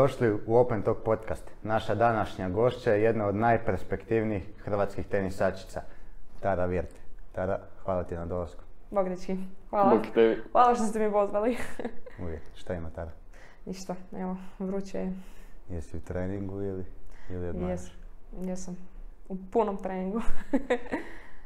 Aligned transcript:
Dobrodošli 0.00 0.38
u 0.46 0.56
Open 0.56 0.82
Talk 0.82 0.98
podcast. 1.04 1.50
Naša 1.62 1.94
današnja 1.94 2.48
gošća 2.48 2.92
je 2.92 3.02
jedna 3.02 3.26
od 3.26 3.34
najperspektivnijih 3.34 4.42
hrvatskih 4.64 5.06
tenisačica, 5.06 5.82
Tara 6.40 6.66
Virt. 6.66 6.94
Tara, 7.32 7.58
hvala 7.84 8.04
ti 8.04 8.14
na 8.14 8.26
dolasku. 8.26 8.62
Bog 8.90 9.08
dečki. 9.08 9.36
Hvala. 9.70 9.90
Bog 9.90 10.06
tebi. 10.14 10.42
Hvala 10.52 10.74
što 10.74 10.84
ste 10.84 10.98
mi 10.98 11.12
pozvali. 11.12 11.56
Uvijek. 12.22 12.42
Šta 12.54 12.74
ima 12.74 12.90
Tara? 12.90 13.10
Ništa, 13.66 13.94
evo, 14.16 14.36
vruće 14.58 14.98
je. 14.98 15.12
Jesi 15.68 15.96
u 15.96 16.00
treningu 16.00 16.62
ili, 16.62 16.84
ili 17.30 17.48
odmaraš? 17.48 17.80
Jes, 17.80 17.90
jesam. 18.42 18.76
U 19.28 19.36
punom 19.52 19.76
treningu. 19.76 20.20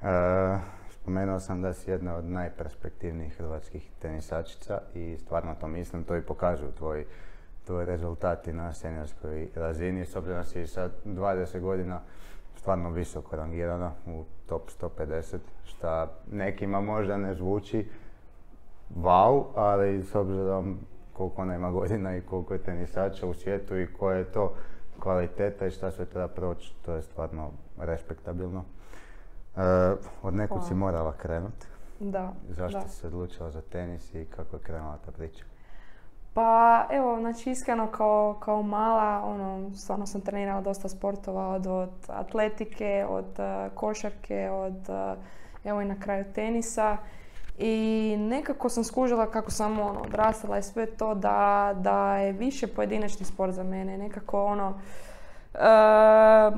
E, 0.03 0.59
spomenuo 0.91 1.41
sam 1.41 1.63
da 1.63 1.73
si 1.73 1.91
jedna 1.91 2.17
od 2.17 2.25
najperspektivnijih 2.25 3.37
hrvatskih 3.37 3.91
tenisačica 3.99 4.81
i 4.95 5.17
stvarno 5.19 5.55
to 5.61 5.69
mislim, 5.69 6.05
to 6.05 6.17
i 6.17 6.23
pokazuju 6.23 6.73
tvoji, 6.73 7.05
tvoji 7.65 7.87
rezultati 7.87 8.53
na 8.53 8.73
seniorskoj 8.73 9.49
razini, 9.55 10.07
s 10.07 10.17
obzirom 10.17 10.45
si 10.45 10.67
sa 10.67 10.91
20 11.05 11.61
godina 11.61 12.01
stvarno 12.57 12.91
visoko 12.91 13.37
rangirana 13.37 13.93
u 14.07 14.25
top 14.47 14.71
150, 14.81 15.39
šta 15.65 16.13
nekima 16.33 16.81
možda 16.81 17.17
ne 17.17 17.35
zvuči 17.35 17.89
wow, 18.97 19.45
ali 19.55 20.03
s 20.03 20.15
obzirom 20.15 20.79
koliko 21.13 21.43
ona 21.43 21.55
ima 21.55 21.71
godina 21.71 22.17
i 22.17 22.21
koliko 22.21 22.55
je 22.55 22.63
tenisača 22.63 23.27
u 23.27 23.35
svijetu 23.35 23.79
i 23.79 23.93
koja 23.99 24.17
je 24.17 24.25
to 24.33 24.55
kvaliteta 25.01 25.67
i 25.67 25.71
šta 25.71 25.91
sve 25.91 26.05
treba 26.05 26.29
proći, 26.29 26.75
to 26.85 26.95
je 26.95 27.03
stvarno 27.03 27.51
respektabilno. 27.79 28.65
E, 29.57 29.61
od 30.23 30.35
nekud 30.35 30.67
si 30.67 30.75
morala 30.75 31.13
krenut. 31.13 31.65
Da, 32.01 32.33
Zašto 32.49 32.79
da. 32.79 32.89
si 32.89 32.97
se 32.97 33.07
odlučila 33.07 33.51
za 33.51 33.61
tenis 33.61 34.15
i 34.15 34.25
kako 34.25 34.57
je 34.57 34.63
krenula 34.63 34.99
ta 35.07 35.13
priča? 35.13 35.45
Pa 36.35 36.87
evo, 36.91 37.21
znači 37.21 37.51
iskreno 37.51 37.87
kao, 37.87 38.37
kao 38.41 38.63
mala, 38.63 39.23
ono, 39.25 39.71
stvarno 39.77 40.07
sam 40.07 40.21
trenirala 40.21 40.61
dosta 40.61 40.89
sportova, 40.89 41.49
od, 41.49 41.67
od 41.67 41.91
atletike, 42.09 43.07
od 43.09 43.39
eh, 43.39 43.71
košarke, 43.75 44.51
od 44.51 44.89
eh, 44.89 45.15
evo 45.65 45.81
i 45.81 45.85
na 45.85 46.01
kraju 46.01 46.25
tenisa. 46.35 46.97
I 47.59 48.17
nekako 48.19 48.69
sam 48.69 48.85
skužila 48.85 49.31
kako 49.31 49.51
sam 49.51 49.81
ono, 49.81 50.01
odrastala 50.01 50.59
i 50.59 50.63
sve 50.63 50.87
to 50.87 51.15
da, 51.15 51.73
da 51.77 52.17
je 52.17 52.33
više 52.33 52.67
pojedinačni 52.67 53.27
sport 53.27 53.53
za 53.53 53.63
mene. 53.63 53.99
Nekako 53.99 54.45
ono, 54.45 54.75
eh, 55.55 56.51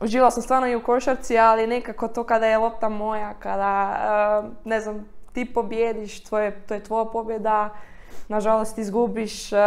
uživala 0.00 0.30
sam 0.30 0.42
stvarno 0.42 0.68
i 0.68 0.76
u 0.76 0.82
košarci, 0.82 1.38
ali 1.38 1.66
nekako 1.66 2.08
to 2.08 2.24
kada 2.24 2.46
je 2.46 2.58
lopta 2.58 2.88
moja, 2.88 3.34
kada, 3.34 4.42
ne 4.64 4.80
znam, 4.80 5.08
ti 5.32 5.52
pobjediš, 5.54 6.24
tvoje, 6.24 6.60
to 6.60 6.74
je 6.74 6.84
tvoja 6.84 7.04
pobjeda, 7.04 7.70
nažalost 8.28 8.78
izgubiš, 8.78 9.52
eh, 9.52 9.58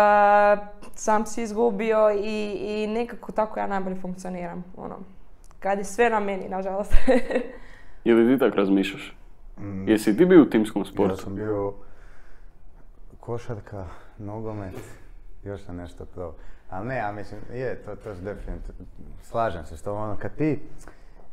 sam 0.95 1.25
si 1.25 1.42
izgubio 1.44 2.11
i, 2.11 2.52
i 2.52 2.88
nekako 2.88 3.31
tako 3.31 3.59
ja 3.59 3.67
najbolje 3.67 3.95
funkcioniram. 3.95 4.64
Ono, 4.78 4.95
kad 5.59 5.78
je 5.78 5.84
sve 5.84 6.09
na 6.09 6.20
meni, 6.20 6.50
nažalost. 6.50 6.94
Ili 8.03 8.34
ti 8.34 8.39
tak 8.39 8.56
razmišljaš? 8.56 9.16
Mm, 9.59 9.89
Jesi 9.89 10.17
ti 10.17 10.25
bio 10.25 10.42
u 10.42 10.45
timskom 10.45 10.81
Ja 10.81 10.86
sportu? 10.86 11.17
sam 11.17 11.36
bio 11.36 11.73
košarka, 13.20 13.86
nogomet, 14.17 14.75
još 15.44 15.62
sam 15.62 15.75
nešto 15.75 16.06
probao. 16.06 16.34
Ali 16.69 16.88
ne, 16.88 16.95
ja 16.97 17.12
mislim, 17.12 17.42
je, 17.53 17.75
to, 17.75 17.95
to 17.95 18.09
je 18.09 18.16
definitivno, 18.16 18.86
slažem 19.23 19.66
se 19.66 19.78
s 19.78 19.81
tobom, 19.81 20.02
ono, 20.02 20.17
kad 20.17 20.36
ti, 20.36 20.59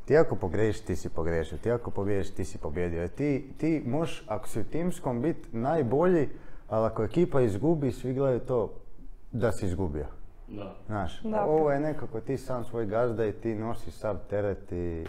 ti 0.04 0.16
ako 0.16 0.36
pogrešiš, 0.36 0.80
ti 0.84 0.96
si 0.96 1.08
pogriješio, 1.08 1.58
ti 1.58 1.70
ako 1.70 1.90
pobjediš, 1.90 2.30
ti 2.30 2.44
si 2.44 2.58
pobjedio. 2.58 3.08
Ti, 3.08 3.48
ti 3.58 3.82
možeš, 3.86 4.24
ako 4.28 4.48
si 4.48 4.60
u 4.60 4.64
timskom, 4.64 5.22
biti 5.22 5.56
najbolji, 5.56 6.28
ali 6.72 6.86
ako 6.86 7.02
ekipa 7.04 7.40
izgubi, 7.40 7.92
svi 7.92 8.14
gledaju 8.14 8.40
to 8.40 8.70
da 9.32 9.52
si 9.52 9.66
izgubio. 9.66 10.06
Da. 10.48 10.74
Znaš, 10.86 11.22
Da. 11.22 11.44
ovo 11.44 11.70
je 11.70 11.80
nekako 11.80 12.20
ti 12.20 12.36
sam 12.38 12.64
svoj 12.64 12.86
gazda 12.86 13.26
i 13.26 13.32
ti 13.32 13.54
nosiš 13.54 13.94
sav 13.94 14.16
teret 14.30 14.72
i 14.72 15.04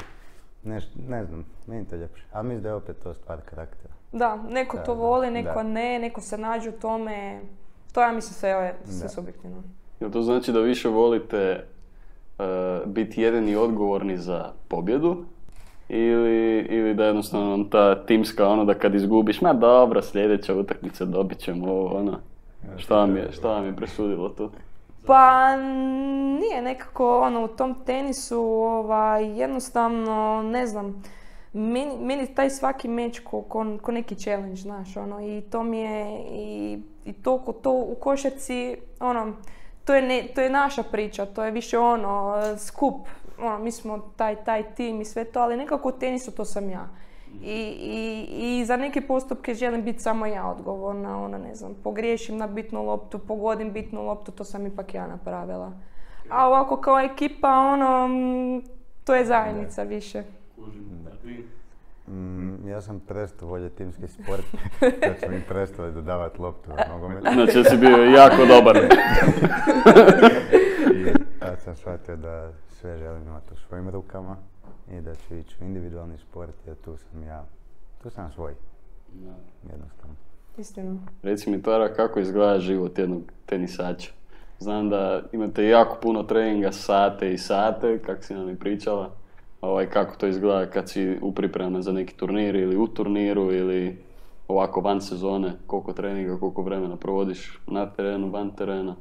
neš, 0.63 0.83
ne 1.07 1.25
znam, 1.25 1.45
meni 1.67 1.85
to 1.85 1.95
ljepše. 1.95 2.25
A 2.31 2.43
mislim 2.43 2.63
da 2.63 2.69
je 2.69 2.75
opet 2.75 2.95
to 3.03 3.13
stvar 3.13 3.41
karaktera. 3.41 3.93
da, 4.11 4.35
neko 4.49 4.77
Da, 4.77 4.83
to 4.83 4.95
da, 4.95 5.01
voli, 5.01 5.31
neko 5.31 5.53
da. 5.53 5.63
ne, 5.63 5.99
neko 5.99 6.21
se 6.21 6.37
nađe 6.37 6.69
u 6.69 6.79
tome. 6.79 7.41
To 7.93 8.01
ja 8.01 8.11
mislim 8.11 8.33
sve 8.33 8.49
je 8.49 8.75
sve 8.85 9.09
subjektivno. 9.09 9.63
Jel 9.99 10.11
to 10.11 10.21
znači 10.21 10.51
da 10.51 10.59
više 10.59 10.89
volite 10.89 11.37
e, 11.37 11.63
biti 12.85 13.21
jedini 13.21 13.55
odgovorni 13.55 14.17
za 14.17 14.51
pobjedu? 14.67 15.25
Ili, 15.89 16.59
ili 16.69 16.93
da 16.93 17.05
jednostavno 17.05 17.63
ta 17.63 18.05
timska 18.05 18.47
ono 18.47 18.65
da 18.65 18.73
kad 18.73 18.95
izgubiš, 18.95 19.41
ma 19.41 19.53
dobro, 19.53 20.01
sljedeća 20.01 20.55
utakmica 20.55 21.05
dobit 21.05 21.37
ćemo 21.37 21.71
ovo, 21.71 21.97
ono. 21.97 22.19
Šta 22.77 22.95
vam 22.95 23.17
je, 23.17 23.31
šta 23.31 23.47
vam 23.47 23.65
je 23.65 23.75
presudilo 23.75 24.29
tu? 24.29 24.49
Pa 25.05 25.55
nije 26.39 26.61
nekako 26.61 27.19
ono 27.21 27.43
u 27.43 27.47
tom 27.47 27.75
tenisu 27.85 28.41
ovaj, 28.41 29.39
jednostavno 29.39 30.41
ne 30.43 30.67
znam 30.67 31.03
meni, 31.53 31.97
meni 31.99 32.35
taj 32.35 32.49
svaki 32.49 32.87
meč 32.87 33.19
ko, 33.19 33.41
ko, 33.41 33.65
ko 33.81 33.91
neki 33.91 34.15
challenge, 34.15 34.55
znaš, 34.55 34.97
ono, 34.97 35.21
i 35.21 35.41
to 35.41 35.63
mi 35.63 35.79
je, 35.79 36.25
i, 36.31 36.79
i 37.05 37.13
toliko 37.13 37.53
to 37.53 37.71
u 37.71 37.95
košarci, 37.99 38.77
ono, 38.99 39.33
to 39.85 39.95
je, 39.95 40.01
ne, 40.01 40.27
to 40.35 40.41
je 40.41 40.49
naša 40.49 40.83
priča, 40.83 41.25
to 41.25 41.43
je 41.43 41.51
više 41.51 41.77
ono, 41.79 42.41
skup, 42.57 43.07
ono, 43.47 43.59
mi 43.59 43.71
smo 43.71 43.99
taj, 44.15 44.35
taj 44.35 44.75
tim 44.75 45.01
i 45.01 45.05
sve 45.05 45.23
to, 45.23 45.39
ali 45.39 45.57
nekako 45.57 45.89
u 45.89 45.91
tenisu 45.91 46.31
to 46.31 46.45
sam 46.45 46.69
ja. 46.69 46.87
I, 47.41 47.75
i, 47.79 48.59
I 48.59 48.65
za 48.65 48.77
neke 48.77 49.01
postupke 49.01 49.53
želim 49.53 49.83
biti 49.83 49.99
samo 49.99 50.25
ja 50.25 50.47
odgovorna, 50.47 51.23
ono 51.23 51.37
ne 51.37 51.55
znam, 51.55 51.75
pogriješim 51.83 52.37
na 52.37 52.47
bitnu 52.47 52.83
loptu, 52.83 53.19
pogodim 53.19 53.73
bitnu 53.73 54.05
loptu, 54.05 54.31
to 54.31 54.43
sam 54.43 54.67
ipak 54.67 54.93
ja 54.93 55.07
napravila. 55.07 55.71
A 56.29 56.47
ovako 56.47 56.77
kao 56.77 56.99
ekipa, 56.99 57.49
ono, 57.49 58.07
mm, 58.07 58.61
to 59.03 59.15
je 59.15 59.25
zajednica 59.25 59.83
više. 59.83 60.23
Mm, 62.07 62.67
ja 62.67 62.81
sam 62.81 62.99
prestao 62.99 63.47
voljeti 63.47 63.75
timski 63.75 64.07
sport 64.07 64.45
kad 65.03 65.19
smo 65.19 65.35
im 65.35 65.43
prestali 65.47 65.91
dodavati 65.91 66.41
loptu 66.41 66.69
na 66.69 66.85
nogomet. 66.89 67.23
Znači 67.33 67.63
da 67.63 67.69
si 67.69 67.77
bio 67.77 67.97
jako 67.97 68.45
dobar. 68.45 68.77
I 70.95 71.39
tad 71.39 71.61
sam 71.61 71.75
shvatio 71.75 72.15
da 72.15 72.51
imati 73.33 73.53
u 73.53 73.67
svojim 73.67 73.89
rukama 73.89 74.35
i 74.91 75.01
da 75.01 75.15
ću 75.15 75.35
ići 75.35 75.55
u 75.61 75.63
individualni 75.63 76.17
sport 76.17 76.53
jer 76.65 76.75
tu 76.75 76.97
sam 76.97 77.23
ja, 77.23 77.45
tu 78.03 78.09
sam 78.09 78.31
svoj, 78.31 78.53
jednostavno. 79.71 80.15
Istina. 80.57 80.95
Reci 81.23 81.49
mi 81.49 81.61
Tara, 81.61 81.93
kako 81.93 82.19
izgleda 82.19 82.59
život 82.59 82.99
jednog 82.99 83.21
tenisača? 83.45 84.11
Znam 84.59 84.89
da 84.89 85.21
imate 85.31 85.67
jako 85.67 85.97
puno 86.01 86.23
treninga, 86.23 86.71
sate 86.71 87.33
i 87.33 87.37
sate, 87.37 87.99
kako 88.05 88.21
si 88.21 88.33
nam 88.33 88.49
i 88.49 88.55
pričala. 88.55 89.11
Ovaj, 89.61 89.89
kako 89.89 90.15
to 90.15 90.27
izgleda 90.27 90.69
kad 90.69 90.89
si 90.89 91.17
u 91.21 91.33
pripremama 91.33 91.81
za 91.81 91.91
neki 91.91 92.17
turnir 92.17 92.55
ili 92.55 92.77
u 92.77 92.87
turniru 92.87 93.51
ili 93.53 94.03
ovako 94.47 94.81
van 94.81 95.01
sezone, 95.01 95.53
koliko 95.67 95.93
treninga, 95.93 96.39
koliko 96.39 96.61
vremena 96.61 96.95
provodiš 96.95 97.59
na 97.67 97.85
terenu, 97.85 98.29
van 98.29 98.51
terena. 98.51 98.95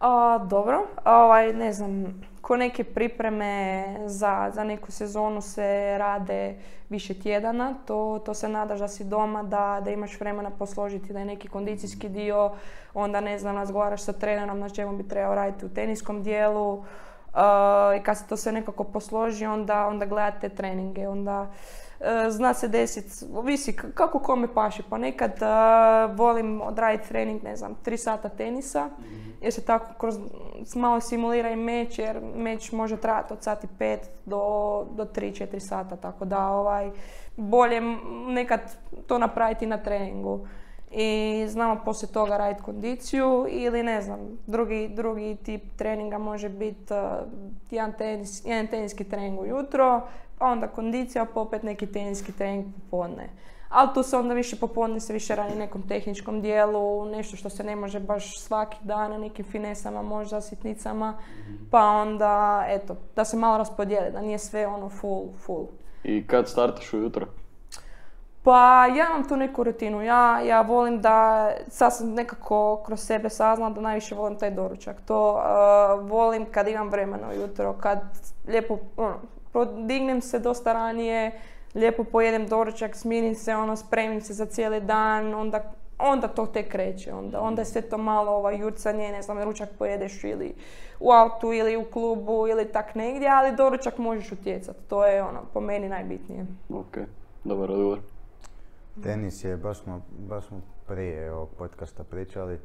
A, 0.00 0.38
dobro, 0.50 0.86
ovaj, 1.04 1.52
ne 1.52 1.72
znam, 1.72 2.14
ko 2.46 2.56
neke 2.56 2.84
pripreme 2.84 3.84
za, 4.04 4.50
za 4.54 4.64
neku 4.64 4.92
sezonu 4.92 5.40
se 5.40 5.98
rade 5.98 6.54
više 6.88 7.14
tjedana, 7.14 7.74
to, 7.86 8.22
to 8.24 8.34
se 8.34 8.48
nadaš 8.48 8.78
da 8.78 8.88
si 8.88 9.04
doma, 9.04 9.42
da, 9.42 9.80
da 9.84 9.90
imaš 9.90 10.20
vremena 10.20 10.50
posložiti, 10.50 11.12
da 11.12 11.18
je 11.18 11.24
neki 11.24 11.48
kondicijski 11.48 12.08
dio, 12.08 12.52
onda 12.94 13.20
ne 13.20 13.38
znam, 13.38 13.56
razgovaraš 13.56 14.02
sa 14.02 14.12
trenerom 14.12 14.58
na 14.58 14.68
čemu 14.68 14.96
bi 14.96 15.08
trebao 15.08 15.34
raditi 15.34 15.66
u 15.66 15.68
teniskom 15.68 16.22
dijelu, 16.22 16.84
a, 17.34 17.92
i 18.00 18.02
kad 18.02 18.18
se 18.18 18.26
to 18.26 18.36
sve 18.36 18.52
nekako 18.52 18.84
posloži, 18.84 19.46
onda, 19.46 19.86
onda 19.86 20.06
gledate 20.06 20.48
treninge, 20.48 21.08
onda 21.08 21.46
e, 22.00 22.30
zna 22.30 22.54
se 22.54 22.68
desiti, 22.68 23.24
ovisi 23.34 23.76
k- 23.76 23.94
kako 23.94 24.18
kome 24.18 24.54
paše, 24.54 24.82
pa 24.90 24.98
nekad 24.98 25.32
e, 25.42 25.46
volim 26.14 26.60
odraditi 26.60 27.08
trening, 27.08 27.42
ne 27.42 27.56
znam, 27.56 27.74
tri 27.82 27.98
sata 27.98 28.28
tenisa, 28.28 28.88
jer 29.46 29.52
se 29.52 29.64
tako 29.64 29.94
kroz 29.98 30.18
malo 30.74 31.00
simulira 31.00 31.50
i 31.50 31.56
meč, 31.56 31.98
jer 31.98 32.20
meč 32.34 32.72
može 32.72 32.96
trajati 32.96 33.32
od 33.32 33.42
sati 33.42 33.66
pet 33.78 34.10
do, 34.24 34.38
do 34.90 35.04
3-4 35.04 35.58
sata, 35.58 35.96
tako 35.96 36.24
da 36.24 36.48
ovaj, 36.48 36.90
bolje 37.36 37.80
nekad 38.28 38.60
to 39.06 39.18
napraviti 39.18 39.66
na 39.66 39.78
treningu. 39.78 40.46
I 40.90 41.44
znamo 41.48 41.80
poslije 41.84 42.12
toga 42.12 42.36
raditi 42.36 42.62
kondiciju 42.62 43.46
ili 43.48 43.82
ne 43.82 44.02
znam, 44.02 44.18
drugi, 44.46 44.88
drugi 44.88 45.36
tip 45.44 45.62
treninga 45.76 46.18
može 46.18 46.48
biti 46.48 46.92
uh, 46.92 46.98
jedan, 47.70 47.92
tenis, 47.92 48.44
jedan 48.44 48.66
teniski 48.66 49.04
trening 49.04 49.40
ujutro, 49.40 50.00
pa 50.38 50.46
onda 50.46 50.68
kondicija, 50.68 51.26
pa 51.34 51.40
opet 51.40 51.62
neki 51.62 51.86
teniski 51.86 52.32
trening 52.32 52.64
popodne. 52.90 53.28
Ali 53.68 53.88
tu 53.94 54.02
se 54.02 54.16
onda 54.16 54.34
više 54.34 54.56
popodne 54.56 55.00
se 55.00 55.12
više 55.12 55.34
radi 55.34 55.58
nekom 55.58 55.82
tehničkom 55.82 56.40
dijelu, 56.40 57.04
nešto 57.04 57.36
što 57.36 57.48
se 57.48 57.64
ne 57.64 57.76
može 57.76 58.00
baš 58.00 58.40
svaki 58.40 58.76
dan 58.82 59.10
na 59.10 59.18
nekim 59.18 59.44
finesama, 59.44 60.02
možda 60.02 60.40
sitnicama, 60.40 61.14
pa 61.70 61.80
onda 61.80 62.64
eto, 62.68 62.96
da 63.16 63.24
se 63.24 63.36
malo 63.36 63.58
raspodijeli, 63.58 64.12
da 64.12 64.20
nije 64.20 64.38
sve 64.38 64.66
ono 64.66 64.88
full, 64.88 65.28
full. 65.38 65.66
I 66.04 66.26
kad 66.26 66.48
startaš 66.48 66.92
ujutro? 66.92 67.26
Pa 68.46 68.86
ja 68.86 69.06
imam 69.10 69.28
tu 69.28 69.36
neku 69.36 69.64
rutinu. 69.64 70.02
Ja, 70.02 70.40
ja 70.40 70.60
volim 70.60 71.00
da, 71.00 71.50
sad 71.68 71.96
sam 71.96 72.14
nekako 72.14 72.82
kroz 72.86 73.00
sebe 73.00 73.30
saznala 73.30 73.74
da 73.74 73.80
najviše 73.80 74.14
volim 74.14 74.38
taj 74.38 74.50
doručak. 74.50 74.96
To 75.06 75.34
uh, 75.34 76.10
volim 76.10 76.46
kad 76.50 76.68
imam 76.68 76.88
vremena 76.88 77.28
ujutro, 77.28 77.72
kad 77.72 77.98
lijepo 78.48 78.78
ono, 78.96 79.14
podignem 79.52 80.20
se 80.20 80.38
dosta 80.38 80.72
ranije, 80.72 81.40
lijepo 81.76 82.04
pojedem 82.04 82.46
doručak, 82.46 82.96
smirim 82.96 83.34
se, 83.34 83.54
ono, 83.54 83.76
spremim 83.76 84.20
se 84.20 84.34
za 84.34 84.46
cijeli 84.46 84.80
dan, 84.80 85.34
onda, 85.34 85.72
onda 85.98 86.28
to 86.28 86.46
tek 86.46 86.68
kreće. 86.68 87.14
Onda, 87.14 87.40
onda 87.40 87.62
je 87.62 87.66
sve 87.66 87.82
to 87.82 87.98
malo 87.98 88.32
ovaj, 88.32 88.58
jurcanje, 88.58 89.12
ne 89.12 89.22
znam, 89.22 89.42
ručak 89.42 89.68
pojedeš 89.78 90.24
ili 90.24 90.54
u 91.00 91.10
autu 91.10 91.52
ili 91.52 91.76
u 91.76 91.84
klubu 91.84 92.46
ili 92.48 92.72
tak 92.72 92.94
negdje, 92.94 93.28
ali 93.28 93.56
doručak 93.56 93.98
možeš 93.98 94.32
utjecati. 94.32 94.78
To 94.88 95.06
je 95.06 95.22
ono, 95.22 95.40
po 95.52 95.60
meni 95.60 95.88
najbitnije. 95.88 96.46
Ok, 96.70 96.98
dobar 97.44 97.70
odgovor. 97.70 97.98
Tenis 99.02 99.44
je, 99.44 99.56
baš 99.56 99.78
smo, 99.78 100.00
baš 100.18 100.46
smo 100.46 100.60
prije 100.86 101.32
ovog 101.32 101.48
podcasta 101.58 102.04
pričali, 102.04 102.58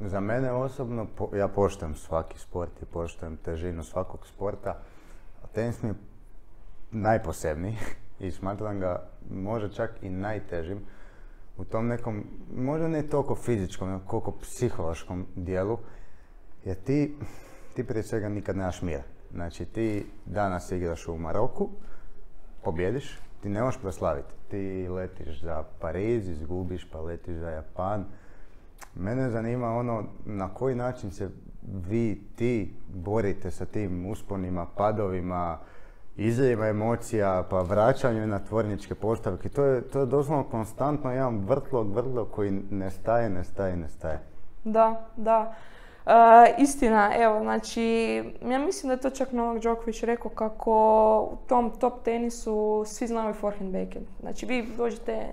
za 0.00 0.20
mene 0.20 0.52
osobno, 0.52 1.06
ja 1.36 1.48
poštujem 1.48 1.94
svaki 1.94 2.38
sport 2.38 2.82
i 2.82 2.84
poštujem 2.84 3.36
težinu 3.36 3.84
svakog 3.84 4.26
sporta, 4.26 4.70
a 5.42 5.46
tenis 5.46 5.82
mi 5.82 5.88
je 5.88 5.94
najposebniji 6.90 7.76
i 8.20 8.30
smatram 8.30 8.80
ga 8.80 9.08
možda 9.30 9.68
čak 9.68 9.90
i 10.02 10.10
najtežim 10.10 10.80
u 11.56 11.64
tom 11.64 11.86
nekom, 11.86 12.24
možda 12.56 12.88
ne 12.88 13.02
toliko 13.02 13.34
fizičkom, 13.34 14.00
koliko 14.06 14.32
psihološkom 14.32 15.26
dijelu, 15.36 15.78
jer 16.64 16.76
ti, 16.76 17.16
ti 17.74 17.84
prije 17.84 18.02
svega 18.02 18.28
nikad 18.28 18.56
nemaš 18.56 18.82
mira. 18.82 19.02
Znači 19.32 19.64
ti 19.64 20.06
danas 20.26 20.72
igraš 20.72 21.08
u 21.08 21.18
Maroku, 21.18 21.68
pobjediš, 22.64 23.18
ti 23.42 23.48
ne 23.48 23.62
možeš 23.62 23.80
proslaviti. 23.80 24.34
Ti 24.50 24.88
letiš 24.88 25.42
za 25.42 25.64
Pariz, 25.80 26.28
izgubiš 26.28 26.90
pa 26.92 27.00
letiš 27.00 27.36
za 27.36 27.50
Japan. 27.50 28.04
Mene 28.94 29.30
zanima 29.30 29.68
ono 29.68 30.04
na 30.24 30.54
koji 30.54 30.74
način 30.74 31.10
se 31.10 31.30
vi, 31.88 32.22
ti 32.36 32.74
borite 32.94 33.50
sa 33.50 33.66
tim 33.66 34.10
usponima, 34.10 34.66
padovima, 34.76 35.58
izljeva 36.16 36.68
emocija, 36.68 37.44
pa 37.50 37.62
vraćanju 37.62 38.26
na 38.26 38.38
tvorničke 38.38 38.94
postavke. 38.94 39.48
To 39.48 39.64
je, 39.64 39.82
to 39.82 40.00
je 40.00 40.06
doslovno 40.06 40.44
konstantno 40.44 41.12
jedan 41.12 41.38
vrtlog, 41.38 41.94
vrtlog 41.94 42.30
koji 42.30 42.50
ne 42.70 42.90
staje, 42.90 43.30
ne 43.30 43.44
staje, 43.44 43.76
ne 43.76 43.88
staje. 43.88 44.20
Da, 44.64 45.06
da. 45.16 45.54
Uh, 46.06 46.12
istina, 46.58 47.12
evo, 47.18 47.40
znači, 47.40 47.84
ja 48.42 48.58
mislim 48.58 48.88
da 48.88 48.92
je 48.92 49.00
to 49.00 49.10
čak 49.10 49.32
Novak 49.32 49.62
Đoković 49.62 50.02
rekao 50.02 50.30
kako 50.30 50.72
u 51.32 51.36
tom 51.46 51.70
top 51.80 52.02
tenisu 52.04 52.84
svi 52.86 53.06
znaju 53.06 53.34
forehand 53.34 53.72
backhand. 53.72 54.06
Znači, 54.20 54.46
vi 54.46 54.68
dođete, 54.76 55.26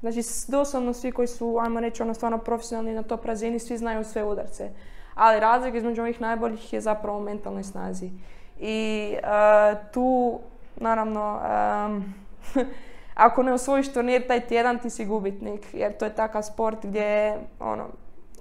znači, 0.00 0.20
doslovno 0.48 0.92
svi 0.92 1.12
koji 1.12 1.28
su, 1.28 1.58
ajmo 1.60 1.80
reći, 1.80 2.02
ono 2.02 2.14
stvarno 2.14 2.38
profesionalni 2.38 2.94
na 2.94 3.02
top 3.02 3.24
razini, 3.24 3.58
svi 3.58 3.76
znaju 3.76 4.04
sve 4.04 4.24
udarce. 4.24 4.70
Ali 5.14 5.40
razlika 5.40 5.78
između 5.78 6.02
ovih 6.02 6.20
najboljih 6.20 6.72
je 6.72 6.80
zapravo 6.80 7.18
u 7.18 7.22
mentalnoj 7.22 7.62
snazi. 7.62 8.10
I 8.60 9.14
uh, 9.22 9.78
tu, 9.92 10.38
naravno, 10.76 11.40
ako 13.14 13.42
ne 13.42 13.52
osvojiš 13.52 13.92
turnir 13.92 14.26
taj 14.26 14.40
tjedan, 14.40 14.78
ti 14.78 14.90
si 14.90 15.04
gubitnik, 15.04 15.60
jer 15.72 15.96
to 15.96 16.04
je 16.04 16.14
takav 16.14 16.42
sport 16.42 16.78
gdje, 16.86 17.38
ono, 17.60 17.86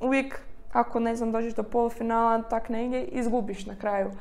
uvijek 0.01 0.39
ako 0.71 0.99
ne 0.99 1.15
znam 1.15 1.31
dođeš 1.31 1.53
do 1.53 1.63
polufinala, 1.63 2.41
tak 2.41 2.69
negdje, 2.69 3.03
izgubiš 3.03 3.65
na 3.65 3.75
kraju. 3.75 4.11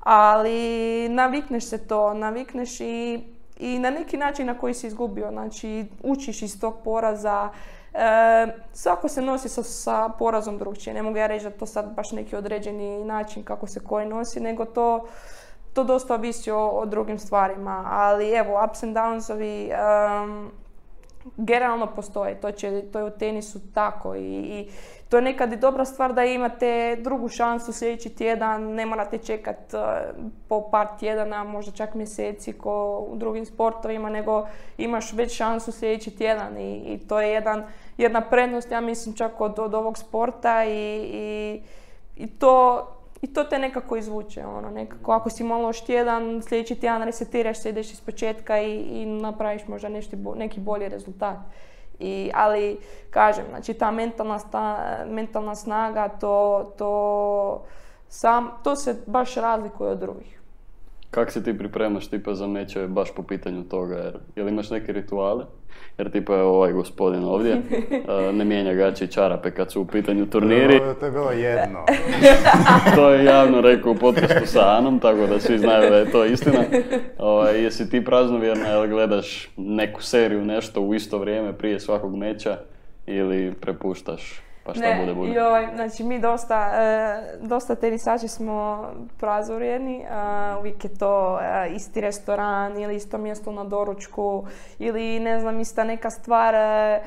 Ali 0.00 1.08
navikneš 1.08 1.64
se 1.64 1.86
to, 1.86 2.14
navikneš 2.14 2.80
i, 2.80 3.20
i 3.58 3.78
na 3.78 3.90
neki 3.90 4.16
način 4.16 4.46
na 4.46 4.58
koji 4.58 4.74
si 4.74 4.86
izgubio. 4.86 5.30
Znači 5.30 5.86
učiš 6.02 6.42
iz 6.42 6.60
tog 6.60 6.74
poraza, 6.84 7.48
e, 7.94 8.46
svako 8.72 9.08
se 9.08 9.22
nosi 9.22 9.48
sa, 9.48 9.62
sa 9.62 10.08
porazom 10.18 10.58
drugčije. 10.58 10.94
Ne 10.94 11.02
mogu 11.02 11.16
ja 11.16 11.26
reći 11.26 11.44
da 11.44 11.50
to 11.50 11.66
sad 11.66 11.94
baš 11.94 12.12
neki 12.12 12.36
određeni 12.36 13.04
način 13.04 13.42
kako 13.42 13.66
se 13.66 13.80
koji 13.80 14.06
nosi, 14.06 14.40
nego 14.40 14.64
to, 14.64 15.06
to 15.72 15.84
dosta 15.84 16.14
ovisi 16.14 16.50
o, 16.50 16.84
drugim 16.86 17.18
stvarima. 17.18 17.84
Ali 17.88 18.30
evo, 18.30 18.64
ups 18.64 18.82
and 18.82 18.96
downsovi 18.96 19.70
um, 19.70 20.50
generalno 21.36 21.86
postoje. 21.86 22.40
To, 22.40 22.52
će, 22.52 22.82
to 22.92 22.98
je 22.98 23.04
u 23.04 23.10
tenisu 23.10 23.60
tako 23.74 24.14
i, 24.14 24.20
i 24.20 24.68
to 25.08 25.16
je 25.16 25.22
nekad 25.22 25.52
i 25.52 25.56
dobra 25.56 25.84
stvar 25.84 26.12
da 26.12 26.24
imate 26.24 26.96
drugu 27.00 27.28
šansu 27.28 27.72
sljedeći 27.72 28.08
tjedan, 28.08 28.62
ne 28.62 28.86
morate 28.86 29.18
čekat 29.18 29.74
e, 29.74 29.78
po 30.48 30.70
par 30.70 30.88
tjedana, 30.98 31.44
možda 31.44 31.72
čak 31.72 31.94
mjeseci 31.94 32.52
ko 32.52 33.06
u 33.08 33.16
drugim 33.16 33.46
sportovima, 33.46 34.10
nego 34.10 34.46
imaš 34.78 35.12
već 35.12 35.36
šansu 35.36 35.72
sljedeći 35.72 36.16
tjedan 36.16 36.58
i, 36.58 36.76
i 36.76 36.98
to 37.08 37.20
je 37.20 37.32
jedan, 37.32 37.64
jedna 37.98 38.20
prednost, 38.20 38.70
ja 38.70 38.80
mislim 38.80 39.14
čak 39.14 39.40
od, 39.40 39.58
od 39.58 39.74
ovog 39.74 39.98
sporta 39.98 40.64
i, 40.64 40.70
i, 41.12 41.62
i 42.16 42.26
to 42.26 42.86
i 43.22 43.26
to 43.26 43.44
te 43.44 43.58
nekako 43.58 43.96
izvuče, 43.96 44.44
ono, 44.46 44.70
nekako 44.70 45.12
ako 45.12 45.30
si 45.30 45.44
malo 45.44 45.68
još 45.68 45.84
tjedan, 45.84 46.42
sljedeći 46.48 46.74
tjedan 46.74 47.02
resetiraš 47.02 47.58
se, 47.58 47.68
ideš 47.68 47.92
iz 47.92 48.00
početka 48.00 48.62
i, 48.62 48.78
i 48.80 49.06
napraviš 49.06 49.62
možda 49.68 49.88
nešto, 49.88 50.16
neki 50.36 50.60
bolji 50.60 50.88
rezultat. 50.88 51.36
I, 51.98 52.30
ali, 52.34 52.78
kažem, 53.10 53.44
znači 53.50 53.74
ta 53.74 53.90
mentalna, 53.90 54.38
mentalna 55.08 55.54
snaga, 55.54 56.08
to, 56.08 56.64
to, 56.78 57.64
sam, 58.08 58.50
to 58.64 58.76
se 58.76 58.96
baš 59.06 59.34
razlikuje 59.34 59.90
od 59.90 59.98
drugih. 59.98 60.40
Kako 61.10 61.30
se 61.30 61.44
ti 61.44 61.58
pripremaš 61.58 62.08
tipa 62.08 62.34
za 62.34 62.46
mečeve 62.46 62.88
baš 62.88 63.14
po 63.14 63.22
pitanju 63.22 63.64
toga? 63.64 63.96
Jer, 63.96 64.18
jel 64.36 64.48
imaš 64.48 64.70
neke 64.70 64.92
rituale? 64.92 65.44
Jer 65.98 66.10
tipa 66.10 66.34
je 66.34 66.42
ovaj 66.42 66.72
gospodin 66.72 67.24
ovdje, 67.24 67.62
ne 68.38 68.44
mijenja 68.44 68.74
gaće 68.74 69.04
i 69.04 69.08
čarape 69.08 69.50
kad 69.50 69.72
su 69.72 69.80
u 69.80 69.86
pitanju 69.86 70.26
turniri. 70.26 70.78
To, 71.00 71.06
je 71.06 71.12
bilo 71.12 71.30
jedno. 71.30 71.78
to 72.96 73.10
je 73.10 73.24
javno 73.24 73.60
rekao 73.60 73.92
u 73.92 73.94
podcastu 73.94 74.46
sa 74.46 74.76
Anom, 74.78 74.98
tako 74.98 75.26
da 75.26 75.40
svi 75.40 75.58
znaju 75.58 75.90
da 75.90 75.96
je 75.96 76.10
to 76.10 76.24
istina. 76.24 76.64
Ovaj, 77.18 77.62
jesi 77.62 77.90
ti 77.90 78.04
praznovjerna 78.04 78.72
ili 78.72 78.88
gledaš 78.88 79.50
neku 79.56 80.02
seriju, 80.02 80.44
nešto 80.44 80.80
u 80.80 80.94
isto 80.94 81.18
vrijeme 81.18 81.52
prije 81.52 81.80
svakog 81.80 82.16
meča 82.16 82.56
ili 83.06 83.52
prepuštaš 83.60 84.42
pa 84.64 84.74
šta 84.74 84.80
ne, 84.80 85.00
bude, 85.00 85.14
bude. 85.14 85.32
Joj, 85.32 85.68
znači 85.74 86.04
mi 86.04 86.18
dosta, 86.18 86.70
e, 86.74 87.38
dosta 87.40 87.74
tenisači 87.74 88.28
smo 88.28 88.88
prazorjeni, 89.18 90.00
e, 90.00 90.06
uvijek 90.58 90.84
je 90.84 90.98
to 90.98 91.40
e, 91.40 91.68
isti 91.74 92.00
restoran 92.00 92.80
ili 92.80 92.96
isto 92.96 93.18
mjesto 93.18 93.52
na 93.52 93.64
doručku 93.64 94.46
ili 94.78 95.20
ne 95.20 95.40
znam, 95.40 95.60
ista 95.60 95.84
neka 95.84 96.10
stvar, 96.10 96.54
e, 96.54 97.02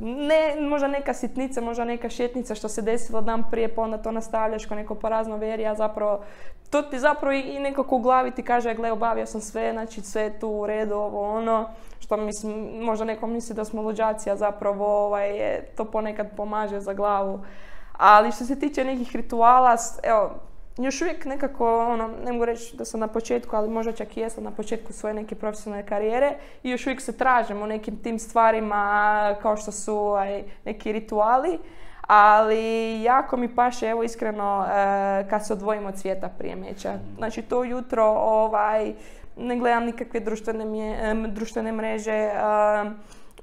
ne, 0.00 0.60
možda 0.60 0.88
neka 0.88 1.14
sitnica, 1.14 1.60
možda 1.60 1.84
neka 1.84 2.08
šetnica 2.08 2.54
što 2.54 2.68
se 2.68 2.82
desilo 2.82 3.20
dan 3.20 3.44
prije, 3.50 3.74
pa 3.74 3.82
onda 3.82 3.98
to 3.98 4.10
nastavljaš 4.10 4.66
kao 4.66 4.76
neko 4.76 4.94
porazno 4.94 5.36
veri, 5.36 5.66
a 5.66 5.74
zapravo 5.74 6.20
to 6.72 6.82
ti 6.82 6.98
zapravo 6.98 7.32
i 7.32 7.58
nekako 7.58 7.96
u 7.96 7.98
glavi 7.98 8.30
ti 8.30 8.42
kaže, 8.42 8.74
gle, 8.74 8.92
obavio 8.92 9.26
sam 9.26 9.40
sve, 9.40 9.72
znači 9.72 10.00
sve 10.00 10.38
tu 10.40 10.48
u 10.48 10.66
redu, 10.66 10.94
ovo 10.94 11.36
ono, 11.36 11.68
što 12.00 12.16
mislim, 12.16 12.54
možda 12.80 13.04
neko 13.04 13.26
misli 13.26 13.54
da 13.54 13.64
smo 13.64 13.82
luđaci, 13.82 14.30
a 14.30 14.36
zapravo 14.36 15.06
ovaj, 15.06 15.60
to 15.76 15.84
ponekad 15.84 16.36
pomaže 16.36 16.80
za 16.80 16.92
glavu. 16.92 17.40
Ali 17.92 18.32
što 18.32 18.44
se 18.44 18.58
tiče 18.58 18.84
nekih 18.84 19.16
rituala, 19.16 19.76
evo, 20.02 20.30
još 20.78 21.00
uvijek 21.00 21.24
nekako, 21.24 21.78
ono, 21.78 22.08
ne 22.24 22.32
mogu 22.32 22.44
reći 22.44 22.76
da 22.76 22.84
sam 22.84 23.00
na 23.00 23.08
početku, 23.08 23.56
ali 23.56 23.68
možda 23.68 23.92
čak 23.92 24.16
i 24.16 24.20
jesam 24.20 24.44
na 24.44 24.50
početku 24.50 24.92
svoje 24.92 25.14
neke 25.14 25.34
profesionalne 25.34 25.86
karijere 25.86 26.32
i 26.62 26.70
još 26.70 26.86
uvijek 26.86 27.00
se 27.00 27.16
tražim 27.16 27.62
u 27.62 27.66
nekim 27.66 28.02
tim 28.02 28.18
stvarima 28.18 29.36
kao 29.42 29.56
što 29.56 29.72
su 29.72 29.96
ovaj, 29.96 30.44
neki 30.64 30.92
rituali. 30.92 31.58
Ali 32.06 33.02
jako 33.02 33.36
mi 33.36 33.54
paše, 33.54 33.88
evo 33.88 34.02
iskreno, 34.02 34.64
eh, 34.66 35.26
kad 35.30 35.46
se 35.46 35.52
odvojimo 35.52 35.88
od 35.88 35.98
svijeta 35.98 36.28
prije 36.28 36.56
meča. 36.56 36.92
Znači 37.16 37.42
to 37.42 37.64
jutro, 37.64 38.04
ovaj, 38.06 38.94
ne 39.36 39.56
gledam 39.56 39.84
nikakve 39.84 40.20
društvene, 40.20 41.26
društvene 41.28 41.72
mreže, 41.72 42.30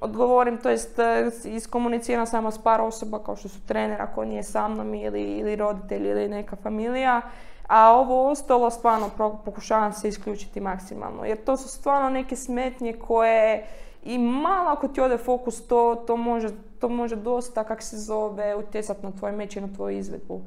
odgovorim, 0.01 0.57
to 0.57 0.69
jest 0.69 0.99
e, 0.99 1.31
iskomuniciram 1.45 2.27
samo 2.27 2.51
s 2.51 2.57
par 2.57 2.81
osoba 2.81 3.19
kao 3.19 3.35
što 3.35 3.49
su 3.49 3.67
trener 3.67 4.01
ako 4.01 4.25
nije 4.25 4.43
sa 4.43 4.67
mnom 4.67 4.93
ili, 4.93 5.21
ili 5.21 5.55
roditelj 5.55 6.07
ili 6.07 6.29
neka 6.29 6.55
familija. 6.55 7.21
A 7.67 7.93
ovo 7.93 8.29
ostalo 8.31 8.69
stvarno 8.69 9.09
pokušavam 9.45 9.93
se 9.93 10.07
isključiti 10.07 10.61
maksimalno. 10.61 11.25
Jer 11.25 11.37
to 11.43 11.57
su 11.57 11.67
stvarno 11.67 12.09
neke 12.09 12.35
smetnje 12.35 12.93
koje 12.93 13.65
i 14.03 14.17
malo 14.17 14.69
ako 14.69 14.87
ti 14.87 15.01
ode 15.01 15.17
fokus 15.17 15.67
to, 15.67 16.03
to, 16.07 16.17
može, 16.17 16.49
to 16.79 16.89
može 16.89 17.15
dosta, 17.15 17.63
kak 17.63 17.81
se 17.81 17.97
zove, 17.97 18.55
utjecati 18.55 19.05
na 19.05 19.11
tvoj 19.11 19.31
meč 19.31 19.55
i 19.55 19.61
na 19.61 19.67
tvoju 19.75 19.97
izvedbu. 19.97 20.41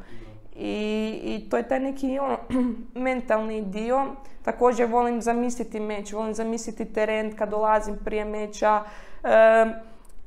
I, 0.57 1.21
I, 1.25 1.51
to 1.51 1.57
je 1.57 1.69
taj 1.69 1.81
neki 1.81 2.19
ono, 2.19 2.39
mentalni 2.95 3.63
dio. 3.63 4.07
Također 4.43 4.87
volim 4.87 5.23
zamisliti 5.23 5.81
meč, 5.81 6.13
volim 6.13 6.35
zamisliti 6.35 6.85
teren 6.85 7.37
kad 7.37 7.49
dolazim 7.49 7.99
prije 8.05 8.25
meča. 8.25 8.83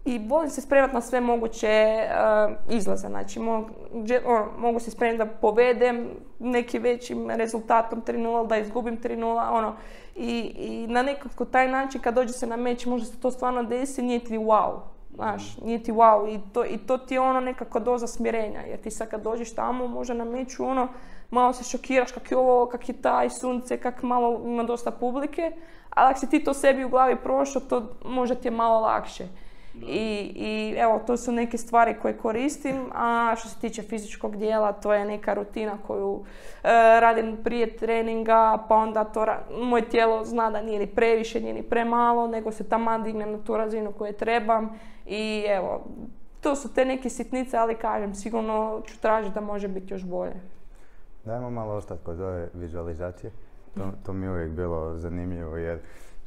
I 0.05 0.27
volim 0.27 0.49
se 0.49 0.61
spremati 0.61 0.93
na 0.93 1.01
sve 1.01 1.21
moguće 1.21 2.03
uh, 2.05 2.75
izlaze. 2.75 3.07
Znači, 3.07 3.39
mo, 3.39 3.69
ono, 4.25 4.47
mogu 4.57 4.79
se 4.79 4.91
spremiti 4.91 5.17
da 5.17 5.25
povedem 5.25 6.09
neki 6.39 6.79
većim 6.79 7.29
rezultatom 7.29 8.01
3-0, 8.01 8.47
da 8.47 8.57
izgubim 8.57 8.97
3-0, 8.97 9.49
ono. 9.51 9.75
I, 10.15 10.53
I 10.57 10.87
na 10.87 11.03
nekako 11.03 11.45
taj 11.45 11.67
način 11.67 12.01
kad 12.01 12.13
dođe 12.13 12.33
se 12.33 12.47
na 12.47 12.55
meč, 12.55 12.85
možda 12.85 13.07
se 13.07 13.19
to 13.19 13.31
stvarno 13.31 13.63
desi, 13.63 14.01
nije 14.01 14.19
ti 14.19 14.37
wow. 14.37 14.79
Znaš, 15.15 15.57
nije 15.57 15.83
ti 15.83 15.91
wow 15.91 16.35
i 16.35 16.39
to, 16.53 16.65
i 16.65 16.77
to 16.77 16.97
ti 16.97 17.13
je 17.13 17.19
ono 17.19 17.39
nekako 17.39 17.79
doza 17.79 18.07
smirenja, 18.07 18.61
jer 18.61 18.81
ti 18.81 18.91
sad 18.91 19.09
kad 19.09 19.21
dođeš 19.21 19.55
tamo, 19.55 19.87
možda 19.87 20.13
na 20.13 20.25
meču 20.25 20.65
ono, 20.65 20.87
malo 21.31 21.53
se 21.53 21.63
šokiraš 21.63 22.11
kak 22.11 22.31
je 22.31 22.37
ovo, 22.37 22.65
kak 22.65 22.89
je 22.89 23.01
taj 23.01 23.29
sunce, 23.29 23.77
kak 23.77 24.03
malo 24.03 24.41
ima 24.45 24.63
dosta 24.63 24.91
publike, 24.91 25.51
ali 25.89 26.09
ako 26.11 26.19
si 26.19 26.29
ti 26.29 26.43
to 26.43 26.53
sebi 26.53 26.83
u 26.83 26.89
glavi 26.89 27.15
prošao, 27.15 27.61
to 27.61 27.83
možda 28.05 28.35
ti 28.35 28.47
je 28.47 28.51
malo 28.51 28.79
lakše. 28.79 29.27
I, 29.81 30.31
I 30.35 30.75
evo, 30.77 31.01
to 31.07 31.17
su 31.17 31.31
neke 31.31 31.57
stvari 31.57 31.95
koje 32.01 32.17
koristim, 32.17 32.91
a 32.93 33.35
što 33.37 33.49
se 33.49 33.59
tiče 33.59 33.81
fizičkog 33.81 34.37
dijela, 34.37 34.73
to 34.73 34.93
je 34.93 35.05
neka 35.05 35.33
rutina 35.33 35.77
koju 35.87 36.23
e, 36.63 36.67
radim 36.99 37.37
prije 37.43 37.77
treninga, 37.77 38.65
pa 38.69 38.75
onda 38.75 39.03
to 39.03 39.25
moje 39.61 39.89
tijelo 39.89 40.25
zna 40.25 40.49
da 40.49 40.61
nije 40.61 40.79
ni 40.79 40.87
previše, 40.87 41.39
nije 41.39 41.53
ni 41.53 41.63
premalo, 41.63 42.27
nego 42.27 42.51
se 42.51 42.69
tamo 42.69 42.99
dignem 42.99 43.31
na 43.31 43.37
tu 43.43 43.57
razinu 43.57 43.91
koju 43.91 44.13
trebam 44.13 44.79
i 45.05 45.45
evo, 45.47 45.83
to 46.41 46.55
su 46.55 46.73
te 46.73 46.85
neke 46.85 47.09
sitnice, 47.09 47.57
ali 47.57 47.75
kažem, 47.75 48.15
sigurno 48.15 48.81
ću 48.85 49.01
tražiti 49.01 49.33
da 49.33 49.41
može 49.41 49.67
biti 49.67 49.93
još 49.93 50.03
bolje. 50.03 50.35
Dajmo 51.25 51.49
malo 51.49 51.73
ostati 51.73 52.03
kod 52.03 52.21
ove 52.21 52.49
vizualizacije. 52.53 53.31
To, 53.77 53.81
to 54.05 54.13
mi 54.13 54.25
je 54.25 54.31
uvijek 54.31 54.51
bilo 54.51 54.97
zanimljivo 54.97 55.57
jer 55.57 55.79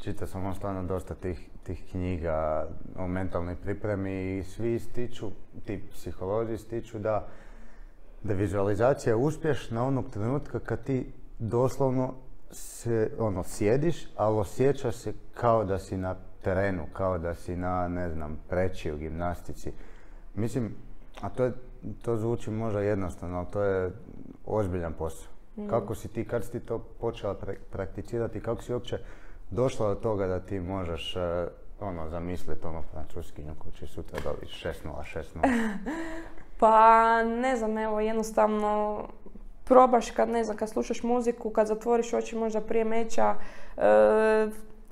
čitao 0.03 0.29
sam 0.29 0.47
on 0.47 0.55
stvarno 0.55 0.83
dosta 0.83 1.15
tih, 1.15 1.49
tih 1.69 1.85
knjiga 1.91 2.69
o 2.97 3.07
mentalnoj 3.07 3.57
pripremi 3.57 4.39
i 4.39 4.45
svi 4.45 4.75
ističu, 4.75 5.31
ti 5.65 5.83
psiholozi 5.93 6.55
ističu 6.55 6.99
da, 6.99 7.27
da 8.23 8.35
vizualizacija 8.35 9.11
je 9.11 9.17
uspješna 9.17 9.85
onog 9.85 10.11
trenutka 10.11 10.59
kad 10.59 10.85
ti 10.85 11.13
doslovno 11.39 12.15
se, 12.51 13.11
ono, 13.19 13.43
sjediš, 13.43 14.07
ali 14.17 14.39
osjećaš 14.39 14.97
se 14.97 15.13
kao 15.35 15.65
da 15.65 15.79
si 15.79 15.97
na 15.97 16.17
terenu, 16.43 16.87
kao 16.93 17.19
da 17.19 17.35
si 17.35 17.57
na, 17.57 17.89
ne 17.89 18.11
znam, 18.11 18.39
preći 18.49 18.93
u 18.93 18.97
gimnastici. 18.97 19.73
Mislim, 20.35 20.75
a 21.21 21.29
to, 21.29 21.45
je, 21.45 21.53
to 22.03 22.17
zvuči 22.17 22.51
možda 22.51 22.81
jednostavno, 22.81 23.39
ali 23.39 23.47
to 23.53 23.63
je 23.63 23.91
ozbiljan 24.47 24.93
posao. 24.93 25.33
Mm. 25.57 25.69
Kako 25.69 25.95
si 25.95 26.09
ti, 26.09 26.25
kad 26.25 26.45
si 26.45 26.53
ti 26.53 26.61
to 26.61 26.79
počela 26.79 27.37
prakticirati, 27.71 28.41
kako 28.41 28.63
si 28.63 28.73
uopće 28.73 28.99
došla 29.51 29.89
do 29.89 29.95
toga 29.95 30.27
da 30.27 30.41
ti 30.41 30.61
možeš 30.61 31.17
uh, 31.17 31.23
ono, 31.81 32.09
zamisliti 32.09 32.67
ono 32.67 32.83
francuskinju 32.83 33.55
ko 33.59 33.71
će 33.71 33.87
sutra 33.87 34.19
dobiti 34.25 34.53
6-0, 34.53 34.73
6-0? 35.43 35.73
pa 36.61 37.23
ne 37.23 37.57
znam, 37.57 37.79
evo 37.79 38.01
jednostavno 38.01 39.03
probaš 39.65 40.11
kad 40.11 40.29
ne 40.29 40.45
znam, 40.45 40.57
kad 40.57 40.71
slušaš 40.71 41.03
muziku, 41.03 41.51
kad 41.51 41.67
zatvoriš 41.67 42.13
oči 42.13 42.37
možda 42.37 42.61
prije 42.61 42.85
meća, 42.85 43.35
uh, 43.77 43.83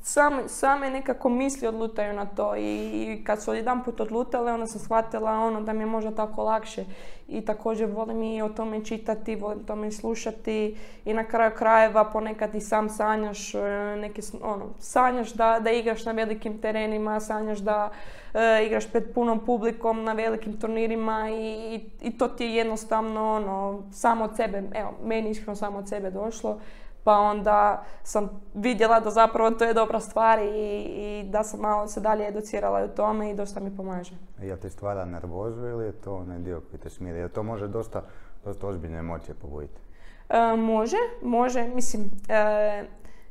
sam, 0.06 0.48
same 0.48 0.90
nekako 0.90 1.28
misli 1.28 1.68
odlutaju 1.68 2.12
na 2.12 2.26
to 2.26 2.56
i, 2.56 3.22
kad 3.26 3.42
su 3.42 3.54
jedan 3.54 3.84
put 3.84 4.00
odlutale 4.00 4.52
onda 4.52 4.66
sam 4.66 4.80
shvatila 4.80 5.30
ono 5.30 5.60
da 5.60 5.72
mi 5.72 5.82
je 5.82 5.86
možda 5.86 6.10
tako 6.10 6.42
lakše. 6.42 6.84
I 7.28 7.40
također 7.40 7.90
volim 7.90 8.22
i 8.22 8.42
o 8.42 8.48
tome 8.48 8.84
čitati, 8.84 9.36
volim 9.36 9.64
tome 9.64 9.90
slušati. 9.90 10.76
I 11.04 11.14
na 11.14 11.24
kraju 11.24 11.50
krajeva 11.56 12.04
ponekad 12.04 12.54
i 12.54 12.60
sam 12.60 12.88
sanjaš 12.88 13.54
e, 13.54 13.58
neke, 14.00 14.22
ono, 14.42 14.64
sanjaš 14.78 15.32
da, 15.32 15.60
da 15.60 15.70
igraš 15.70 16.04
na 16.04 16.12
velikim 16.12 16.60
terenima, 16.60 17.20
sanjaš 17.20 17.58
da 17.58 17.90
e, 18.34 18.66
igraš 18.66 18.90
pred 18.92 19.14
punom 19.14 19.44
publikom 19.44 20.04
na 20.04 20.12
velikim 20.12 20.60
turnirima 20.60 21.30
i, 21.30 21.80
i, 22.02 22.18
to 22.18 22.28
ti 22.28 22.44
je 22.44 22.54
jednostavno 22.54 23.32
ono, 23.34 23.82
samo 23.92 24.24
od 24.24 24.36
sebe, 24.36 24.62
evo, 24.74 24.94
meni 25.04 25.30
iskreno 25.30 25.56
samo 25.56 25.78
od 25.78 25.88
sebe 25.88 26.10
došlo 26.10 26.58
pa 27.06 27.18
onda 27.18 27.84
sam 28.02 28.30
vidjela 28.54 29.00
da 29.00 29.10
zapravo 29.10 29.50
to 29.50 29.64
je 29.64 29.74
dobra 29.74 30.00
stvar 30.00 30.38
i, 30.38 30.82
i 30.84 31.24
da 31.30 31.44
sam 31.44 31.60
malo 31.60 31.88
se 31.88 32.00
dalje 32.00 32.28
educirala 32.28 32.84
u 32.84 32.96
tome 32.96 33.30
i 33.30 33.34
dosta 33.34 33.60
mi 33.60 33.76
pomaže. 33.76 34.14
Jel 34.42 34.56
ti 34.56 34.70
stvara 34.70 35.04
nervozu 35.04 35.66
ili 35.66 35.84
je 35.84 35.92
to 35.92 36.14
onaj 36.14 36.38
dio 36.38 36.60
koji 36.70 36.80
te 36.80 36.90
smiri? 36.90 37.18
Jer 37.18 37.30
to 37.30 37.42
može 37.42 37.68
dosta, 37.68 38.02
dosta 38.44 38.66
ozbiljne 38.66 38.98
emocije 38.98 39.34
pobojiti? 39.34 39.80
E, 40.28 40.56
može, 40.56 40.96
može. 41.22 41.68
Mislim, 41.74 42.10
e, 42.28 42.84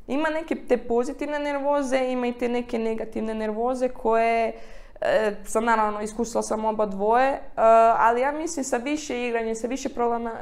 ima 0.06 0.28
neke 0.28 0.56
te 0.68 0.76
pozitivne 0.76 1.38
nervoze, 1.38 1.98
ima 1.98 2.26
i 2.26 2.32
te 2.32 2.48
neke 2.48 2.78
negativne 2.78 3.34
nervoze 3.34 3.88
koje 3.88 4.52
e, 5.00 5.34
sam 5.44 5.64
naravno 5.64 6.02
iskusila 6.02 6.42
sam 6.42 6.64
oba 6.64 6.86
dvoje, 6.86 7.40
ali 7.96 8.20
ja 8.20 8.32
mislim 8.32 8.64
sa 8.64 8.76
više 8.76 9.28
igranja, 9.28 9.54
sa 9.54 9.66
više 9.66 9.88
problema, 9.88 10.32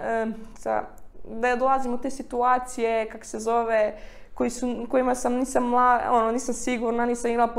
sa 0.58 0.84
da 1.28 1.56
dolazim 1.56 1.94
u 1.94 1.98
te 1.98 2.10
situacije, 2.10 3.08
kak 3.08 3.24
se 3.24 3.38
zove, 3.38 3.94
koji 4.34 4.50
su, 4.50 4.86
kojima 4.88 5.14
sam 5.14 5.34
nisam, 5.34 5.68
mla, 5.68 6.00
ono, 6.10 6.32
nisam 6.32 6.54
sigurna, 6.54 7.06
nisam 7.06 7.30
igrala 7.30 7.52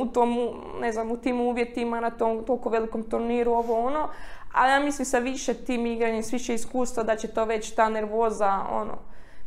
u 0.00 0.06
tom, 0.06 0.50
ne 0.80 0.92
znam, 0.92 1.10
u 1.10 1.16
tim 1.16 1.40
uvjetima 1.40 2.00
na 2.00 2.10
tom 2.10 2.44
toliko 2.44 2.68
velikom 2.68 3.02
turniru, 3.02 3.52
ovo 3.52 3.86
ono. 3.86 4.08
Ali 4.52 4.72
ja 4.72 4.80
mislim 4.80 5.06
sa 5.06 5.18
više 5.18 5.54
tim 5.54 5.86
igranjem, 5.86 6.22
s 6.22 6.32
više 6.32 6.54
iskustva 6.54 7.02
da 7.02 7.16
će 7.16 7.28
to 7.28 7.44
već 7.44 7.74
ta 7.74 7.88
nervoza, 7.88 8.60
ono, 8.70 8.98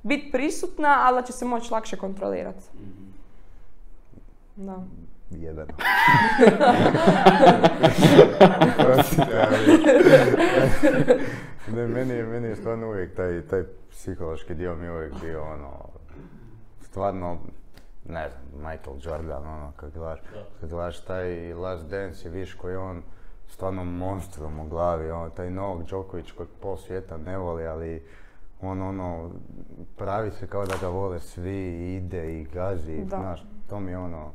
biti 0.03 0.31
prisutna, 0.31 0.97
ali 1.01 1.21
da 1.21 1.27
će 1.27 1.33
se 1.33 1.45
moći 1.45 1.73
lakše 1.73 1.97
kontrolirati. 1.97 2.63
Mhm. 2.75 3.09
Da. 4.55 4.77
Jebeno. 5.31 5.73
ne, 11.75 11.87
meni, 11.87 12.13
je, 12.13 12.23
meni 12.23 12.47
je 12.47 12.55
stvarno 12.55 12.87
uvijek 12.87 13.15
taj, 13.15 13.41
taj 13.41 13.63
psihološki 13.89 14.55
dio 14.55 14.75
mi 14.75 14.89
uvijek 14.89 15.13
bio 15.21 15.43
ono, 15.43 15.89
stvarno, 16.81 17.37
ne 18.05 18.29
znam, 18.29 18.71
Michael 18.71 18.95
Jordan, 19.01 19.47
ono, 19.47 19.71
kad 19.75 19.93
gledaš, 19.93 20.19
kad 20.59 20.69
gledaš 20.69 21.05
taj 21.05 21.53
Last 21.53 21.89
Dance 21.89 22.27
i 22.27 22.31
viš 22.31 22.53
koji 22.53 22.75
on 22.75 23.01
stvarno 23.47 23.83
monstrum 23.83 24.59
u 24.59 24.67
glavi, 24.67 25.11
ono, 25.11 25.29
taj 25.29 25.49
Novak 25.49 25.89
Đoković 25.89 26.31
kojeg 26.31 26.49
pol 26.61 26.77
svijeta 26.77 27.17
ne 27.17 27.37
voli, 27.37 27.67
ali 27.67 28.03
on 28.61 28.81
ono, 28.81 29.31
pravi 29.97 30.31
se 30.31 30.47
kao 30.47 30.65
da 30.65 30.75
ga 30.81 30.87
vole 30.87 31.19
svi, 31.19 31.95
ide 31.95 32.39
i 32.39 32.43
gazi, 32.43 33.05
znaš, 33.07 33.45
to 33.69 33.79
mi 33.79 33.91
je 33.91 33.97
ono, 33.97 34.31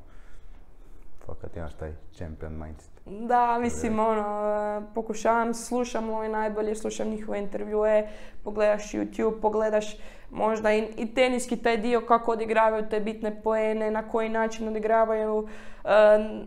fakat 1.27 1.57
imaš 1.57 1.75
taj 1.75 1.93
champion 2.13 2.53
mindset. 2.53 2.94
Da, 3.07 3.59
mislim, 3.59 3.99
ono, 3.99 4.83
pokušavam, 4.95 5.55
slušam 5.55 6.11
ove 6.11 6.29
najbolje, 6.29 6.75
slušam 6.75 7.09
njihove 7.09 7.39
intervjue, 7.39 8.09
pogledaš 8.45 8.93
YouTube, 8.93 9.41
pogledaš 9.41 9.97
možda 10.31 10.73
i, 10.73 10.89
i 10.97 11.15
teniski 11.15 11.57
taj 11.57 11.77
dio 11.77 12.01
kako 12.01 12.33
odigravaju 12.33 12.85
te 12.91 13.01
bitne 13.01 13.43
poene, 13.43 13.91
na 13.91 14.09
koji 14.09 14.29
način 14.29 14.69
odigravaju. 14.69 15.49
E, 15.85 15.89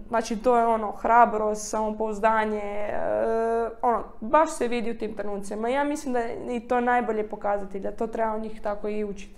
znači, 0.07 0.37
to 0.37 0.57
je 0.57 0.65
ono, 0.65 0.91
hrabrost, 0.91 1.69
samopouzdanje, 1.69 2.61
e, 2.61 3.69
ono, 3.81 4.03
baš 4.21 4.57
se 4.57 4.67
vidi 4.67 4.91
u 4.91 4.97
tim 4.97 5.13
trenucima. 5.15 5.69
Ja 5.69 5.83
mislim 5.83 6.13
da 6.13 6.19
je 6.19 6.55
i 6.55 6.59
to 6.59 6.81
najbolje 6.81 7.29
pokazatelj, 7.29 7.81
da 7.81 7.91
to 7.91 8.07
treba 8.07 8.33
od 8.33 8.41
njih 8.41 8.61
tako 8.61 8.87
i 8.87 9.03
učiti. 9.03 9.35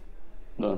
Da. 0.58 0.78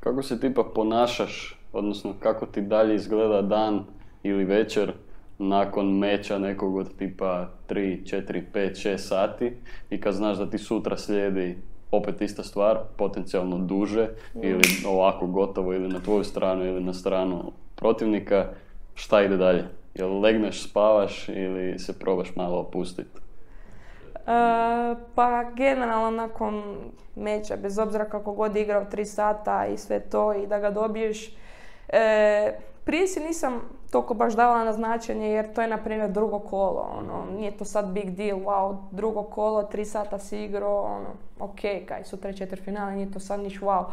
Kako 0.00 0.22
se 0.22 0.40
tipa 0.40 0.64
ponašaš, 0.74 1.60
odnosno 1.72 2.14
kako 2.20 2.46
ti 2.46 2.60
dalje 2.60 2.94
izgleda 2.94 3.42
dan 3.42 3.84
ili 4.22 4.44
večer 4.44 4.92
nakon 5.38 5.98
meča 5.98 6.38
nekog 6.38 6.76
od 6.76 6.96
tipa 6.98 7.48
3, 7.68 8.04
4, 8.04 8.42
5, 8.54 8.88
6 8.88 8.98
sati 8.98 9.52
i 9.90 10.00
kad 10.00 10.14
znaš 10.14 10.36
da 10.36 10.50
ti 10.50 10.58
sutra 10.58 10.96
slijedi 10.96 11.58
opet 11.90 12.20
ista 12.20 12.42
stvar, 12.42 12.78
potencijalno 12.96 13.58
duže 13.58 14.08
mm. 14.34 14.44
ili 14.44 14.62
ovako 14.86 15.26
gotovo 15.26 15.74
ili 15.74 15.88
na 15.88 16.00
tvoju 16.00 16.24
stranu 16.24 16.64
ili 16.64 16.80
na 16.80 16.92
stranu 16.92 17.52
protivnika, 17.74 18.46
šta 18.94 19.22
ide 19.22 19.36
dalje? 19.36 19.64
Jel 19.94 20.20
legneš, 20.20 20.70
spavaš 20.70 21.28
ili 21.28 21.78
se 21.78 21.98
probaš 21.98 22.36
malo 22.36 22.58
opustiti? 22.58 23.18
Uh, 24.14 24.98
pa 25.14 25.44
generalno 25.56 26.10
nakon 26.10 26.62
meča, 27.16 27.56
bez 27.56 27.78
obzira 27.78 28.04
kako 28.04 28.32
god 28.32 28.56
igrao 28.56 28.84
3 28.92 29.04
sata 29.04 29.66
i 29.66 29.76
sve 29.76 30.00
to 30.00 30.34
i 30.34 30.46
da 30.46 30.58
ga 30.58 30.70
dobiješ, 30.70 31.36
e, 31.88 32.52
prije 32.84 33.06
si 33.06 33.20
nisam 33.20 33.60
toliko 33.90 34.14
baš 34.14 34.34
davala 34.34 34.64
na 34.64 34.72
značenje 34.72 35.28
jer 35.28 35.54
to 35.54 35.62
je 35.62 35.68
na 35.68 35.78
primjer 35.78 36.10
drugo 36.10 36.38
kolo, 36.38 36.90
ono, 36.98 37.36
nije 37.36 37.56
to 37.56 37.64
sad 37.64 37.86
big 37.86 38.10
deal, 38.10 38.38
wow, 38.38 38.76
drugo 38.90 39.22
kolo, 39.22 39.62
tri 39.62 39.84
sata 39.84 40.18
si 40.18 40.44
igrao, 40.44 40.82
ono, 40.82 41.08
ok, 41.38 41.60
kaj 41.88 42.04
su 42.04 42.16
treći 42.16 42.46
finale, 42.56 42.92
nije 42.92 43.12
to 43.12 43.20
sad 43.20 43.40
niš 43.40 43.60
wow. 43.60 43.84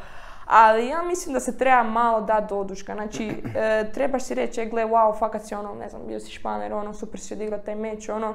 Ali 0.45 0.87
ja 0.87 1.01
mislim 1.01 1.33
da 1.33 1.39
se 1.39 1.57
treba 1.57 1.83
malo 1.83 2.21
dati 2.21 2.49
do 2.49 2.57
oduška. 2.57 2.93
Znači, 2.93 3.29
e, 3.55 3.91
trebaš 3.93 4.23
si 4.23 4.35
reći, 4.35 4.61
e, 4.61 4.65
gle, 4.65 4.85
wow, 4.85 5.19
fakat 5.19 5.45
si 5.45 5.55
ono, 5.55 5.75
ne 5.75 5.89
znam, 5.89 6.01
bio 6.07 6.19
si 6.19 6.31
španer, 6.31 6.73
ono, 6.73 6.93
super 6.93 7.19
si 7.19 7.33
odigrao 7.33 7.59
taj 7.59 7.75
meč, 7.75 8.09
ono. 8.09 8.33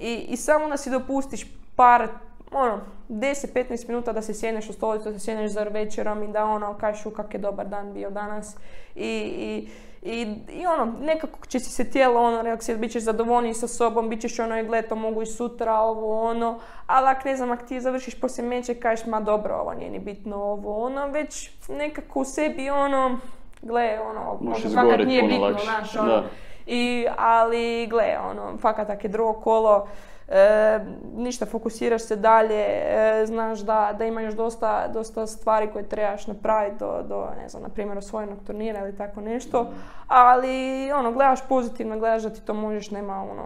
I, 0.00 0.26
I 0.28 0.36
samo 0.36 0.68
da 0.68 0.76
si 0.76 0.90
dopustiš 0.90 1.46
par, 1.76 2.08
ono, 2.52 2.80
10-15 3.08 3.88
minuta 3.88 4.12
da 4.12 4.22
se 4.22 4.34
sjedneš 4.34 4.70
u 4.70 4.72
stolicu, 4.72 5.10
da 5.10 5.18
se 5.18 5.24
sjedneš 5.24 5.52
za 5.52 5.62
večerom 5.62 6.22
i 6.22 6.32
da 6.32 6.44
ono, 6.44 6.74
kažeš 6.74 7.14
kak 7.16 7.34
je 7.34 7.40
dobar 7.40 7.66
dan 7.66 7.92
bio 7.92 8.10
danas. 8.10 8.56
I, 8.94 9.32
i 9.36 9.68
I, 10.02 10.34
I 10.52 10.66
ono, 10.66 10.92
nekako 11.00 11.46
će 11.46 11.60
si 11.60 11.70
se 11.70 11.90
tijelo 11.90 12.22
ono, 12.22 12.42
relaksirati, 12.42 12.80
bit 12.80 12.92
ćeš 12.92 13.02
zadovoljniji 13.02 13.54
sa 13.54 13.68
sobom, 13.68 14.08
bit 14.08 14.20
ćeš 14.20 14.38
ono, 14.38 14.64
gle, 14.64 14.82
to 14.82 14.94
mogu 14.94 15.22
i 15.22 15.26
sutra, 15.26 15.80
ovo, 15.80 16.22
ono. 16.22 16.58
Ali 16.86 17.08
ak 17.08 17.24
ne 17.24 17.36
znam, 17.36 17.50
ako 17.50 17.66
ti 17.66 17.80
završiš 17.80 18.20
poslije 18.20 18.48
meče, 18.48 18.74
kažeš, 18.74 19.06
ma 19.06 19.20
dobro, 19.20 19.56
ovo 19.56 19.74
nije 19.74 19.90
ni 19.90 19.98
bitno, 19.98 20.36
ovo, 20.36 20.84
ono, 20.84 21.06
već 21.06 21.50
nekako 21.68 22.20
u 22.20 22.24
sebi, 22.24 22.70
ono, 22.70 23.18
gle, 23.62 23.98
ono, 24.10 24.38
možda 24.40 24.68
fakat 24.68 24.70
izgovorit 24.70 25.08
nije 25.08 25.22
bitno, 25.22 25.46
lakše. 25.46 25.64
znaš, 25.64 25.96
ono. 25.96 26.08
Da. 26.08 26.24
I, 26.66 27.06
ali, 27.16 27.86
gle, 27.86 28.18
ono, 28.30 28.58
fakat 28.58 28.90
ako 28.90 29.06
je 29.06 29.10
drugo 29.10 29.32
kolo, 29.32 29.88
e, 30.28 30.80
ništa, 31.16 31.46
fokusiraš 31.46 32.02
se 32.02 32.16
dalje, 32.16 32.64
e, 32.64 33.22
znaš 33.26 33.60
da, 33.60 33.94
da 33.98 34.04
ima 34.04 34.20
još 34.20 34.34
dosta, 34.34 34.88
dosta 34.88 35.26
stvari 35.26 35.68
koje 35.72 35.88
trebaš 35.88 36.26
napraviti 36.26 36.76
do, 36.78 37.04
do, 37.08 37.26
ne 37.42 37.48
znam, 37.48 37.62
na 37.62 37.68
primjer 37.68 37.98
osvojenog 37.98 38.38
turnira 38.46 38.80
ili 38.80 38.96
tako 38.96 39.20
nešto, 39.20 39.70
ali, 40.06 40.90
ono, 40.92 41.12
gledaš 41.12 41.48
pozitivno, 41.48 41.98
gledaš 41.98 42.22
da 42.22 42.30
ti 42.30 42.40
to 42.40 42.54
možeš, 42.54 42.90
nema, 42.90 43.22
ono, 43.22 43.44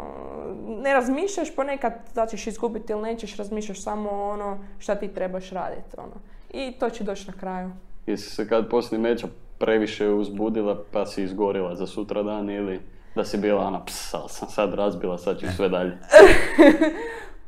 ne 0.82 0.92
razmišljaš 0.92 1.56
ponekad 1.56 1.92
da 2.14 2.26
ćeš 2.26 2.46
izgubiti 2.46 2.92
ili 2.92 3.02
nećeš, 3.02 3.36
razmišljaš 3.36 3.82
samo 3.82 4.10
ono 4.10 4.58
šta 4.78 4.94
ti 4.94 5.08
trebaš 5.08 5.50
raditi, 5.50 5.96
ono. 5.96 6.14
I 6.50 6.72
to 6.72 6.90
će 6.90 7.04
doći 7.04 7.26
na 7.26 7.32
kraju. 7.40 7.70
Jesi 8.06 8.30
se 8.30 8.48
kad 8.48 8.70
poslije 8.70 9.00
meča 9.00 9.26
previše 9.58 10.08
uzbudila 10.08 10.82
pa 10.92 11.06
si 11.06 11.22
izgorila 11.22 11.76
za 11.76 11.86
sutra 11.86 12.22
dan 12.22 12.50
ili 12.50 12.80
da 13.14 13.24
si 13.24 13.38
bila 13.38 13.66
ona 13.66 13.84
ps, 13.84 14.14
ali 14.14 14.28
sam 14.28 14.48
sad 14.48 14.74
razbila, 14.74 15.18
sad 15.18 15.38
ću 15.38 15.46
sve 15.56 15.68
dalje. 15.68 15.98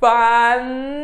Pa 0.01 0.57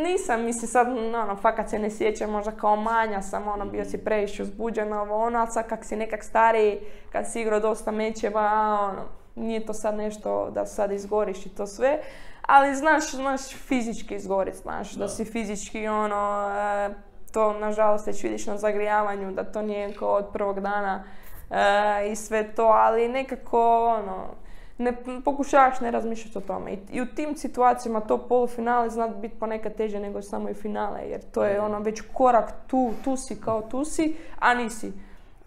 nisam, 0.03 0.43
mislim 0.43 0.67
sad, 0.67 0.87
ono, 0.87 1.35
fakat 1.35 1.69
se 1.69 1.79
ne 1.79 1.89
sjećam, 1.89 2.29
možda 2.29 2.51
kao 2.51 2.75
manja 2.75 3.21
sam, 3.21 3.47
ono, 3.47 3.65
bio 3.65 3.85
si 3.85 3.97
previše 3.97 4.43
uzbuđena, 4.43 5.01
ovo, 5.01 5.25
ono, 5.25 5.39
ali 5.39 5.51
sad 5.51 5.67
kak 5.67 5.85
si 5.85 5.95
nekak 5.95 6.23
stariji, 6.23 6.79
kad 7.11 7.31
si 7.31 7.41
igrao 7.41 7.59
dosta 7.59 7.91
mečeva, 7.91 8.77
ono, 8.91 9.03
nije 9.35 9.65
to 9.65 9.73
sad 9.73 9.95
nešto 9.95 10.49
da 10.53 10.65
sad 10.65 10.91
izgoriš 10.91 11.45
i 11.45 11.49
to 11.49 11.67
sve, 11.67 11.99
ali 12.41 12.75
znaš, 12.75 13.11
znaš 13.11 13.55
fizički 13.55 14.15
izgorit, 14.15 14.55
znaš, 14.55 14.91
da, 14.91 15.07
si 15.07 15.25
fizički, 15.25 15.87
ono, 15.87 16.51
e, 16.57 16.89
to 17.31 17.53
nažalost 17.53 18.07
već 18.07 18.23
vidiš 18.23 18.47
na 18.47 18.57
zagrijavanju, 18.57 19.31
da 19.31 19.43
to 19.43 19.61
nije 19.61 19.93
kao 19.93 20.09
od 20.09 20.25
prvog 20.33 20.59
dana 20.59 21.03
e, 21.49 22.11
i 22.11 22.15
sve 22.15 22.55
to, 22.55 22.65
ali 22.65 23.07
nekako, 23.07 23.85
ono, 23.85 24.40
ne 24.81 25.21
pokušavaš 25.25 25.79
ne 25.79 25.91
razmišljati 25.91 26.37
o 26.37 26.41
tome. 26.41 26.73
I, 26.73 26.79
I 26.91 27.01
u 27.01 27.05
tim 27.05 27.37
situacijama 27.37 27.99
to 27.99 28.17
polufinale 28.17 28.89
zna 28.89 29.07
biti 29.07 29.35
ponekad 29.39 29.75
teže 29.75 29.99
nego 29.99 30.21
samo 30.21 30.49
i 30.49 30.53
finale, 30.53 31.01
jer 31.09 31.21
to 31.31 31.43
je 31.43 31.61
ono 31.61 31.79
već 31.79 32.01
korak 32.13 32.53
tu, 32.67 32.93
tu 33.03 33.17
si 33.17 33.41
kao 33.41 33.61
tu 33.61 33.85
si, 33.85 34.15
a 34.39 34.53
nisi. 34.53 34.91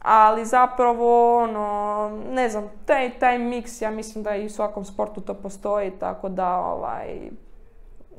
Ali 0.03 0.45
zapravo, 0.45 1.39
ono, 1.43 2.11
ne 2.31 2.49
znam, 2.49 2.71
taj, 2.87 3.19
taj 3.19 3.39
miks, 3.39 3.83
ja 3.83 3.91
mislim 3.91 4.25
da 4.25 4.37
i 4.37 4.47
u 4.47 4.51
svakom 4.51 4.85
sportu 4.85 5.21
to 5.21 5.35
postoji, 5.35 5.91
tako 5.91 6.29
da, 6.29 6.57
ovaj, 6.59 7.31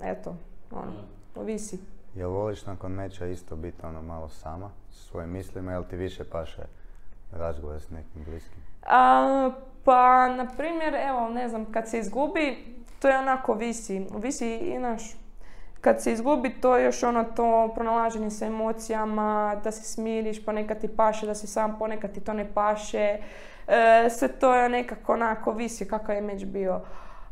eto, 0.02 0.36
ono, 0.72 0.92
ovisi. 1.36 1.80
Jel 2.16 2.30
voliš 2.30 2.66
nakon 2.66 2.92
meča 2.92 3.26
isto 3.26 3.56
biti 3.56 3.86
ono 3.86 4.02
malo 4.02 4.30
sama, 4.30 4.70
sa 4.92 5.04
svojim 5.04 5.30
mislima, 5.30 5.72
jel 5.72 5.84
ti 5.84 5.96
više 5.96 6.24
paše 6.24 6.64
razgovor 7.32 7.82
s 7.82 7.90
nekim 7.90 8.24
bliskim? 8.24 8.64
A, 8.86 9.52
pa, 9.86 10.28
na 10.28 10.48
primjer, 10.58 10.96
evo, 10.96 11.30
ne 11.30 11.50
znam, 11.50 11.66
kad 11.72 11.90
se 11.90 12.00
izgubi, 12.00 12.76
to 13.00 13.08
je 13.08 13.18
onako 13.18 13.54
visi. 13.54 14.06
Visi 14.18 14.56
i 14.56 14.80
naš, 14.80 15.16
kad 15.82 16.04
se 16.04 16.12
izgubi, 16.12 16.50
to 16.62 16.78
je 16.78 16.86
još 16.86 17.04
ono 17.04 17.24
to 17.24 17.72
pronalaženje 17.76 18.30
sa 18.30 18.46
emocijama, 18.46 19.62
da 19.64 19.72
se 19.72 19.84
smiriš, 19.84 20.46
ponekad 20.46 20.82
ti 20.82 20.88
paše, 20.88 21.26
da 21.26 21.36
si 21.36 21.48
sam, 21.48 21.76
ponekad 21.80 22.14
ti 22.14 22.22
to 22.22 22.34
ne 22.34 22.54
paše. 22.54 23.18
E, 23.68 24.10
sve 24.10 24.28
to 24.28 24.56
je 24.56 24.70
nekako 24.70 25.14
onako 25.14 25.52
visi 25.52 25.88
kakav 25.88 26.16
je 26.16 26.22
meč 26.22 26.46
bio. 26.46 26.82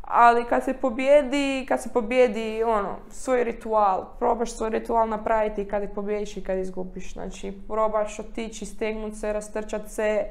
Ali 0.02 0.44
kad 0.44 0.64
se 0.64 0.72
pobjedi, 0.74 1.66
kad 1.68 1.82
se 1.82 1.92
pobjedi 1.92 2.62
ono, 2.62 2.96
svoj 3.10 3.44
ritual, 3.44 4.04
probaš 4.18 4.52
svoj 4.52 4.70
ritual 4.70 5.08
napraviti 5.08 5.68
kad 5.68 5.82
ih 5.82 5.90
pobjediš 5.94 6.36
i 6.36 6.44
kad 6.44 6.58
izgubiš. 6.58 7.12
Znači, 7.12 7.52
probaš 7.68 8.18
otići, 8.18 8.66
stegnut 8.66 9.14
se, 9.16 9.32
rastrčat 9.32 9.88
se, 9.88 10.26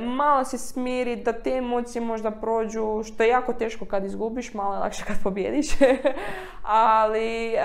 malo 0.00 0.44
se 0.44 0.58
smiri, 0.58 1.16
da 1.16 1.32
te 1.32 1.50
emocije 1.50 2.02
možda 2.02 2.30
prođu, 2.30 3.02
što 3.04 3.22
je 3.22 3.28
jako 3.28 3.52
teško 3.52 3.84
kad 3.84 4.04
izgubiš, 4.04 4.54
malo 4.54 4.74
je 4.74 4.80
lakše 4.80 5.04
kad 5.04 5.16
pobjediš. 5.22 5.66
Ali 6.62 7.54
e, 7.54 7.60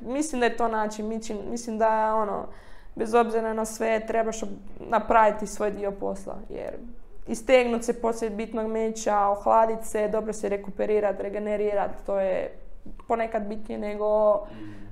mislim 0.00 0.40
da 0.40 0.46
je 0.46 0.56
to 0.56 0.68
način, 0.68 1.20
mislim, 1.50 1.78
da 1.78 2.14
ono, 2.14 2.46
bez 2.94 3.14
obzira 3.14 3.52
na 3.52 3.64
sve 3.64 4.06
trebaš 4.06 4.40
napraviti 4.80 5.46
svoj 5.46 5.70
dio 5.70 5.90
posla, 5.90 6.38
jer 6.48 6.74
istegnut 7.26 7.84
se 7.84 8.00
poslije 8.00 8.30
bitnog 8.30 8.70
meča, 8.70 9.28
ohladit 9.28 9.84
se, 9.84 10.08
dobro 10.08 10.32
se 10.32 10.48
rekuperirati, 10.48 11.22
regenerirati, 11.22 12.06
to 12.06 12.20
je 12.20 12.58
ponekad 13.08 13.46
bitnije 13.48 13.78
nego 13.78 14.40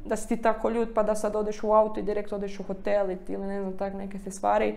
da 0.05 0.17
si 0.17 0.29
ti 0.29 0.43
tako 0.43 0.71
ljut 0.71 0.89
pa 0.95 1.03
da 1.03 1.15
sad 1.15 1.37
odeš 1.37 1.63
u 1.63 1.73
auto 1.73 2.01
i 2.01 2.03
direkt 2.03 2.33
odeš 2.33 2.61
u 2.61 2.63
hotel 2.63 3.11
ili 3.11 3.47
ne 3.47 3.61
znam 3.61 3.77
tak 3.77 3.95
neke 3.95 4.19
te 4.19 4.31
stvari. 4.31 4.77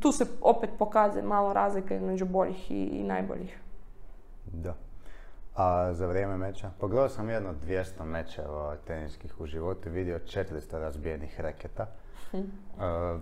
Tu 0.00 0.12
se 0.12 0.26
opet 0.40 0.70
pokazuje 0.78 1.22
malo 1.22 1.52
razlika 1.52 1.94
između 1.94 2.24
boljih 2.24 2.70
i, 2.70 2.84
i 2.84 3.02
najboljih. 3.02 3.58
Da. 4.52 4.74
A 5.56 5.92
za 5.92 6.06
vrijeme 6.06 6.36
meča? 6.36 6.70
Pogledao 6.80 7.08
sam 7.08 7.30
jedno 7.30 7.54
200 7.66 8.04
mečeva 8.04 8.76
teniskih 8.86 9.40
u 9.40 9.46
životu 9.46 9.88
i 9.88 9.92
vidio 9.92 10.18
400 10.18 10.78
razbijenih 10.78 11.40
reketa. 11.40 11.86
Hm. 12.30 12.38
Uh, 12.38 13.20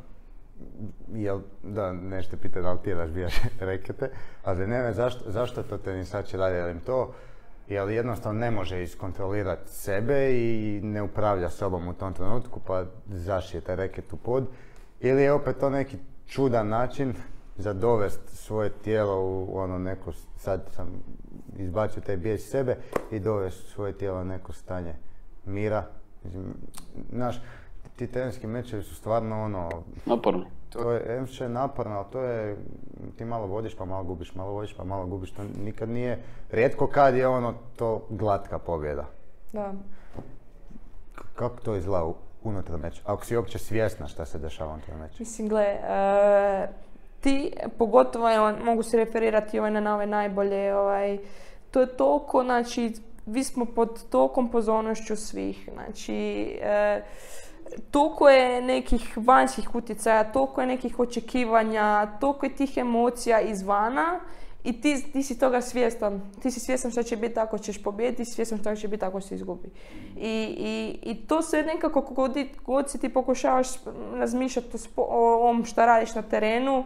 jel, 1.14 1.40
da, 1.62 1.92
nešto 1.92 2.36
pita 2.36 2.60
da 2.60 2.72
li 2.72 2.78
ti 2.84 2.94
razbijaš 2.94 3.34
rekete, 3.60 4.10
a 4.44 4.54
zanima 4.54 4.82
me 4.82 4.92
zašto, 4.92 5.30
zašto 5.30 5.62
to 5.62 5.78
tenisači 5.78 6.36
rade, 6.36 6.56
jel 6.56 6.70
im 6.70 6.80
to, 6.80 7.14
jel 7.68 7.90
jednostavno 7.90 8.40
ne 8.40 8.50
može 8.50 8.82
iskontrolirati 8.82 9.70
sebe 9.70 10.30
i 10.32 10.80
ne 10.82 11.02
upravlja 11.02 11.50
sobom 11.50 11.88
u 11.88 11.92
tom 11.92 12.12
trenutku 12.12 12.60
pa 12.66 12.84
zašije 13.06 13.60
taj 13.60 13.76
reket 13.76 14.12
u 14.12 14.16
pod, 14.16 14.46
ili 15.04 15.22
je 15.22 15.32
opet 15.32 15.56
to 15.58 15.70
neki 15.70 15.96
čudan 16.26 16.68
način 16.68 17.14
za 17.56 17.72
dovest 17.72 18.20
svoje 18.26 18.70
tijelo 18.70 19.20
u 19.20 19.58
ono 19.58 19.78
neko, 19.78 20.12
sad 20.36 20.60
sam 20.70 20.88
izbacio 21.56 22.02
taj 22.02 22.16
bijes 22.16 22.40
iz 22.40 22.50
sebe 22.50 22.76
i 23.10 23.20
dovest 23.20 23.68
svoje 23.68 23.92
tijelo 23.92 24.20
u 24.20 24.24
neko 24.24 24.52
stanje 24.52 24.94
mira. 25.44 25.84
Mislim, 26.24 26.44
Znaš, 27.12 27.42
ti 27.96 28.06
teniski 28.06 28.46
mečevi 28.46 28.82
su 28.82 28.94
stvarno 28.94 29.42
ono, 29.42 29.68
Naporno. 30.06 30.44
to 30.68 30.90
je, 30.92 31.16
em 31.16 31.26
što 31.26 31.44
je 31.44 31.50
naporno, 31.50 31.96
ali 31.96 32.06
to 32.12 32.20
je, 32.20 32.56
ti 33.16 33.24
malo 33.24 33.46
vodiš 33.46 33.76
pa 33.76 33.84
malo 33.84 34.04
gubiš, 34.04 34.34
malo 34.34 34.52
vodiš 34.52 34.74
pa 34.74 34.84
malo 34.84 35.06
gubiš, 35.06 35.30
to 35.30 35.42
nikad 35.56 35.88
nije, 35.88 36.18
rijetko 36.50 36.86
kad 36.86 37.14
je 37.14 37.26
ono 37.28 37.54
to 37.76 38.06
glatka 38.10 38.58
pobjeda. 38.58 39.04
Da. 39.52 39.72
K- 41.14 41.22
Kako 41.34 41.56
to 41.56 41.76
izgleda 41.76 42.12
unutar 42.44 42.78
meča? 42.78 43.00
Ako 43.04 43.24
si 43.24 43.36
uopće 43.36 43.58
svjesna 43.58 44.08
šta 44.08 44.24
se 44.24 44.38
dešava 44.38 44.72
unutar 44.72 44.96
meča. 44.96 45.16
Mislim, 45.18 45.48
gle, 45.48 45.64
e, 45.64 46.68
ti, 47.20 47.52
pogotovo, 47.78 48.34
evo, 48.34 48.52
mogu 48.64 48.82
se 48.82 48.96
referirati 48.96 49.58
ovaj 49.58 49.70
na 49.70 49.94
ove 49.94 50.06
najbolje, 50.06 50.76
ovaj, 50.76 51.18
to 51.70 51.80
je 51.80 51.96
toliko, 51.96 52.42
znači, 52.42 52.92
vi 53.26 53.44
smo 53.44 53.64
pod 53.64 54.10
tolikom 54.10 54.50
pozornošću 54.50 55.16
svih, 55.16 55.68
znači, 55.74 56.44
e, 56.62 57.02
toliko 57.90 58.28
je 58.28 58.62
nekih 58.62 59.12
vanjskih 59.16 59.74
utjecaja, 59.74 60.32
toliko 60.32 60.60
je 60.60 60.66
nekih 60.66 60.98
očekivanja, 60.98 62.06
toliko 62.20 62.46
je 62.46 62.56
tih 62.56 62.76
emocija 62.76 63.40
izvana 63.40 64.20
i 64.64 64.80
ti, 64.80 65.04
ti 65.12 65.22
si 65.22 65.38
toga 65.38 65.60
svjestan. 65.60 66.20
Ti 66.42 66.50
si 66.50 66.60
svjestan 66.60 66.90
što 66.90 67.02
će 67.02 67.16
biti 67.16 67.38
ako 67.40 67.58
ćeš 67.58 67.82
pobijediti, 67.82 68.24
svjestan 68.24 68.58
što 68.58 68.76
će 68.76 68.88
biti 68.88 69.04
ako 69.04 69.20
se 69.20 69.34
izgubi. 69.34 69.68
I, 70.16 70.56
i, 70.58 70.98
i 71.10 71.26
to 71.26 71.42
se 71.42 71.62
nekako 71.62 72.00
god, 72.00 72.36
i- 72.36 72.50
god 72.64 72.90
si 72.90 72.98
ti 73.00 73.08
pokušavaš 73.08 73.66
razmišljati 74.14 74.68
o, 74.96 75.02
o 75.02 75.34
ovom 75.34 75.64
što 75.64 75.86
radiš 75.86 76.14
na 76.14 76.22
terenu, 76.22 76.84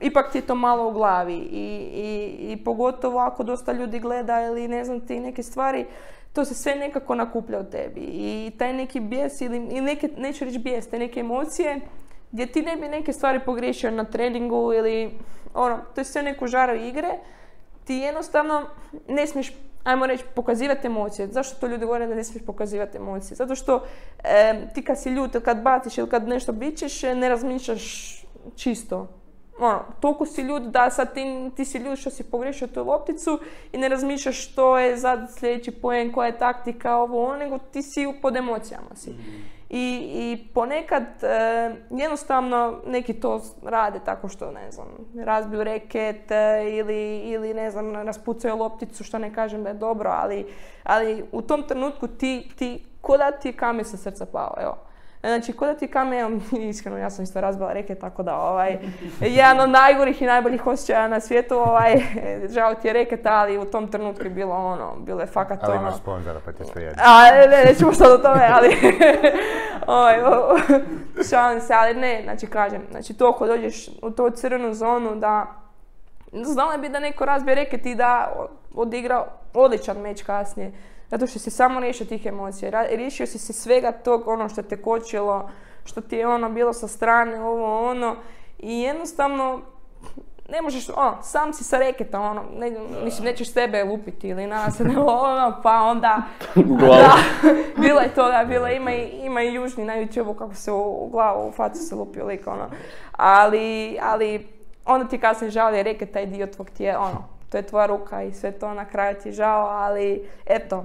ipak 0.00 0.32
ti 0.32 0.38
je 0.38 0.42
to 0.42 0.54
malo 0.54 0.88
u 0.88 0.92
glavi 0.92 1.34
I, 1.34 1.66
i, 1.94 2.52
i 2.52 2.64
pogotovo 2.64 3.18
ako 3.18 3.42
dosta 3.42 3.72
ljudi 3.72 3.98
gleda 3.98 4.40
ili 4.42 4.68
ne 4.68 4.84
znam 4.84 5.00
ti 5.00 5.20
neke 5.20 5.42
stvari, 5.42 5.86
to 6.32 6.44
se 6.44 6.54
sve 6.54 6.74
nekako 6.74 7.14
nakuplja 7.14 7.60
u 7.60 7.64
tebi 7.64 8.00
i 8.00 8.52
taj 8.58 8.72
neki 8.72 9.00
bijes 9.00 9.40
ili, 9.40 9.56
ili 9.56 9.80
neke, 9.80 10.08
neću 10.16 10.44
reći 10.44 10.58
bijes, 10.58 10.86
te 10.88 10.98
neke 10.98 11.20
emocije 11.20 11.80
gdje 12.32 12.46
ti 12.46 12.62
ne 12.62 12.76
bi 12.76 12.88
neke 12.88 13.12
stvari 13.12 13.40
pogriješio 13.40 13.90
na 13.90 14.04
treningu 14.04 14.72
ili 14.72 15.10
ono, 15.54 15.78
to 15.94 16.00
je 16.00 16.04
sve 16.04 16.22
neku 16.22 16.46
žaru 16.46 16.74
igre, 16.76 17.18
ti 17.84 17.94
jednostavno 17.94 18.66
ne 19.08 19.26
smiješ, 19.26 19.52
ajmo 19.84 20.06
reći, 20.06 20.24
pokazivati 20.34 20.86
emocije. 20.86 21.28
Zašto 21.28 21.60
to 21.60 21.66
ljudi 21.66 21.84
govore 21.84 22.06
da 22.06 22.14
ne 22.14 22.24
smiješ 22.24 22.46
pokazivati 22.46 22.96
emocije? 22.96 23.36
Zato 23.36 23.54
što 23.54 23.84
em, 24.24 24.68
ti 24.74 24.84
kad 24.84 25.02
si 25.02 25.10
ljut 25.10 25.34
ili 25.34 25.44
kad 25.44 25.62
baciš 25.62 25.98
ili 25.98 26.08
kad 26.08 26.28
nešto 26.28 26.52
bićeš, 26.52 27.02
ne 27.02 27.28
razmišljaš 27.28 28.16
čisto. 28.56 29.08
Ono, 29.60 29.84
toliko 30.00 30.26
si 30.26 30.42
ljut 30.42 30.62
da 30.62 30.90
sad 30.90 31.14
ti, 31.14 31.50
ti 31.56 31.64
si 31.64 31.78
ljut 31.78 31.98
što 31.98 32.10
si 32.10 32.24
pogriješio 32.24 32.68
tu 32.68 32.84
lopticu 32.84 33.38
i 33.72 33.78
ne 33.78 33.88
razmišljaš 33.88 34.50
što 34.50 34.78
je 34.78 34.96
sad 34.96 35.34
sljedeći 35.38 35.70
poen, 35.70 36.12
koja 36.12 36.26
je 36.26 36.38
taktika, 36.38 36.96
ovo, 36.96 37.24
ono, 37.24 37.36
nego 37.36 37.58
ti 37.58 37.82
si 37.82 38.06
pod 38.22 38.36
emocijama 38.36 38.94
si. 38.94 39.14
I, 39.70 40.10
i 40.14 40.48
ponekad 40.54 41.02
e, 41.02 41.74
jednostavno 41.90 42.80
neki 42.86 43.14
to 43.14 43.42
rade 43.62 44.00
tako 44.04 44.28
što, 44.28 44.50
ne 44.50 44.70
znam, 44.70 44.86
razbiju 45.24 45.64
reket 45.64 46.30
e, 46.30 46.64
ili, 46.78 47.18
ili, 47.18 47.54
ne 47.54 47.70
znam, 47.70 47.94
raspucaju 47.94 48.56
lopticu, 48.56 49.04
što 49.04 49.18
ne 49.18 49.34
kažem 49.34 49.62
da 49.62 49.68
je 49.68 49.74
dobro, 49.74 50.10
ali, 50.10 50.46
ali 50.82 51.24
u 51.32 51.42
tom 51.42 51.62
trenutku 51.62 52.06
ti, 52.06 52.50
ti 52.58 52.84
ko 53.00 53.16
da 53.16 53.30
ti 53.30 53.48
je 53.48 53.52
kamen 53.52 53.84
sa 53.84 53.96
srca 53.96 54.26
pao, 54.26 54.54
evo. 54.60 54.89
Znači, 55.20 55.52
ko 55.52 55.66
da 55.66 55.74
ti 55.74 55.88
kamen, 55.88 56.40
iskreno, 56.70 56.98
ja 56.98 57.10
sam 57.10 57.24
isto 57.24 57.40
razbila 57.40 57.72
reke, 57.72 57.94
tako 57.94 58.22
da, 58.22 58.36
ovaj, 58.36 58.78
jedan 59.20 59.60
od 59.60 59.70
najgorih 59.70 60.22
i 60.22 60.26
najboljih 60.26 60.66
osjećaja 60.66 61.08
na 61.08 61.20
svijetu, 61.20 61.54
ovaj, 61.54 61.94
žao 62.54 62.74
ti 62.74 62.88
je 62.88 62.92
reket, 62.92 63.26
ali 63.26 63.58
u 63.58 63.64
tom 63.64 63.88
trenutku 63.88 64.24
je 64.24 64.30
bilo 64.30 64.54
ono, 64.54 64.96
bilo 64.98 65.20
je 65.20 65.26
fakat 65.26 65.58
Ali 65.62 65.72
ono. 65.72 65.82
imaš 65.82 65.96
sponzora, 65.96 66.40
pa 66.44 66.52
ti 66.52 66.64
sve 66.72 66.82
jedno. 66.82 67.02
A, 67.06 67.30
ne, 67.30 67.46
ne, 67.46 67.64
nećemo 67.64 67.92
sad 67.92 68.12
o 68.12 68.18
tome, 68.18 68.48
ali... 68.52 68.76
ovaj, 69.98 70.22
o- 70.22 70.58
šalim 71.30 71.60
se, 71.60 71.74
ali 71.74 71.94
ne, 71.94 72.20
znači 72.24 72.46
kažem, 72.46 72.82
znači 72.90 73.14
to 73.14 73.28
ako 73.28 73.46
dođeš 73.46 73.88
u 74.02 74.10
tu 74.10 74.30
crvenu 74.30 74.74
zonu 74.74 75.16
da... 75.16 75.46
Znala 76.32 76.76
bi 76.76 76.88
da 76.88 76.98
neko 77.00 77.24
razbije 77.24 77.54
reket 77.54 77.86
i 77.86 77.94
da 77.94 78.32
odigra 78.74 79.24
odličan 79.54 79.98
meč 79.98 80.22
kasnije. 80.22 80.72
Zato 81.10 81.26
što 81.26 81.38
si 81.38 81.50
samo 81.50 81.80
riješio 81.80 82.06
tih 82.06 82.26
emocija. 82.26 82.86
Riješio 82.90 83.26
si 83.26 83.38
se 83.38 83.52
svega 83.52 83.92
tog 83.92 84.28
ono 84.28 84.48
što 84.48 84.62
te 84.62 84.82
kočilo, 84.82 85.50
što 85.84 86.00
ti 86.00 86.16
je 86.16 86.26
ono 86.26 86.50
bilo 86.50 86.72
sa 86.72 86.88
strane, 86.88 87.40
ovo 87.40 87.90
ono. 87.90 88.16
I 88.58 88.80
jednostavno 88.80 89.60
ne 90.50 90.62
možeš, 90.62 90.88
ono, 90.88 91.16
sam 91.22 91.52
si 91.52 91.64
sa 91.64 91.78
reketa, 91.78 92.20
ono, 92.20 92.42
ne, 92.58 92.72
mislim, 93.04 93.24
nećeš 93.24 93.52
sebe 93.52 93.84
lupiti 93.84 94.28
ili 94.28 94.46
nas, 94.46 94.80
ono, 95.06 95.60
pa 95.62 95.82
onda, 95.82 96.22
U 96.56 96.62
glavu. 96.62 96.92
da, 96.92 97.14
bilo 97.82 98.00
je 98.00 98.14
toga, 98.14 98.44
bilo 98.48 98.66
je, 98.66 98.76
ima 98.76 98.92
i, 98.92 99.08
ima 99.22 99.42
i 99.42 99.54
južni 99.54 99.84
na 99.84 99.92
youtube 99.92 100.38
kako 100.38 100.54
se 100.54 100.72
u, 100.72 101.04
u 101.04 101.08
glavu, 101.08 101.48
u 101.48 101.52
facu 101.52 101.78
se 101.78 101.94
lupio 101.94 102.26
lik, 102.26 102.46
ono, 102.46 102.70
ali, 103.12 103.98
ali, 104.02 104.48
onda 104.84 105.08
ti 105.08 105.18
kasnije 105.18 105.50
žao 105.50 105.70
reket 105.70 106.12
taj 106.12 106.26
dio 106.26 106.46
tvog 106.46 106.70
tijela, 106.70 107.00
ono, 107.00 107.24
to 107.50 107.56
je 107.56 107.66
tvoja 107.66 107.86
ruka 107.86 108.22
i 108.22 108.32
sve 108.32 108.52
to 108.52 108.74
na 108.74 108.84
kraju 108.84 109.16
ti 109.22 109.28
je 109.28 109.32
žao, 109.32 109.66
ali, 109.66 110.28
eto, 110.46 110.84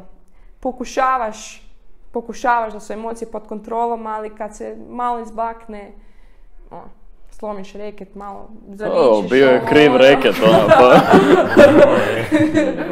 pokušavaš, 0.66 1.62
pokušavaš 2.12 2.74
da 2.74 2.80
su 2.80 2.94
emocije 2.94 3.32
pod 3.32 3.48
kontrolom, 3.48 4.08
ali 4.08 4.36
kad 4.36 4.56
se 4.56 4.78
malo 4.90 5.20
izbakne, 5.20 5.92
ono, 6.72 6.84
slomiš 7.30 7.74
reket, 7.74 8.16
malo 8.16 8.40
O, 8.40 8.76
zamišljaš. 8.76 9.30
bio 9.30 9.50
je 9.50 9.66
kriv 9.70 9.96
reket, 9.96 10.36
ono, 10.44 10.68
pa... 10.80 11.00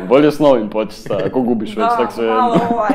Bolje 0.07 0.31
s 0.31 0.39
novim 0.39 0.69
početi 0.69 1.01
sad, 1.01 1.21
ako 1.21 1.41
gubiš 1.41 1.69
već, 1.69 1.77
Da, 1.77 1.97
tak 1.97 2.11
sve... 2.11 2.27
malo 2.27 2.55
ovaj, 2.71 2.93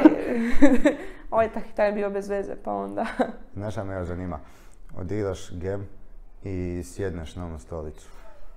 ovaj 1.30 1.52
tak, 1.52 1.64
taj 1.76 1.88
je 1.88 1.92
bio 1.92 2.10
bez 2.10 2.28
veze, 2.28 2.56
pa 2.64 2.72
onda. 2.72 3.06
Znaš 3.56 3.74
šta 3.74 3.84
me 3.84 3.94
još 3.94 4.06
zanima? 4.06 4.38
Odigraš 4.98 5.52
gem 5.52 5.88
i 6.44 6.82
sjedneš 6.84 7.36
na 7.36 7.46
onu 7.46 7.58
stolicu. 7.58 8.08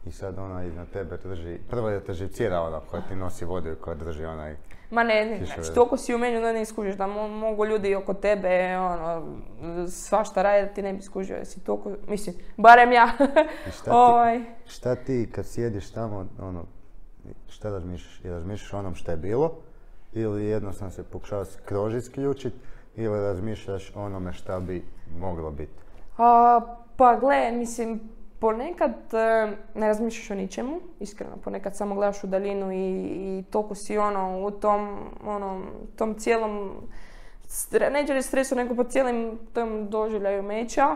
I 0.06 0.12
sad 0.12 0.40
ona 0.40 0.64
iznad 0.64 0.88
tebe 0.94 1.18
drži, 1.24 1.58
prvo 1.70 1.90
je 1.90 2.04
te 2.04 2.14
živcira 2.14 2.62
ona 2.62 2.80
koja 2.80 3.02
ti 3.02 3.16
nosi 3.16 3.46
vodu 3.46 3.70
i 3.70 3.76
koja 3.76 3.96
drži 3.96 4.26
onaj... 4.26 4.56
Ma 4.92 5.04
ne, 5.04 5.26
ne, 5.26 5.46
znači 5.46 5.74
toliko 5.74 5.98
si 5.98 6.16
u 6.16 6.18
meni 6.18 6.42
da 6.42 6.54
ne 6.54 6.62
iskužiš 6.62 6.96
da 6.96 7.06
mo- 7.08 7.40
mogu 7.40 7.66
ljudi 7.66 7.96
oko 7.96 8.14
tebe 8.14 8.78
ono, 8.78 9.28
svašta 9.88 10.42
raditi 10.42 10.68
da 10.70 10.74
ti 10.74 10.82
ne 10.82 10.94
bi 10.94 11.02
skužio, 11.02 11.36
jer 11.36 11.46
si 11.46 11.64
toliko, 11.64 11.92
mislim, 12.08 12.36
barem 12.58 12.92
ja. 12.92 13.10
Šta 13.72 13.84
ti, 13.84 13.90
ovaj, 14.08 14.42
šta 14.66 14.96
ti 14.96 15.30
kad 15.32 15.46
sjediš 15.46 15.92
tamo, 15.92 16.26
ono, 16.42 16.64
šta 17.50 17.70
razmišljaš? 17.70 18.26
I 18.26 18.30
razmišljaš 18.30 18.74
o 18.74 18.78
onom 18.78 18.96
što 18.96 19.12
je 19.12 19.18
bilo? 19.18 19.52
Ili 20.14 20.46
jednostavno 20.46 20.92
se 20.92 21.04
pokušavaš 21.04 21.48
kroz 21.66 21.96
isključit? 21.96 22.54
Ili 22.96 23.22
razmišljaš 23.22 23.92
o 23.96 24.04
onome 24.04 24.34
šta 24.34 24.60
bi 24.60 24.86
moglo 25.20 25.52
biti? 25.52 25.74
A, 26.18 26.62
pa 26.98 27.16
gle, 27.20 27.52
mislim, 27.52 28.00
ponekad 28.42 29.14
e, 29.14 29.52
ne 29.76 29.88
razmišljaš 29.88 30.32
o 30.32 30.36
ničemu, 30.36 30.80
iskreno, 31.00 31.38
ponekad 31.44 31.78
samo 31.78 31.96
gledaš 31.96 32.24
u 32.24 32.28
daljinu 32.28 32.72
i, 32.72 32.78
i 32.78 33.44
toliko 33.52 33.76
si 33.76 33.98
ono 33.98 34.46
u 34.48 34.52
tom, 34.52 34.98
ono, 35.26 35.62
tom 35.96 36.16
cijelom, 36.20 36.72
reći 37.72 38.22
stresu, 38.22 38.56
nego 38.56 38.76
po 38.76 38.84
cijelim 38.84 39.40
tom 39.54 39.90
doživljaju 39.90 40.44
meča, 40.44 40.96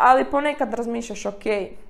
ali 0.00 0.30
ponekad 0.30 0.74
razmišljaš, 0.74 1.26
ok, 1.26 1.44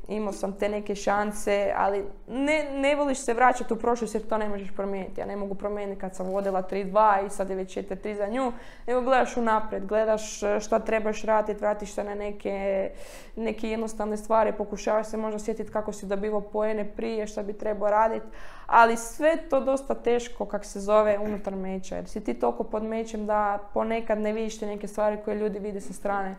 imao 0.08 0.32
sam 0.32 0.52
te 0.52 0.68
neke 0.68 0.94
šanse, 0.94 1.72
ali 1.76 2.04
ne, 2.28 2.64
ne 2.74 2.96
voliš 2.96 3.18
se 3.18 3.34
vraćati 3.34 3.72
u 3.72 3.76
prošlost 3.76 4.14
jer 4.14 4.28
to 4.28 4.38
ne 4.38 4.48
možeš 4.48 4.70
promijeniti. 4.76 5.20
Ja 5.20 5.26
ne 5.26 5.36
mogu 5.36 5.54
promijeniti 5.54 6.00
kad 6.00 6.16
sam 6.16 6.26
vodila 6.26 6.62
3-2 6.62 7.26
i 7.26 7.30
sad 7.30 7.50
je 7.50 7.56
već 7.56 7.76
4-3 7.76 8.16
za 8.16 8.26
nju, 8.26 8.52
nego 8.86 9.00
gledaš 9.00 9.36
unaprijed, 9.36 9.86
gledaš 9.86 10.42
e, 10.42 10.60
šta 10.60 10.78
trebaš 10.78 11.22
raditi, 11.22 11.60
vratiš 11.60 11.92
se 11.92 12.04
na 12.04 12.14
neke, 12.14 12.90
neke 13.36 13.70
jednostavne 13.70 14.16
stvari, 14.16 14.52
pokušavaš 14.52 15.06
se 15.06 15.16
možda 15.16 15.38
sjetiti 15.38 15.72
kako 15.72 15.92
si 15.92 16.06
dobivao 16.06 16.40
poene 16.40 16.84
prije, 16.84 17.26
šta 17.26 17.42
bi 17.42 17.52
trebao 17.52 17.90
raditi, 17.90 18.26
ali 18.66 18.96
sve 18.96 19.36
to 19.50 19.60
dosta 19.60 19.94
teško, 19.94 20.46
kak 20.46 20.64
se 20.64 20.80
zove, 20.80 21.18
unutar 21.18 21.56
meča, 21.56 21.96
jer 21.96 22.08
si 22.08 22.24
ti 22.24 22.34
toliko 22.34 22.64
pod 22.64 22.82
mečem 22.82 23.26
da 23.26 23.58
ponekad 23.74 24.18
ne 24.18 24.32
vidiš 24.32 24.58
te 24.58 24.66
neke 24.66 24.88
stvari 24.88 25.18
koje 25.24 25.34
ljudi 25.34 25.58
vide 25.58 25.80
sa 25.80 25.92
strane, 25.92 26.36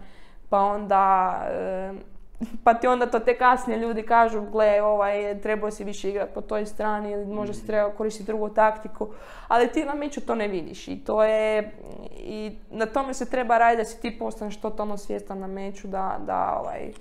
pa 0.51 0.59
onda 0.59 1.35
e, 1.51 1.93
pa 2.63 2.73
ti 2.73 2.87
onda 2.87 3.05
to 3.05 3.19
te 3.19 3.37
kasnije 3.37 3.79
ljudi 3.79 4.03
kažu, 4.03 4.41
gle, 4.41 4.81
ovaj, 4.81 5.41
trebao 5.41 5.71
si 5.71 5.83
više 5.83 6.09
igrati 6.09 6.33
po 6.33 6.41
toj 6.41 6.65
strani 6.65 7.11
ili 7.11 7.25
možda 7.25 7.53
si 7.53 7.67
trebao 7.67 7.91
koristiti 7.91 8.27
drugu 8.27 8.49
taktiku, 8.49 9.07
ali 9.47 9.71
ti 9.71 9.85
na 9.85 9.95
meču 9.95 10.21
to 10.21 10.35
ne 10.35 10.47
vidiš 10.47 10.87
i 10.87 11.03
to 11.05 11.23
je, 11.23 11.71
i 12.17 12.51
na 12.69 12.85
tome 12.85 13.13
se 13.13 13.29
treba 13.29 13.57
raditi 13.57 13.81
da 13.81 13.85
si 13.85 14.01
ti 14.01 14.19
postaneš 14.19 14.61
totalno 14.61 14.97
svjestan 14.97 15.39
na 15.39 15.47
meču, 15.47 15.87
da, 15.87 16.17
da, 16.25 16.59
ovaj, 16.61 16.91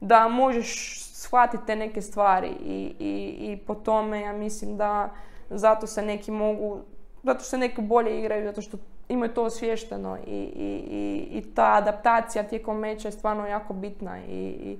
da 0.00 0.28
možeš 0.28 1.00
shvatiti 1.12 1.66
te 1.66 1.76
neke 1.76 2.02
stvari 2.02 2.48
i, 2.48 2.94
i, 2.98 3.36
i 3.52 3.56
po 3.56 3.74
tome 3.74 4.20
ja 4.20 4.32
mislim 4.32 4.76
da 4.76 5.10
zato 5.50 5.86
se 5.86 6.02
neki 6.02 6.30
mogu, 6.30 6.80
zato 7.22 7.40
se 7.40 7.58
neki 7.58 7.80
bolje 7.80 8.18
igraju, 8.18 8.44
zato 8.44 8.60
što 8.60 8.76
imaju 9.08 9.34
to 9.34 9.42
osviješteno 9.42 10.18
i, 10.26 10.30
i, 10.30 10.82
i, 10.90 11.38
i 11.38 11.54
ta 11.54 11.74
adaptacija 11.74 12.42
tijekom 12.42 12.78
meča 12.78 13.08
je 13.08 13.12
stvarno 13.12 13.46
jako 13.46 13.72
bitna 13.72 14.18
i, 14.28 14.40
i 14.42 14.78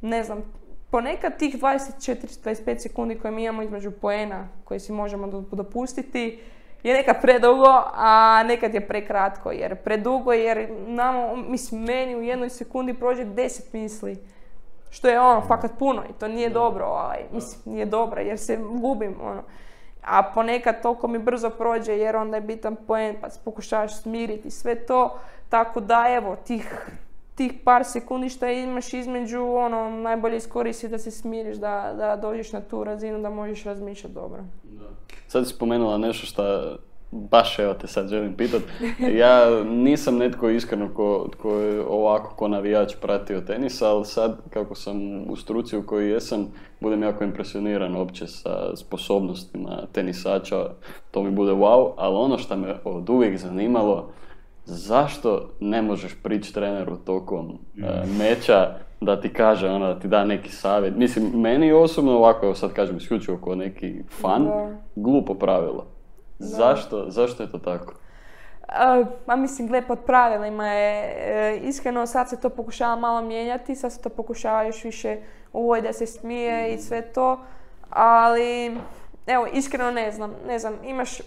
ne 0.00 0.24
znam, 0.24 0.42
ponekad 0.90 1.38
tih 1.38 1.56
24-25 1.56 2.78
sekundi 2.78 3.18
koje 3.18 3.32
mi 3.32 3.44
imamo 3.44 3.62
između 3.62 3.90
poena 3.90 4.48
koje 4.64 4.80
si 4.80 4.92
možemo 4.92 5.26
do- 5.26 5.44
dopustiti 5.52 6.40
je 6.82 6.94
nekad 6.94 7.20
predugo, 7.22 7.82
a 7.94 8.42
nekad 8.46 8.74
je 8.74 8.88
prekratko 8.88 9.50
jer 9.50 9.76
predugo 9.76 10.32
jer 10.32 10.68
nama, 10.86 11.36
mislim, 11.36 11.82
meni 11.82 12.16
u 12.16 12.22
jednoj 12.22 12.48
sekundi 12.48 12.94
prođe 12.94 13.24
10 13.24 13.60
misli. 13.72 14.18
Što 14.90 15.08
je 15.08 15.20
ono, 15.20 15.40
fakat 15.40 15.70
puno 15.78 16.02
i 16.10 16.12
to 16.18 16.28
nije 16.28 16.50
dobro, 16.50 16.84
ovaj, 16.86 17.18
mislim, 17.32 17.74
nije 17.74 17.86
dobro 17.86 18.20
jer 18.20 18.38
se 18.38 18.56
gubim, 18.56 19.14
ono. 19.22 19.42
A 20.02 20.22
ponekad 20.22 20.82
toliko 20.82 21.08
mi 21.08 21.18
brzo 21.18 21.50
prođe 21.50 21.92
jer 21.92 22.16
onda 22.16 22.36
je 22.36 22.40
bitan 22.40 22.76
poen 22.86 23.16
pa 23.20 23.30
se 23.30 23.40
pokušavaš 23.44 24.02
smiriti 24.02 24.50
sve 24.50 24.74
to. 24.74 25.18
Tako 25.48 25.80
da 25.80 26.04
evo, 26.08 26.36
tih, 26.46 26.88
tih 27.34 27.52
par 27.64 27.84
sekundi 27.84 28.28
što 28.28 28.46
imaš 28.46 28.92
između, 28.92 29.42
ono, 29.42 29.90
najbolje 29.90 30.36
iskoristi 30.36 30.88
da 30.88 30.98
se 30.98 31.10
smiriš, 31.10 31.56
da, 31.56 31.94
da 31.96 32.16
dođeš 32.16 32.52
na 32.52 32.60
tu 32.60 32.84
razinu 32.84 33.22
da 33.22 33.30
možeš 33.30 33.64
razmišljati 33.64 34.14
dobro. 34.14 34.44
Sad 35.28 35.46
si 35.46 35.54
spomenula 35.54 35.98
nešto 35.98 36.26
što 36.26 36.76
baš 37.12 37.58
evo 37.58 37.74
te 37.74 37.86
sad 37.86 38.08
želim 38.08 38.34
pitat. 38.34 38.62
Ja 39.20 39.62
nisam 39.64 40.16
netko 40.16 40.48
iskreno 40.48 40.88
ko, 40.94 41.28
ko 41.42 41.54
je 41.54 41.80
ovako 41.88 42.34
ko 42.36 42.48
navijač 42.48 42.94
pratio 43.00 43.40
tenisa, 43.40 43.88
ali 43.88 44.04
sad 44.04 44.36
kako 44.50 44.74
sam 44.74 44.96
u 45.30 45.36
struci 45.36 45.76
u 45.76 45.86
kojoj 45.86 46.12
jesam, 46.12 46.46
budem 46.80 47.02
jako 47.02 47.24
impresioniran 47.24 47.96
opće 47.96 48.26
sa 48.26 48.76
sposobnostima 48.76 49.82
tenisača, 49.92 50.70
to 51.10 51.22
mi 51.22 51.30
bude 51.30 51.52
wow, 51.52 51.92
ali 51.96 52.16
ono 52.16 52.38
što 52.38 52.56
me 52.56 52.74
od 52.84 53.10
uvijek 53.10 53.38
zanimalo, 53.38 54.12
zašto 54.64 55.50
ne 55.60 55.82
možeš 55.82 56.16
prići 56.22 56.54
treneru 56.54 56.96
tokom 56.96 57.58
e, 57.78 58.02
meča 58.18 58.74
da 59.00 59.20
ti 59.20 59.28
kaže, 59.28 59.68
ono, 59.68 59.86
da 59.86 60.00
ti 60.00 60.08
da 60.08 60.24
neki 60.24 60.50
savjet. 60.50 60.96
Mislim, 60.96 61.30
meni 61.34 61.72
osobno 61.72 62.12
ovako, 62.12 62.46
evo 62.46 62.54
sad 62.54 62.72
kažem 62.72 62.96
isključivo 62.96 63.38
kao 63.44 63.54
neki 63.54 63.94
fan, 64.20 64.44
Da. 64.44 64.70
glupo 64.96 65.34
pravilo. 65.34 65.86
Zašto, 66.42 67.04
zašto 67.08 67.42
je 67.42 67.50
to 67.50 67.58
tako? 67.58 67.94
A, 68.68 69.04
Ma 69.26 69.36
mislim, 69.36 69.68
gle, 69.68 69.82
pod 69.82 69.98
pravilima 70.06 70.66
je, 70.66 71.14
e, 71.16 71.58
iskreno 71.58 72.06
sad 72.06 72.28
se 72.28 72.40
to 72.40 72.48
pokušava 72.48 72.96
malo 72.96 73.22
mijenjati, 73.22 73.74
sad 73.74 73.92
se 73.92 74.00
to 74.00 74.08
pokušava 74.08 74.62
još 74.62 74.84
više 74.84 75.16
uvoditi 75.52 75.86
da 75.86 75.92
se 75.92 76.06
smije 76.06 76.74
i 76.74 76.78
sve 76.78 77.02
to, 77.02 77.40
ali 77.90 78.76
evo, 79.26 79.46
iskreno 79.52 79.90
ne 79.90 80.12
znam, 80.12 80.34
ne 80.46 80.58
znam, 80.58 80.74
imaš, 80.84 81.18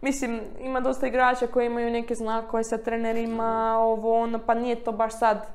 mislim, 0.00 0.40
ima 0.60 0.80
dosta 0.80 1.06
igrača 1.06 1.46
koji 1.46 1.66
imaju 1.66 1.90
neke 1.90 2.14
znakove 2.14 2.64
sa 2.64 2.78
trenerima, 2.78 3.76
ovo, 3.78 4.20
ono, 4.22 4.38
pa 4.38 4.54
nije 4.54 4.84
to 4.84 4.92
baš 4.92 5.18
sad 5.18 5.46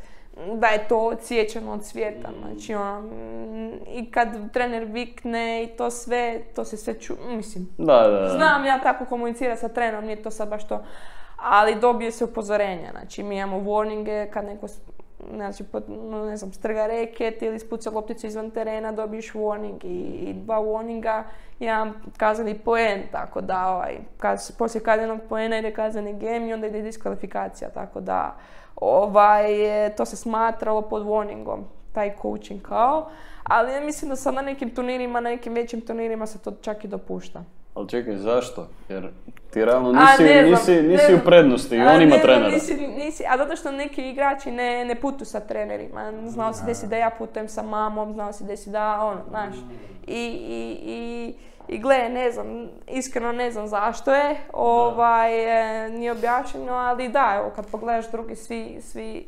da 0.54 0.68
je 0.68 0.88
to 0.88 1.00
odsječeno 1.00 1.72
od 1.72 1.86
svijeta, 1.86 2.30
znači 2.42 2.76
ono, 2.76 3.02
mm, 3.02 3.72
i 3.88 4.12
kad 4.12 4.52
trener 4.54 4.84
vikne 4.84 5.64
i 5.64 5.68
to 5.68 5.92
sve, 5.92 6.42
to 6.56 6.66
se 6.66 6.78
sve 6.78 7.00
ču, 7.00 7.14
mislim, 7.28 7.68
Da, 7.78 8.08
da, 8.08 8.20
da. 8.20 8.30
Znam 8.30 8.66
ja 8.66 8.80
tako 8.80 9.06
komunicirati 9.06 9.62
sa 9.62 9.70
trenerom, 9.70 10.06
nije 10.06 10.24
to 10.24 10.32
sad 10.32 10.50
baš 10.50 10.68
to. 10.68 10.84
ali 11.38 11.76
dobije 11.76 12.12
se 12.12 12.24
upozorenja. 12.24 12.92
Znači, 12.92 13.24
mi 13.24 13.38
imamo 13.38 13.58
warninge 13.58 14.30
kad 14.30 14.46
neko 14.46 14.68
znači, 15.34 15.64
no, 15.88 16.26
ne 16.26 16.38
znam, 16.38 16.54
strga 16.54 16.88
reket 16.88 17.42
ili 17.42 17.60
spuca 17.60 17.90
lopticu 17.90 18.28
izvan 18.28 18.52
terena, 18.52 18.92
dobiješ 18.92 19.34
warning 19.34 19.86
i, 19.86 20.30
i 20.30 20.34
dva 20.34 20.60
warninga, 20.60 21.24
jedan 21.60 21.94
kazneni 22.18 22.60
poen, 22.60 23.02
tako 23.12 23.42
da 23.42 23.68
ovaj, 23.68 23.98
kad, 24.18 24.40
poslije 24.58 24.84
kaznenog 24.84 25.20
poena 25.30 25.58
ide 25.58 25.74
kazneni 25.74 26.14
game 26.14 26.48
i 26.48 26.54
onda 26.54 26.68
ide 26.68 26.82
diskvalifikacija, 26.82 27.70
tako 27.70 28.02
da 28.02 28.36
ovaj, 28.76 29.46
to 29.98 30.06
se 30.06 30.16
smatralo 30.16 30.82
pod 30.82 31.04
warningom, 31.04 31.64
taj 31.94 32.16
coaching 32.22 32.62
kao, 32.62 33.10
ali 33.44 33.72
ja 33.72 33.82
mislim 33.82 34.10
da 34.10 34.16
sad 34.16 34.34
na 34.34 34.42
nekim 34.42 34.70
turnirima, 34.70 35.20
na 35.20 35.30
nekim 35.30 35.54
većim 35.54 35.82
turnirima 35.82 36.26
se 36.26 36.40
to 36.40 36.52
čak 36.62 36.84
i 36.84 36.88
dopušta. 36.88 37.44
Ali 37.76 37.90
čekaj, 37.90 38.18
zašto? 38.18 38.68
Jer 38.90 39.10
ti 39.52 39.66
realno 39.66 39.92
nisi, 39.92 40.24
nisi, 40.50 40.82
nisi 40.82 41.14
u 41.14 41.26
prednosti 41.26 41.76
i 41.76 41.82
on 41.82 42.02
ima 42.02 42.16
trenera. 42.16 42.50
Nisi, 42.50 42.76
nisi, 42.76 43.24
a 43.30 43.38
zato 43.38 43.56
što 43.56 43.72
neki 43.72 44.10
igrači 44.10 44.52
ne, 44.52 44.86
ne 44.86 44.96
putuju 44.96 45.26
sa 45.26 45.40
trenerima. 45.40 46.12
Znao 46.28 46.54
se 46.54 46.66
desi 46.66 46.88
da 46.88 46.96
ja 46.96 47.10
putujem 47.18 47.48
sa 47.48 47.62
mamom, 47.62 48.14
znao 48.14 48.34
se 48.34 48.44
desi 48.44 48.70
da 48.70 49.02
ono, 49.02 49.22
znaš. 49.30 49.56
I, 50.08 50.22
i, 50.50 50.78
i, 50.86 51.34
i 51.68 51.78
gle, 51.78 52.10
ne 52.10 52.32
znam, 52.32 52.70
iskreno 52.88 53.32
ne 53.32 53.52
znam 53.52 53.68
zašto 53.68 54.14
je, 54.14 54.38
ovaj, 54.54 55.34
e, 55.86 55.90
nije 55.90 56.12
objašnjeno, 56.12 56.74
ali 56.74 57.10
da, 57.10 57.34
evo, 57.38 57.52
kad 57.56 57.72
pogledaš 57.72 58.12
drugi, 58.12 58.36
svi, 58.36 58.78
svi 58.82 59.26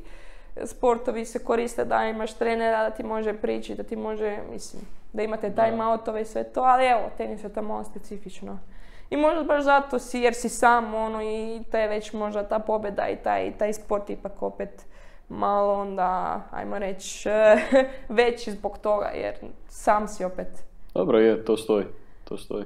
sportovi 0.65 1.25
se 1.25 1.43
koriste 1.43 1.85
da 1.85 2.03
imaš 2.03 2.33
trenera, 2.33 2.83
da 2.83 2.95
ti 2.95 3.03
može 3.03 3.33
prići, 3.33 3.75
da 3.75 3.83
ti 3.83 3.95
može, 3.95 4.37
mislim, 4.51 4.81
da 5.13 5.23
imate 5.23 5.55
time 5.55 5.85
outove 5.85 6.21
i 6.21 6.25
sve 6.25 6.43
to, 6.43 6.61
ali 6.61 6.85
evo, 6.85 7.01
tenis 7.17 7.43
je 7.43 7.53
to 7.53 7.61
malo 7.61 7.83
specifično. 7.83 8.59
I 9.09 9.17
možda 9.17 9.43
baš 9.43 9.63
zato 9.63 9.99
si, 9.99 10.19
jer 10.19 10.33
si 10.33 10.49
sam, 10.49 10.93
ono, 10.93 11.21
i 11.21 11.63
to 11.71 11.77
je 11.77 11.87
već 11.87 12.13
možda 12.13 12.43
ta 12.43 12.59
pobjeda 12.59 13.07
i 13.09 13.15
taj, 13.15 13.51
taj 13.57 13.73
sport 13.73 14.09
ipak 14.09 14.41
opet 14.41 14.85
malo 15.29 15.73
onda, 15.73 16.41
ajmo 16.51 16.79
reći, 16.79 17.29
veći 18.09 18.51
zbog 18.51 18.77
toga, 18.77 19.11
jer 19.15 19.35
sam 19.69 20.07
si 20.07 20.23
opet. 20.23 20.47
Dobro 20.93 21.19
je, 21.19 21.45
to 21.45 21.57
stoji, 21.57 21.85
to 22.29 22.37
stoji. 22.37 22.65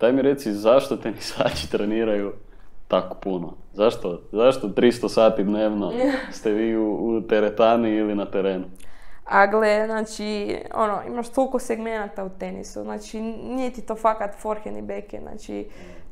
Daj 0.00 0.12
mi 0.12 0.22
reci, 0.22 0.52
zašto 0.52 0.96
tenisači 0.96 1.70
treniraju 1.70 2.32
tako 2.88 3.14
puno? 3.14 3.52
Zašto, 3.72 4.20
zašto 4.32 4.68
300 4.68 5.08
sati 5.08 5.44
dnevno 5.44 5.92
ste 6.36 6.52
vi 6.52 6.76
u, 6.76 6.94
u 6.94 7.20
teretani 7.20 7.90
ili 7.90 8.14
na 8.14 8.24
terenu? 8.24 8.64
A 9.24 9.46
gle, 9.46 9.86
znači, 9.86 10.58
ono, 10.74 11.02
imaš 11.06 11.28
toliko 11.28 11.58
segmenata 11.58 12.24
u 12.24 12.30
tenisu, 12.38 12.82
znači 12.82 13.20
nije 13.20 13.70
ti 13.70 13.86
to 13.86 13.96
fakat 13.96 14.34
forehand 14.40 14.76
i 14.76 14.82
backhand, 14.82 15.22
znači 15.22 15.68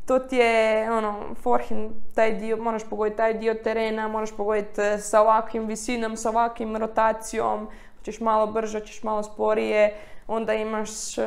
to 0.07 0.19
ti 0.19 0.37
je, 0.37 0.91
ono, 0.93 1.15
forehand, 1.43 1.91
taj 2.15 2.33
dio, 2.33 2.57
moraš 2.57 2.83
pogoditi 2.91 3.17
taj 3.17 3.35
dio 3.35 3.55
terena, 3.55 4.09
moraš 4.09 4.37
pogoditi 4.37 4.81
e, 4.81 4.99
sa 4.99 5.21
ovakvim 5.21 5.67
visinom, 5.67 6.17
sa 6.17 6.29
ovakvim 6.29 6.77
rotacijom, 6.77 7.69
hoćeš 7.99 8.21
malo 8.21 8.47
brže, 8.47 8.81
hoćeš 8.81 9.03
malo 9.03 9.23
sporije, 9.23 9.97
onda 10.27 10.55
imaš 10.55 11.19
uh, 11.19 11.25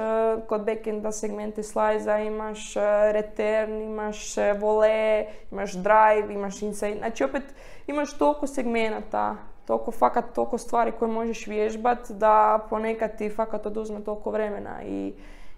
kod 0.47 0.65
backhanda 0.65 1.11
segmente 1.11 1.63
slajza, 1.63 2.17
imaš 2.17 2.75
uh, 2.75 2.83
return, 3.11 3.81
imaš 3.81 4.37
uh, 4.37 4.61
vole, 4.61 5.25
imaš 5.51 5.73
drive, 5.73 6.33
imaš 6.33 6.61
inside, 6.61 6.97
znači 6.97 7.23
opet 7.23 7.43
imaš 7.87 8.17
toliko 8.17 8.47
segmenata 8.47 9.35
toliko, 9.65 9.91
fakat 9.91 10.25
toliko 10.35 10.57
stvari 10.57 10.91
koje 10.99 11.11
možeš 11.11 11.47
vježbat 11.47 12.11
da 12.11 12.59
ponekad 12.69 13.17
ti 13.17 13.29
fakat 13.29 13.65
oduzme 13.65 14.03
toliko 14.03 14.31
vremena. 14.31 14.83
I, 14.83 15.13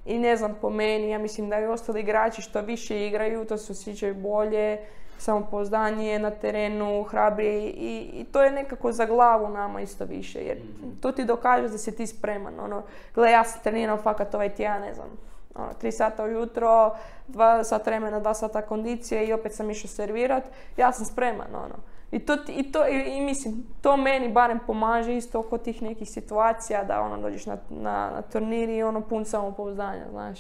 i 0.06 0.20
ne 0.20 0.36
znam 0.36 0.56
po 0.62 0.70
meni, 0.70 1.10
ja 1.10 1.20
mislim 1.20 1.50
da 1.50 1.60
i 1.60 1.66
ostali 1.66 2.00
igrači 2.00 2.42
što 2.42 2.62
više 2.62 3.08
igraju, 3.08 3.46
to 3.46 3.58
se 3.58 3.72
osjećaju 3.72 4.16
bolje, 4.16 4.80
samopouzdanje 5.22 6.20
na 6.20 6.32
terenu, 6.32 7.04
hrabrije 7.04 7.70
i, 7.70 8.10
i, 8.14 8.24
to 8.32 8.44
je 8.44 8.52
nekako 8.52 8.92
za 8.92 9.06
glavu 9.06 9.50
nama 9.50 9.82
isto 9.82 10.06
više 10.06 10.40
jer 10.40 10.58
to 11.02 11.12
ti 11.12 11.26
dokaže 11.26 11.70
da 11.70 11.78
si 11.78 11.96
ti 11.96 12.08
spreman. 12.08 12.60
Ono, 12.60 12.84
gle, 13.16 13.32
ja 13.32 13.44
sam 13.44 13.62
trenirao 13.64 13.98
fakat 13.98 14.36
ovaj 14.36 14.50
tjedan, 14.50 14.82
ne 14.82 14.94
znam, 14.94 15.08
ono, 15.56 15.74
tri 15.74 15.92
sata 15.92 16.24
ujutro, 16.24 16.96
dva 17.28 17.64
sata 17.64 17.90
vremena, 17.90 18.20
dva 18.20 18.34
sata 18.34 18.62
kondicije 18.62 19.28
i 19.28 19.34
opet 19.34 19.54
sam 19.54 19.70
išao 19.72 19.88
servirat, 19.88 20.44
ja 20.78 20.92
sam 20.92 21.06
spreman, 21.06 21.56
ono. 21.56 21.76
I 22.12 22.20
to, 22.20 22.38
i, 22.48 22.72
to, 22.72 22.88
i, 22.88 23.22
mislim, 23.22 23.64
to 23.82 23.98
meni 23.98 24.30
barem 24.30 24.60
pomaže 24.68 25.18
isto 25.18 25.40
oko 25.40 25.58
tih 25.58 25.82
nekih 25.82 26.10
situacija 26.10 26.84
da 26.84 27.02
ono 27.02 27.18
dođeš 27.18 27.46
na, 27.46 27.58
na, 27.70 28.12
na 28.16 28.22
turnir 28.22 28.70
i 28.70 28.84
ono 28.84 29.02
pun 29.02 29.26
samopouzdanja, 29.26 30.06
znaš. 30.12 30.40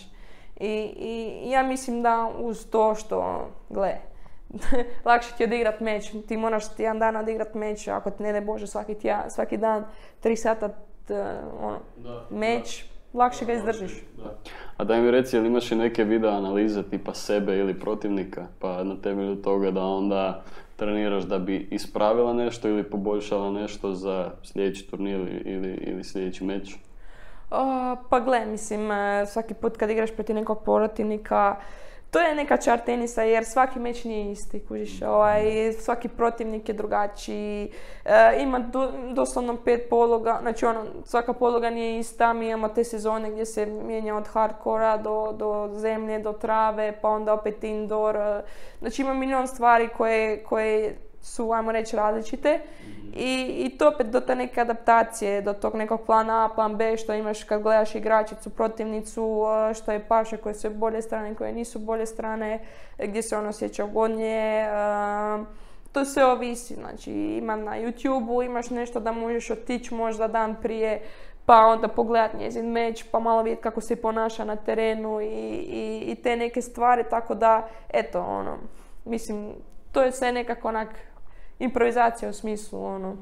I, 0.59 0.93
I, 0.97 1.49
ja 1.49 1.63
mislim 1.63 2.01
da 2.01 2.31
uz 2.39 2.65
to 2.69 2.95
što, 2.95 3.47
gle, 3.69 4.10
lakše 5.05 5.35
ti 5.37 5.43
je 5.43 5.47
odigrat 5.47 5.79
meč, 5.79 6.11
ti 6.27 6.37
moraš 6.37 6.63
jedan 6.77 6.99
dan 6.99 7.15
odigrat 7.15 7.53
meč, 7.53 7.87
ako 7.87 8.11
ne 8.19 8.33
ne 8.33 8.41
Bože 8.41 8.67
svaki, 8.67 8.95
tja, 8.95 9.29
svaki 9.29 9.57
dan 9.57 9.85
tri 10.19 10.35
sata 10.35 10.69
ono, 11.61 11.79
meč, 12.29 12.85
lakše 13.13 13.45
ga 13.45 13.53
izdržiš. 13.53 13.91
A 14.77 14.83
daj 14.83 15.01
mi 15.01 15.11
reci, 15.11 15.35
jel 15.35 15.45
imaš 15.45 15.71
i 15.71 15.75
neke 15.75 16.03
video 16.03 16.31
analize 16.31 16.83
tipa 16.83 17.13
sebe 17.13 17.57
ili 17.57 17.79
protivnika, 17.79 18.47
pa 18.59 18.83
na 18.83 18.95
temelju 19.01 19.35
toga 19.35 19.71
da 19.71 19.83
onda 19.83 20.43
treniraš 20.75 21.23
da 21.23 21.39
bi 21.39 21.67
ispravila 21.71 22.33
nešto 22.33 22.69
ili 22.69 22.83
poboljšala 22.83 23.51
nešto 23.51 23.93
za 23.93 24.31
sljedeći 24.43 24.89
turnir 24.91 25.41
ili, 25.45 25.73
ili 25.73 26.03
sljedeći 26.03 26.43
meč? 26.43 26.75
pa 28.09 28.19
gle, 28.19 28.45
mislim, 28.45 28.91
e, 28.91 29.25
svaki 29.25 29.53
put 29.53 29.77
kad 29.77 29.89
igraš 29.89 30.11
protiv 30.11 30.35
nekog 30.35 30.63
protivnika, 30.63 31.55
to 32.11 32.19
je 32.19 32.35
neka 32.35 32.57
čar 32.57 32.79
tenisa 32.79 33.21
jer 33.21 33.45
svaki 33.45 33.79
meč 33.79 34.03
nije 34.03 34.31
isti, 34.31 34.65
kužiš, 34.67 35.01
ovaj, 35.01 35.73
svaki 35.79 36.07
protivnik 36.07 36.69
je 36.69 36.73
drugačiji, 36.73 37.71
e, 38.05 38.41
ima 38.41 38.59
doslovno 39.13 39.57
pet 39.65 39.89
pologa, 39.89 40.37
znači 40.41 40.65
ono, 40.65 40.85
svaka 41.05 41.33
pologa 41.33 41.69
nije 41.69 41.99
ista, 41.99 42.33
mi 42.33 42.47
imamo 42.47 42.69
te 42.69 42.83
sezone 42.83 43.31
gdje 43.31 43.45
se 43.45 43.65
mijenja 43.65 44.15
od 44.15 44.27
hardkora 44.27 44.97
do, 44.97 45.31
do 45.31 45.69
zemlje, 45.73 46.19
do 46.19 46.33
trave, 46.33 46.99
pa 47.01 47.09
onda 47.09 47.33
opet 47.33 47.63
indoor, 47.63 48.15
e, 48.15 48.41
znači 48.79 49.01
ima 49.01 49.13
milion 49.13 49.47
stvari 49.47 49.89
koje, 49.97 50.43
koje 50.43 50.97
su, 51.21 51.51
ajmo 51.51 51.71
reći, 51.71 51.95
različite 51.95 52.59
i, 53.15 53.63
i 53.65 53.77
to 53.77 53.87
opet 53.87 54.07
do 54.07 54.19
te 54.19 54.35
neke 54.35 54.61
adaptacije, 54.61 55.41
do 55.41 55.53
tog 55.53 55.75
nekog 55.75 56.01
plana 56.05 56.45
A, 56.45 56.49
plan 56.55 56.77
B, 56.77 56.97
što 56.97 57.13
imaš 57.13 57.43
kad 57.43 57.61
gledaš 57.61 57.95
igračicu, 57.95 58.49
protivnicu, 58.49 59.43
e, 59.69 59.73
što 59.73 59.91
je 59.91 60.07
paše 60.07 60.37
koje 60.37 60.55
su 60.55 60.69
bolje 60.69 61.01
strane, 61.01 61.35
koje 61.35 61.53
nisu 61.53 61.79
bolje 61.79 62.05
strane, 62.05 62.59
gdje 62.97 63.21
se 63.21 63.37
ono 63.37 63.49
osjeća 63.49 63.85
ugodnije. 63.85 64.63
E, 64.63 64.69
to 65.91 66.05
sve 66.05 66.25
ovisi, 66.25 66.75
znači 66.75 67.11
ima 67.11 67.55
na 67.55 67.71
YouTube-u, 67.71 68.43
imaš 68.43 68.69
nešto 68.69 68.99
da 68.99 69.11
možeš 69.11 69.49
otići 69.49 69.93
možda 69.93 70.27
dan 70.27 70.55
prije, 70.61 71.01
pa 71.45 71.57
onda 71.57 71.87
pogledat 71.87 72.33
njezin 72.33 72.71
meč, 72.71 73.05
pa 73.11 73.19
malo 73.19 73.41
vidjeti 73.41 73.63
kako 73.63 73.81
se 73.81 73.95
ponaša 73.95 74.45
na 74.45 74.55
terenu 74.55 75.21
i, 75.21 75.25
i, 75.25 76.03
i 76.07 76.15
te 76.15 76.35
neke 76.35 76.61
stvari, 76.61 77.03
tako 77.09 77.35
da, 77.35 77.67
eto, 77.89 78.21
ono, 78.21 78.57
mislim, 79.05 79.53
to 79.91 80.01
je 80.01 80.11
sve 80.11 80.31
nekako 80.31 80.67
onak 80.67 80.89
improvizacija 81.61 82.29
u 82.29 82.33
smislu 82.33 82.85
ono, 82.85 83.17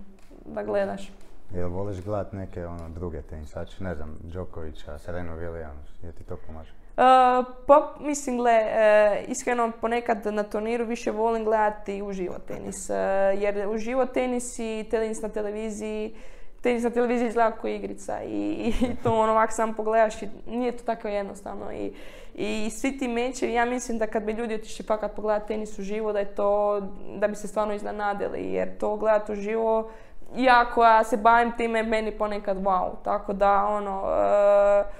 da 0.45 0.63
gledaš. 0.63 1.11
Jel 1.55 1.69
voliš 1.69 2.01
gledat 2.01 2.33
neke 2.33 2.65
ono, 2.65 2.89
druge 2.89 3.21
tenisače, 3.21 3.83
ne 3.83 3.95
znam, 3.95 4.17
Djokovića, 4.23 4.97
Serenu 4.97 5.35
Williams, 5.35 6.05
je 6.05 6.11
ti 6.11 6.23
to 6.23 6.37
pomaže? 6.47 6.71
Uh, 6.71 7.45
pa 7.67 7.95
mislim, 7.99 8.37
gle, 8.37 8.51
uh, 8.51 9.29
iskreno 9.29 9.71
ponekad 9.81 10.25
na 10.25 10.43
turniru 10.43 10.85
više 10.85 11.11
volim 11.11 11.43
gledati 11.43 12.01
uživo 12.01 12.35
tenis, 12.47 12.89
uh, 12.89 12.95
jer 13.41 13.67
uživo 13.69 14.05
tenis 14.05 14.59
i 14.59 14.87
tenis 14.91 15.21
na 15.21 15.29
televiziji 15.29 16.15
tenis 16.61 16.83
na 16.83 16.89
televiziji 16.89 17.27
izgleda 17.27 17.51
kao 17.51 17.69
igrica 17.69 18.23
i, 18.23 18.73
i 18.81 18.95
to 19.03 19.13
ono 19.13 19.31
ovako 19.31 19.53
samo 19.53 19.73
pogledaš 19.73 20.21
i 20.21 20.27
nije 20.47 20.77
to 20.77 20.83
tako 20.83 21.07
jednostavno 21.07 21.71
i, 21.71 21.93
i 22.41 22.69
svi 22.69 22.97
ti 22.97 23.07
mečevi, 23.07 23.53
ja 23.53 23.65
mislim 23.65 23.97
da 23.97 24.07
kad 24.07 24.23
bi 24.23 24.31
ljudi 24.31 24.55
otišli 24.55 24.85
fakat 24.85 25.15
pogledati 25.15 25.47
tenis 25.47 25.79
uživo 25.79 26.13
da 26.13 26.19
je 26.19 26.35
to, 26.35 26.81
da 27.17 27.27
bi 27.27 27.35
se 27.35 27.47
stvarno 27.47 27.73
iznenadili 27.73 28.53
jer 28.53 28.77
to 28.77 28.95
gledati 28.95 29.31
uživo 29.31 29.89
ja 30.35 30.65
koja 30.73 31.03
se 31.03 31.17
bavim 31.17 31.51
time 31.57 31.83
meni 31.83 32.11
ponekad 32.11 32.57
wow, 32.57 32.91
tako 33.03 33.33
da 33.33 33.65
ono 33.65 34.01
uh, 34.01 34.95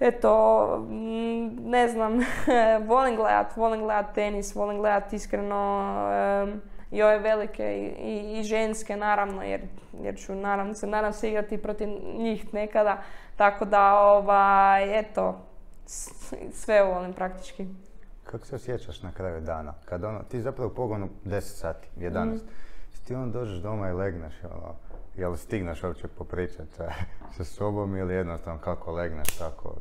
eto, 0.00 0.86
ne 1.64 1.88
znam, 1.88 2.18
volim 2.90 3.16
gledat, 3.16 3.56
volim 3.56 3.80
gledat 3.80 4.14
tenis, 4.14 4.54
volim 4.54 4.78
gledat 4.78 5.12
iskreno 5.12 5.94
i 6.90 7.02
ove 7.02 7.18
velike 7.18 7.92
i, 7.98 8.38
i, 8.38 8.42
ženske 8.42 8.96
naravno 8.96 9.42
jer, 9.42 9.60
jer 10.02 10.16
ću 10.16 10.34
naravno 10.34 10.74
se 10.74 10.86
nadam 10.86 11.12
se 11.12 11.28
igrati 11.28 11.62
protiv 11.62 11.88
njih 12.18 12.54
nekada. 12.54 13.02
Tako 13.36 13.64
da 13.64 13.98
ovaj 13.98 14.98
eto 14.98 15.51
sve 16.52 16.82
volim 16.82 17.12
praktički. 17.12 17.66
Kako 18.24 18.46
se 18.46 18.56
osjećaš 18.56 19.02
na 19.02 19.12
kraju 19.12 19.40
dana? 19.40 19.74
Kad 19.84 20.04
ono, 20.04 20.22
ti 20.22 20.40
zapravo 20.40 20.70
pogonu 20.70 21.08
10 21.24 21.40
sati, 21.40 21.88
11. 21.96 22.34
Mm. 22.34 22.40
Ti 23.06 23.14
on 23.14 23.32
dođeš 23.32 23.58
doma 23.58 23.88
i 23.88 23.92
legneš, 23.92 24.34
ono, 24.44 24.74
jel 25.16 25.36
stigneš 25.36 25.82
uopće 25.82 26.08
popričati 26.08 26.70
sa, 27.36 27.44
sobom 27.44 27.96
ili 27.96 28.14
jednostavno 28.14 28.60
kako 28.60 28.92
legneš 28.92 29.38
tako? 29.38 29.74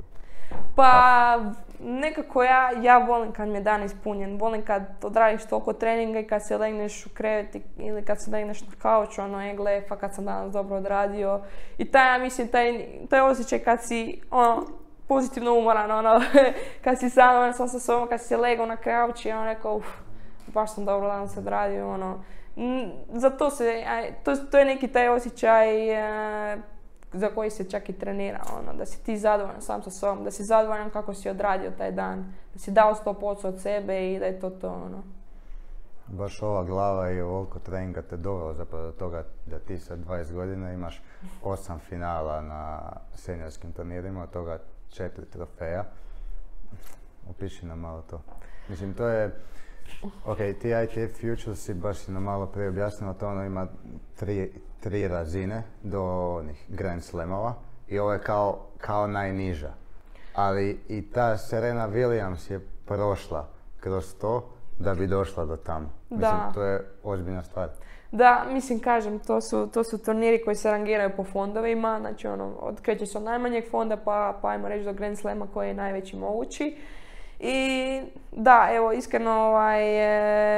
Pa 0.75 1.37
nekako 1.79 2.43
ja, 2.43 2.71
ja 2.81 2.97
volim 2.97 3.31
kad 3.31 3.47
mi 3.47 3.53
je 3.53 3.61
dan 3.61 3.83
ispunjen, 3.83 4.37
volim 4.37 4.65
kad 4.65 4.83
odradiš 5.01 5.45
toliko 5.45 5.73
treninga 5.73 6.19
i 6.19 6.27
kad 6.27 6.47
se 6.47 6.57
legneš 6.57 7.05
u 7.05 7.09
krevet 7.09 7.55
ili 7.77 8.05
kad 8.05 8.21
se 8.21 8.31
legneš 8.31 8.61
na 8.61 8.67
kauč, 8.81 9.19
ono, 9.19 9.41
e, 9.41 9.55
gle, 9.55 9.83
pa 9.89 9.95
kad 9.95 10.15
sam 10.15 10.25
danas 10.25 10.51
dobro 10.51 10.75
odradio. 10.75 11.41
I 11.77 11.85
taj, 11.85 12.13
ja 12.13 12.17
mislim, 12.17 12.47
taj, 12.47 12.87
taj 13.09 13.21
osjećaj 13.21 13.59
kad 13.59 13.83
si, 13.83 14.21
ono, 14.31 14.65
pozitivno 15.11 15.53
umoran, 15.53 15.91
ono, 15.91 16.21
kad 16.83 16.99
si 16.99 17.09
sam, 17.09 17.43
ono, 17.43 17.53
sam 17.53 17.67
sa 17.67 17.79
sobom, 17.79 18.07
kad 18.07 18.21
si 18.21 18.27
se 18.27 18.37
legao 18.37 18.65
na 18.65 18.77
kauč 18.77 19.25
i 19.25 19.31
ono 19.31 19.45
rekao, 19.45 19.75
uf, 19.75 19.85
baš 20.47 20.73
sam 20.73 20.85
dobro 20.85 21.07
danas 21.07 21.37
odradio, 21.37 21.89
ono. 21.89 22.23
Za 23.13 23.29
to 23.29 23.49
se, 23.49 23.83
to, 24.23 24.35
to 24.35 24.59
je 24.59 24.65
neki 24.65 24.87
taj 24.87 25.09
osjećaj 25.09 25.89
e, 25.89 26.57
za 27.13 27.29
koji 27.29 27.49
se 27.49 27.69
čak 27.69 27.89
i 27.89 27.93
trenira, 27.93 28.41
ono, 28.59 28.73
da 28.73 28.85
si 28.85 29.03
ti 29.03 29.17
zadovoljan 29.17 29.61
sam 29.61 29.83
sa 29.83 29.89
sobom, 29.89 30.23
da 30.23 30.31
si 30.31 30.43
zadovoljan 30.43 30.89
kako 30.89 31.13
si 31.13 31.29
odradio 31.29 31.71
taj 31.77 31.91
dan, 31.91 32.33
da 32.53 32.59
si 32.59 32.71
dao 32.71 32.95
100% 33.05 33.47
od 33.47 33.61
sebe 33.61 34.13
i 34.13 34.19
da 34.19 34.25
je 34.25 34.39
to 34.39 34.49
to, 34.49 34.69
ono. 34.69 35.03
Baš 36.07 36.41
ova 36.41 36.63
glava 36.63 37.11
i 37.11 37.21
ovoliko 37.21 37.59
treninga 37.59 38.01
te 38.01 38.17
dovelo 38.17 38.53
zapravo 38.53 38.85
do 38.85 38.91
toga 38.91 39.23
da 39.45 39.59
ti 39.59 39.79
sa 39.79 39.97
20 39.97 40.33
godina 40.33 40.73
imaš 40.73 41.01
osam 41.43 41.79
finala 41.79 42.41
na 42.41 42.79
seniorskim 43.15 43.71
turnirima, 43.71 44.23
od 44.23 44.29
toga 44.29 44.59
četiri 44.91 45.25
trofeja. 45.25 45.83
Opiši 47.29 47.65
nam 47.65 47.79
malo 47.79 48.01
to. 48.01 48.21
Mislim, 48.67 48.93
to 48.93 49.07
je, 49.07 49.35
ok, 50.25 50.37
ti 50.37 50.69
ITF 50.83 51.21
Futures 51.21 51.59
si 51.59 51.73
baš 51.73 51.97
si 51.97 52.11
nam 52.11 52.23
malo 52.23 52.45
prije 52.45 52.69
objasnila, 52.69 53.13
to 53.13 53.27
ono 53.27 53.43
ima 53.43 53.67
tri, 54.15 54.51
tri 54.79 55.07
razine 55.07 55.63
do 55.83 56.03
onih 56.37 56.65
Grand 56.69 57.03
Slamova 57.03 57.53
i 57.87 57.99
ovo 57.99 58.13
je 58.13 58.21
kao, 58.21 58.67
kao 58.77 59.07
najniža. 59.07 59.73
Ali 60.35 60.79
i 60.87 61.11
ta 61.11 61.37
Serena 61.37 61.89
Williams 61.89 62.51
je 62.51 62.59
prošla 62.85 63.47
kroz 63.79 64.15
to 64.21 64.49
da 64.79 64.93
bi 64.95 65.07
došla 65.07 65.45
do 65.45 65.55
tamo. 65.57 65.89
Mislim, 66.09 66.19
Da. 66.31 66.51
to 66.53 66.63
je 66.63 66.87
ozbiljna 67.03 67.43
stvar. 67.43 67.69
Da, 68.11 68.45
mislim, 68.49 68.79
kažem, 68.79 69.19
to 69.19 69.41
su, 69.41 69.69
to 69.73 69.83
su 69.83 70.03
turniri 70.03 70.43
koji 70.43 70.55
se 70.55 70.71
rangiraju 70.71 71.09
po 71.17 71.23
fondovima, 71.23 71.97
znači 71.99 72.27
ono, 72.27 72.53
od, 72.59 72.81
kreće 72.81 73.05
se 73.05 73.17
od 73.17 73.23
najmanjeg 73.23 73.69
fonda 73.71 73.97
pa, 73.97 74.39
pa 74.41 74.49
ajmo 74.49 74.67
reći 74.67 74.85
do 74.85 74.93
Grand 74.93 75.17
Slama 75.17 75.47
koji 75.53 75.67
je 75.67 75.73
najveći 75.73 76.15
mogući. 76.15 76.77
I 77.39 78.01
da, 78.31 78.69
evo, 78.71 78.91
iskreno, 78.91 79.31
ovaj, 79.31 79.83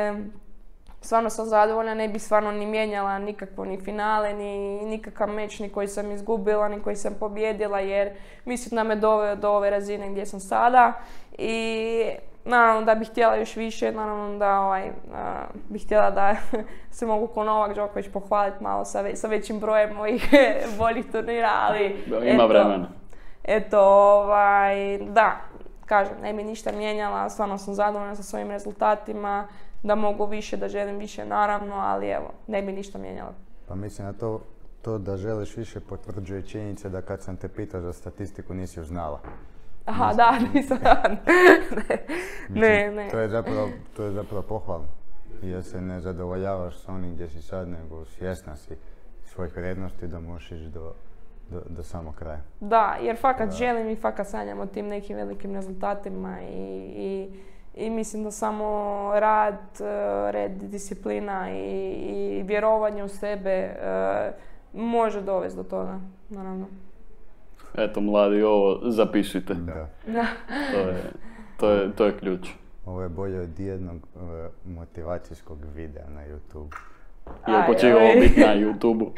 e, 0.09 0.13
stvarno 1.01 1.29
sam 1.29 1.45
zadovoljna, 1.45 1.93
ne 1.93 2.07
bi 2.07 2.19
stvarno 2.19 2.51
ni 2.51 2.65
mijenjala 2.65 3.19
nikakvo 3.19 3.65
ni 3.65 3.81
finale, 3.81 4.33
ni 4.33 4.81
nikakav 4.85 5.29
meč 5.29 5.59
ni 5.59 5.69
koji 5.69 5.87
sam 5.87 6.11
izgubila, 6.11 6.67
ni 6.69 6.81
koji 6.81 6.95
sam 6.95 7.15
pobjedila, 7.19 7.79
jer 7.79 8.13
mislim 8.45 8.75
da 8.75 8.83
me 8.83 8.95
doveo 8.95 9.35
do 9.35 9.49
ove 9.49 9.69
razine 9.69 10.09
gdje 10.09 10.25
sam 10.25 10.39
sada. 10.39 10.93
I 11.37 12.03
naravno 12.45 12.81
da 12.81 12.95
bih 12.95 13.09
htjela 13.09 13.35
još 13.35 13.55
više, 13.55 13.91
naravno 13.91 14.37
da 14.37 14.59
ovaj, 14.59 14.89
a, 15.13 15.45
bih 15.69 15.85
htjela 15.85 16.11
da 16.11 16.35
se 16.97 17.05
mogu 17.05 17.27
ko 17.27 17.43
Novak 17.43 17.75
Đoković 17.75 18.07
pohvaliti 18.13 18.63
malo 18.63 18.85
sa, 18.85 19.01
ve- 19.01 19.15
sa 19.15 19.27
većim 19.27 19.59
brojem 19.59 19.95
mojih 19.95 20.29
boljih 20.79 21.11
turnira, 21.11 21.51
ali... 21.53 22.03
Da, 22.07 22.19
ima 22.19 22.45
vremena. 22.45 22.87
Eto, 23.43 23.79
ovaj, 23.81 24.97
da, 24.97 25.41
kažem, 25.85 26.15
ne 26.21 26.33
bi 26.33 26.43
ništa 26.43 26.71
mijenjala, 26.71 27.29
stvarno 27.29 27.57
sam 27.57 27.73
zadovoljna 27.73 28.15
sa 28.15 28.23
svojim 28.23 28.51
rezultatima, 28.51 29.47
da 29.83 29.95
mogu 29.95 30.25
više, 30.25 30.57
da 30.57 30.67
želim 30.69 30.97
više, 30.97 31.25
naravno, 31.25 31.75
ali 31.75 32.07
evo, 32.07 32.31
ne 32.47 32.61
bi 32.61 32.71
ništa 32.71 32.97
mijenjala. 32.97 33.33
Pa 33.67 33.75
mislim 33.75 34.07
na 34.07 34.13
to, 34.13 34.41
to 34.81 34.97
da 34.97 35.17
želiš 35.17 35.57
više 35.57 35.79
potvrđuje 35.79 36.41
činjenica 36.41 36.89
da 36.89 37.01
kad 37.01 37.21
sam 37.21 37.37
te 37.37 37.47
pitao 37.47 37.81
za 37.81 37.93
statistiku 37.93 38.53
nisi 38.53 38.79
još 38.79 38.87
znala. 38.87 39.19
Aha, 39.85 40.13
da, 40.13 40.39
nisam, 40.53 40.77
ne, 42.49 42.91
ne. 42.91 43.09
To 43.11 43.19
je 43.19 43.29
zapravo, 43.29 43.69
to 43.95 44.03
je 44.03 44.11
zapravo 44.11 44.41
pohvalno. 44.41 44.87
Jer 45.41 45.63
se 45.63 45.81
ne 45.81 45.99
zadovoljavaš 45.99 46.77
s 46.77 46.89
onim 46.89 47.13
gdje 47.13 47.29
si 47.29 47.41
sad, 47.41 47.67
nego 47.67 48.05
svjesna 48.05 48.55
si 48.55 48.75
svojih 49.25 49.57
vrijednosti 49.57 50.07
da 50.07 50.19
možeš 50.19 50.51
ići 50.51 50.69
do, 50.69 50.93
do, 51.49 51.61
do 51.69 51.83
samog 51.83 52.15
kraja. 52.15 52.41
Da, 52.59 52.97
jer 53.01 53.17
fakat 53.17 53.51
želim 53.51 53.89
i 53.89 53.95
fakat 53.95 54.27
sanjam 54.27 54.59
o 54.59 54.65
tim 54.65 54.87
nekim 54.87 55.17
velikim 55.17 55.53
rezultatima 55.53 56.41
i, 56.41 56.93
i, 56.95 57.29
i 57.75 57.89
mislim 57.89 58.23
da 58.23 58.31
samo 58.31 59.11
rad, 59.15 59.59
eh, 59.79 60.31
red, 60.31 60.51
disciplina 60.51 61.51
i, 61.51 61.91
i 61.91 62.43
vjerovanje 62.43 63.03
u 63.03 63.07
sebe 63.07 63.49
eh, 63.49 64.31
može 64.73 65.21
dovesti 65.21 65.57
do 65.57 65.63
toga, 65.63 65.99
naravno. 66.29 66.67
Eto, 67.77 68.01
mladi, 68.01 68.41
ovo 68.41 68.79
zapišite. 68.83 69.53
Da. 69.53 69.89
Da. 70.07 70.25
To 70.71 70.79
je, 70.79 71.03
to 71.57 71.71
je, 71.71 71.91
to 71.95 72.05
je 72.05 72.17
ključ. 72.17 72.47
Ovo 72.85 73.01
je 73.01 73.09
bolje 73.09 73.39
od 73.39 73.59
jednog 73.59 73.97
e, 73.97 74.19
motivacijskog 74.65 75.57
videa 75.75 76.09
na 76.09 76.21
YouTube. 76.21 76.75
Iako 77.49 77.71
Aj, 77.71 77.77
će 77.77 77.95
ovo 77.95 78.19
biti 78.19 78.39
na 78.39 78.55
YouTube-u. 78.55 79.11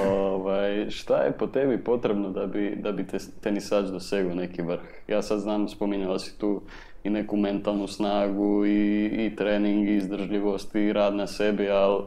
ovaj, 0.06 0.90
šta 0.90 1.22
je 1.22 1.32
po 1.32 1.46
tebi 1.46 1.84
potrebno 1.84 2.30
da 2.30 2.46
bi, 2.46 2.76
da 2.76 2.92
bi 2.92 3.06
te, 3.06 3.18
tenisač 3.40 3.84
dosegao 3.84 4.34
neki 4.34 4.62
vrh? 4.62 4.80
Ja 5.08 5.22
sad 5.22 5.38
znam, 5.40 5.68
spominjala 5.68 6.18
si 6.18 6.38
tu 6.38 6.62
i 7.04 7.10
neku 7.10 7.36
mentalnu 7.36 7.86
snagu 7.86 8.66
i, 8.66 9.06
i 9.06 9.36
trening 9.36 9.88
i 9.88 9.96
izdržljivost 9.96 10.74
i 10.74 10.92
rad 10.92 11.14
na 11.14 11.26
sebi, 11.26 11.70
ali 11.70 12.02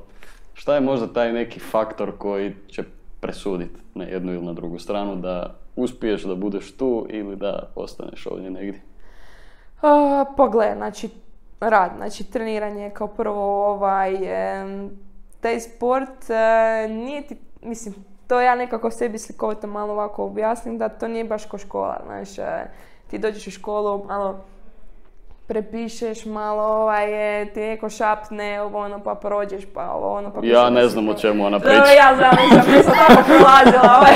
šta 0.54 0.76
je 0.76 0.82
možda 0.82 1.14
taj 1.14 1.34
neki 1.34 1.60
faktor 1.60 2.18
koji 2.18 2.54
će 2.68 2.84
presuditi 3.24 3.80
na 3.96 4.04
jednu 4.04 4.34
ili 4.34 4.46
na 4.46 4.54
drugu 4.54 4.80
stranu 4.80 5.16
da 5.16 5.56
uspiješ 5.76 6.24
da 6.24 6.36
budeš 6.36 6.78
tu 6.78 7.06
ili 7.10 7.36
da 7.36 7.70
ostaneš 7.76 8.28
ovdje 8.28 8.52
negdje? 8.52 8.82
A, 9.82 10.26
pa 10.38 10.48
gle, 10.48 10.74
znači 10.76 11.10
rad, 11.60 11.92
znači 11.98 12.24
treniranje 12.24 12.90
kao 12.90 13.08
prvo 13.08 13.68
ovaj, 13.68 14.14
taj 15.40 15.60
sport 15.60 16.30
e, 16.30 16.88
nije 16.88 17.28
ti, 17.28 17.38
mislim, 17.62 17.96
to 18.28 18.42
ja 18.42 18.56
nekako 18.56 18.92
sebi 18.92 19.18
slikovito 19.18 19.68
malo 19.68 19.94
ovako 19.94 20.26
objasnim 20.26 20.78
da 20.78 20.90
to 20.90 21.08
nije 21.08 21.24
baš 21.24 21.46
ko 21.46 21.58
škola, 21.58 22.02
znaš, 22.06 22.38
e, 22.38 22.68
ti 23.08 23.18
dođeš 23.18 23.48
u 23.48 23.52
školu, 23.52 24.06
malo 24.06 24.46
prepišeš, 25.48 26.26
malo 26.26 26.64
ovaj, 26.64 27.42
e, 27.42 27.46
ti 27.46 27.60
neko 27.60 27.90
šapne, 27.90 28.62
ovo 28.62 28.80
ono 28.80 29.00
pa 29.04 29.16
prođeš, 29.16 29.64
pa 29.74 29.90
ovo 29.92 30.14
ono 30.14 30.34
pa... 30.34 30.40
Ja 30.44 30.70
ne 30.70 30.88
znam 30.88 31.10
o 31.10 31.14
čemu 31.14 31.46
ona 31.46 31.60
priča. 31.60 31.76
ja 31.76 32.16
znam, 32.16 32.32
nisam, 32.44 32.72
nisam 32.76 32.94
tako 33.08 33.22
prolazila, 33.26 33.98
ovaj. 33.98 34.16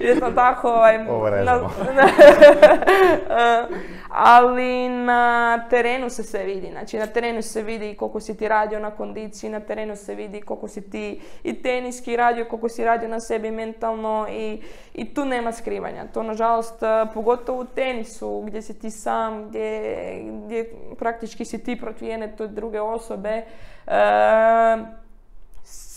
Jesam 0.08 0.34
tako, 0.34 0.68
ovaj... 0.68 0.98
Ovo 1.08 1.30
na- 1.30 1.36
režemo. 1.36 1.70
Ali 4.12 4.88
na 4.88 5.66
terenu 5.70 6.10
se 6.10 6.22
sve 6.22 6.44
vidi, 6.44 6.68
znači 6.70 6.98
na 6.98 7.06
terenu 7.06 7.42
se 7.42 7.62
vidi 7.62 7.94
koliko 7.94 8.20
si 8.20 8.36
ti 8.36 8.48
radio 8.48 8.80
na 8.80 8.90
kondiciji, 8.90 9.50
na 9.50 9.60
terenu 9.60 9.96
se 9.96 10.14
vidi 10.14 10.40
koliko 10.40 10.68
si 10.68 10.90
ti 10.90 11.20
i 11.44 11.62
teniski 11.62 12.16
radio, 12.16 12.44
koliko 12.44 12.68
si 12.68 12.84
radio 12.84 13.08
na 13.08 13.20
sebi 13.20 13.50
mentalno 13.50 14.26
i, 14.30 14.62
i 14.94 15.14
tu 15.14 15.24
nema 15.24 15.52
skrivanja. 15.52 16.04
To 16.14 16.22
nažalost, 16.22 16.82
e, 16.82 17.06
pogotovo 17.14 17.60
u 17.60 17.64
tenisu 17.64 18.40
gdje 18.46 18.62
si 18.62 18.78
ti 18.78 18.90
sam, 18.90 19.48
gdje, 19.48 20.22
gdje 20.44 20.72
praktički 20.98 21.44
si 21.44 21.64
ti 21.64 21.76
protiv 21.76 22.08
jedne 22.08 22.36
te 22.36 22.46
druge 22.46 22.80
osobe, 22.80 23.42
e, 23.86 24.99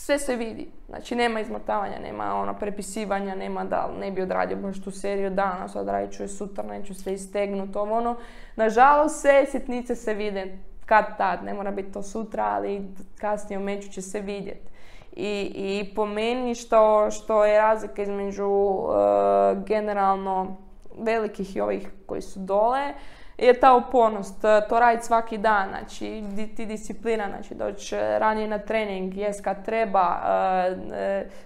sve 0.04 0.18
se 0.18 0.36
vidi. 0.36 0.68
Znači 0.88 1.14
nema 1.14 1.40
izmotavanja, 1.40 1.98
nema 1.98 2.34
ono 2.34 2.54
prepisivanja, 2.54 3.34
nema 3.34 3.64
da 3.64 3.90
ne 4.00 4.10
bi 4.10 4.22
odradio 4.22 4.56
baš 4.56 4.82
tu 4.82 4.90
seriju 4.90 5.30
danas, 5.30 5.76
odradit 5.76 6.16
ću 6.16 6.22
je 6.22 6.28
sutra, 6.28 6.64
neću 6.64 6.94
se 6.94 7.12
istegnuti, 7.12 7.78
ovo 7.78 7.96
ono. 7.96 8.16
Nažalost, 8.56 9.20
sve 9.20 9.46
sitnice 9.46 9.94
se 9.94 10.14
vide 10.14 10.58
kad 10.86 11.16
tad, 11.18 11.44
ne 11.44 11.54
mora 11.54 11.70
biti 11.70 11.92
to 11.92 12.02
sutra, 12.02 12.44
ali 12.44 12.88
kasnije 13.18 13.58
u 13.58 13.92
će 13.92 14.02
se 14.02 14.20
vidjeti. 14.20 14.68
I, 15.12 15.52
I 15.54 15.94
po 15.94 16.06
meni 16.06 16.54
što, 16.54 17.10
što 17.10 17.44
je 17.44 17.58
razlika 17.58 18.02
između 18.02 18.44
e, 18.44 19.62
generalno 19.66 20.56
velikih 20.98 21.56
i 21.56 21.60
ovih 21.60 21.88
koji 22.06 22.22
su 22.22 22.40
dole, 22.40 22.94
je 23.38 23.60
ta 23.60 23.74
upornost, 23.74 24.44
e, 24.44 24.68
to 24.68 24.80
raditi 24.80 25.06
svaki 25.06 25.38
dan, 25.38 25.68
znači 25.68 26.22
ti 26.56 26.66
disciplina, 26.66 27.28
znači 27.28 27.54
doći 27.54 27.96
e, 27.96 28.18
ranije 28.18 28.48
na 28.48 28.58
trening, 28.58 29.16
jest 29.16 29.44
kad 29.44 29.64
treba, 29.64 30.20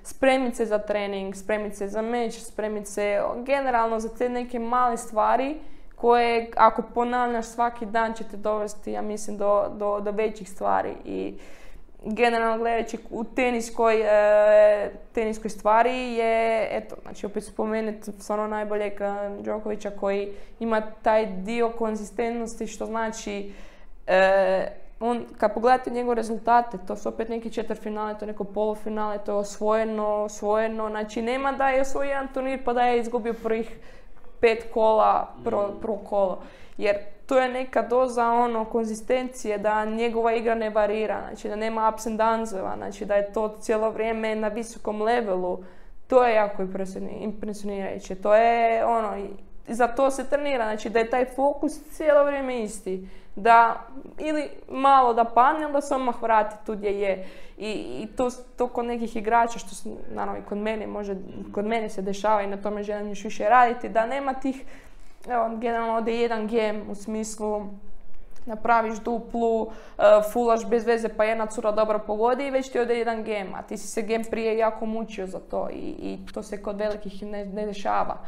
spremiti 0.02 0.56
se 0.56 0.66
za 0.66 0.78
trening, 0.78 1.34
spremiti 1.34 1.76
se 1.76 1.88
za 1.88 2.02
meč, 2.02 2.34
spremiti 2.34 2.90
se 2.90 3.22
generalno 3.46 4.00
za 4.00 4.08
te 4.08 4.28
neke 4.28 4.58
male 4.58 4.96
stvari 4.96 5.56
koje 5.96 6.50
ako 6.56 6.82
ponavljaš 6.94 7.46
svaki 7.46 7.86
dan 7.86 8.14
će 8.14 8.24
te 8.24 8.36
dovesti, 8.36 8.92
ja 8.92 9.02
mislim, 9.02 9.36
do, 9.36 9.72
do, 9.74 10.00
do 10.00 10.10
većih 10.10 10.50
stvari 10.50 10.94
i 11.04 11.34
generalno 12.14 12.58
gledajući 12.58 12.98
u 13.10 13.24
teniskoj, 13.24 14.00
e, 14.00 14.90
teniskoj 15.12 15.50
stvari 15.50 16.14
je, 16.14 16.68
eto, 16.70 16.96
znači 17.02 17.26
opet 17.26 17.44
spomenuti 17.44 18.12
stvarno 18.12 18.46
najboljeg 18.46 18.92
e, 19.00 19.04
Đokovića 19.40 19.90
koji 19.90 20.28
ima 20.60 20.80
taj 21.02 21.26
dio 21.26 21.72
konzistentnosti 21.78 22.66
što 22.66 22.86
znači 22.86 23.52
e, 24.06 24.68
on, 25.00 25.24
kad 25.38 25.54
pogledate 25.54 25.90
njegove 25.90 26.14
rezultate, 26.14 26.78
to 26.86 26.96
su 26.96 27.08
opet 27.08 27.28
neki 27.28 27.50
četvrfinale, 27.50 28.18
to 28.18 28.24
je 28.24 28.26
neko 28.26 28.44
polufinale, 28.44 29.18
to 29.18 29.32
je 29.32 29.38
osvojeno, 29.38 30.06
osvojeno, 30.06 30.88
znači 30.88 31.22
nema 31.22 31.52
da 31.52 31.68
je 31.68 31.80
osvojio 31.80 32.08
jedan 32.08 32.28
turnir 32.34 32.64
pa 32.64 32.72
da 32.72 32.82
je 32.82 33.00
izgubio 33.00 33.34
prvih 33.42 33.76
pet 34.40 34.66
kola, 34.74 35.34
prvo, 35.44 35.74
prvo 35.82 35.96
kolo. 35.96 36.42
Jer 36.78 36.96
to 37.28 37.38
je 37.38 37.48
neka 37.48 37.82
doza 37.82 38.26
ono 38.26 38.64
konzistencije 38.64 39.58
da 39.58 39.84
njegova 39.84 40.32
igra 40.32 40.54
ne 40.54 40.70
varira, 40.70 41.20
znači 41.28 41.48
da 41.48 41.56
nema 41.56 41.92
ups 41.94 42.06
and 42.06 42.20
downsova, 42.20 42.76
znači 42.76 43.04
da 43.04 43.14
je 43.14 43.32
to 43.32 43.48
cijelo 43.60 43.90
vrijeme 43.90 44.34
na 44.34 44.48
visokom 44.48 45.02
levelu. 45.02 45.58
To 46.06 46.24
je 46.24 46.34
jako 46.34 46.62
impresioni- 46.62 47.20
impresionirajuće. 47.20 48.14
To 48.14 48.34
je 48.34 48.84
ono, 48.84 49.26
za 49.66 49.88
to 49.88 50.10
se 50.10 50.24
trenira, 50.24 50.64
znači 50.64 50.90
da 50.90 50.98
je 50.98 51.10
taj 51.10 51.24
fokus 51.24 51.72
cijelo 51.90 52.24
vrijeme 52.24 52.62
isti. 52.62 53.08
Da 53.36 53.86
ili 54.18 54.50
malo 54.68 55.14
da 55.14 55.24
padne, 55.24 55.72
da 55.72 55.80
se 55.80 55.94
odmah 55.94 56.22
vrati 56.22 56.66
tu 56.66 56.72
gdje 56.72 57.00
je. 57.00 57.26
I, 57.58 57.70
i 58.02 58.06
to, 58.16 58.28
to 58.56 58.66
kod 58.66 58.84
nekih 58.84 59.16
igrača, 59.16 59.58
što 59.58 59.74
se, 59.74 59.90
naravno 60.14 60.40
i 60.40 60.48
kod 60.48 60.58
mene 60.58 60.86
može, 60.86 61.16
kod 61.54 61.66
mene 61.66 61.88
se 61.88 62.02
dešava 62.02 62.42
i 62.42 62.46
na 62.46 62.56
tome 62.56 62.82
želim 62.82 63.08
još 63.08 63.24
više 63.24 63.48
raditi, 63.48 63.88
da 63.88 64.06
nema 64.06 64.34
tih, 64.34 64.64
evo, 65.28 65.56
generalno 65.56 65.94
ode 65.94 66.14
jedan 66.14 66.46
game 66.46 66.82
u 66.90 66.94
smislu 66.94 67.66
napraviš 68.46 68.98
duplu, 68.98 69.62
uh, 69.62 69.70
fulaš 70.32 70.68
bez 70.68 70.86
veze 70.86 71.08
pa 71.08 71.24
jedna 71.24 71.46
cura 71.46 71.72
dobro 71.72 71.98
pogodi 72.06 72.46
i 72.46 72.50
već 72.50 72.68
ti 72.68 72.80
ode 72.80 72.98
jedan 72.98 73.22
game, 73.22 73.50
a 73.54 73.62
ti 73.62 73.76
si 73.76 73.88
se 73.88 74.02
game 74.02 74.24
prije 74.30 74.58
jako 74.58 74.86
mučio 74.86 75.26
za 75.26 75.38
to 75.38 75.68
i, 75.72 75.94
i 75.98 76.18
to 76.34 76.42
se 76.42 76.62
kod 76.62 76.78
velikih 76.78 77.22
ne, 77.22 77.46
ne 77.46 77.66
dešava. 77.66 78.18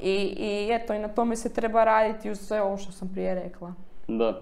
I, 0.00 0.14
I 0.38 0.68
eto, 0.72 0.94
i 0.94 0.98
na 0.98 1.08
tome 1.08 1.36
se 1.36 1.52
treba 1.52 1.84
raditi 1.84 2.30
uz 2.30 2.38
sve 2.38 2.62
ovo 2.62 2.76
što 2.76 2.92
sam 2.92 3.08
prije 3.08 3.34
rekla. 3.34 3.74
Da. 4.08 4.40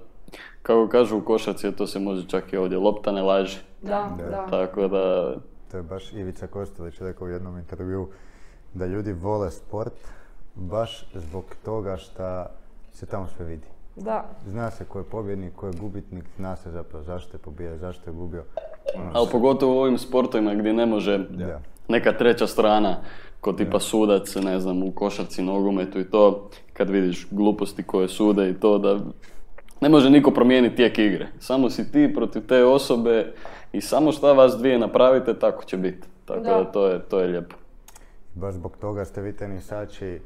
Kako 0.63 0.89
kažu 0.89 1.19
u 1.19 1.25
košarci, 1.25 1.73
to 1.73 1.87
se 1.87 1.99
može 1.99 2.29
čak 2.29 2.53
i 2.53 2.57
ovdje, 2.57 2.79
lopta 2.79 3.13
ne 3.13 3.23
laži. 3.23 3.59
Da, 3.83 4.11
Da. 4.19 4.25
da. 4.31 4.47
Tako 4.51 4.89
da, 4.89 5.35
To 5.71 5.77
je 5.77 5.83
baš 5.83 6.13
Ivica 6.13 6.47
Kostelić 6.47 7.01
rekao 7.01 7.27
u 7.27 7.31
jednom 7.31 7.59
intervju 7.59 8.09
da 8.75 8.87
ljudi 8.87 9.13
vole 9.13 9.51
sport 9.51 9.95
baš 10.59 11.05
zbog 11.15 11.45
toga 11.65 11.97
što 11.97 12.45
se 12.93 13.07
tamo 13.07 13.27
sve 13.37 13.47
vidi. 13.47 13.67
Da, 13.97 14.25
Zna 14.47 14.71
se 14.71 14.85
ko 14.85 14.99
je 14.99 15.05
pobjednik, 15.05 15.53
ko 15.57 15.67
je 15.67 15.73
gubitnik, 15.81 16.25
zna 16.37 16.57
se 16.57 16.71
zapravo 16.71 17.05
zašto 17.05 17.37
je 17.37 17.41
pobijao, 17.41 17.77
zašto 17.79 18.11
je 18.11 18.15
gubio. 18.15 18.45
Ono, 18.97 19.11
ali 19.15 19.29
pogotovo 19.33 19.75
u 19.75 19.81
ovim 19.81 19.99
sportovima 19.99 20.55
gdje 20.55 20.73
ne 20.73 20.87
može 20.87 21.19
Da. 21.19 21.61
neka 21.89 22.13
treća 22.13 22.47
strana, 22.47 22.97
ko 23.41 23.53
tipa 23.53 23.81
sudac, 23.81 24.35
ne 24.35 24.61
znam, 24.61 24.83
u 24.83 24.93
košarci, 24.93 25.43
nogometu 25.43 26.01
i 26.01 26.11
to, 26.11 26.49
kad 26.73 26.91
vidiš 26.91 27.29
gluposti 27.31 27.83
koje 27.83 28.09
sude 28.09 28.51
i 28.51 28.55
to, 28.55 28.79
da 28.79 28.99
ne 29.81 29.89
može 29.89 30.11
niko 30.11 30.31
promijeniti 30.31 30.77
tijek 30.77 30.99
igre. 30.99 31.27
Samo 31.39 31.71
si 31.71 31.93
ti 31.93 32.13
protiv 32.15 32.47
te 32.47 32.65
osobe 32.65 33.33
i 33.73 33.81
samo 33.81 34.13
šta 34.13 34.33
vas 34.33 34.57
dvije 34.59 34.79
napravite, 34.79 35.39
tako 35.39 35.65
će 35.65 35.77
biti. 35.77 36.07
Tako 36.25 36.41
da, 36.41 36.51
Da. 36.51 36.65
to, 36.65 36.87
je, 36.87 37.01
to 37.01 37.21
je 37.21 37.27
lijepo. 37.27 37.57
Baš 38.35 38.55
zbog 38.55 38.77
toga 38.81 39.05
ste 39.05 39.23
vi 39.23 39.33
tenisači 39.37 40.21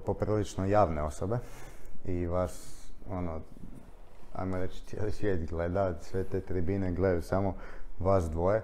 poprilično 0.00 0.66
javne 0.66 1.02
osobe 1.02 1.38
i 2.04 2.26
vas, 2.26 2.82
ono, 3.10 3.40
ajmo 4.34 4.58
reći, 4.58 4.86
cijeli 4.86 5.12
svijet 5.12 5.50
gleda, 5.50 5.94
sve 6.02 6.24
te 6.24 6.40
tribine 6.40 6.92
gledaju 6.92 7.22
samo 7.22 7.54
vas 7.98 8.30
dvoje, 8.30 8.62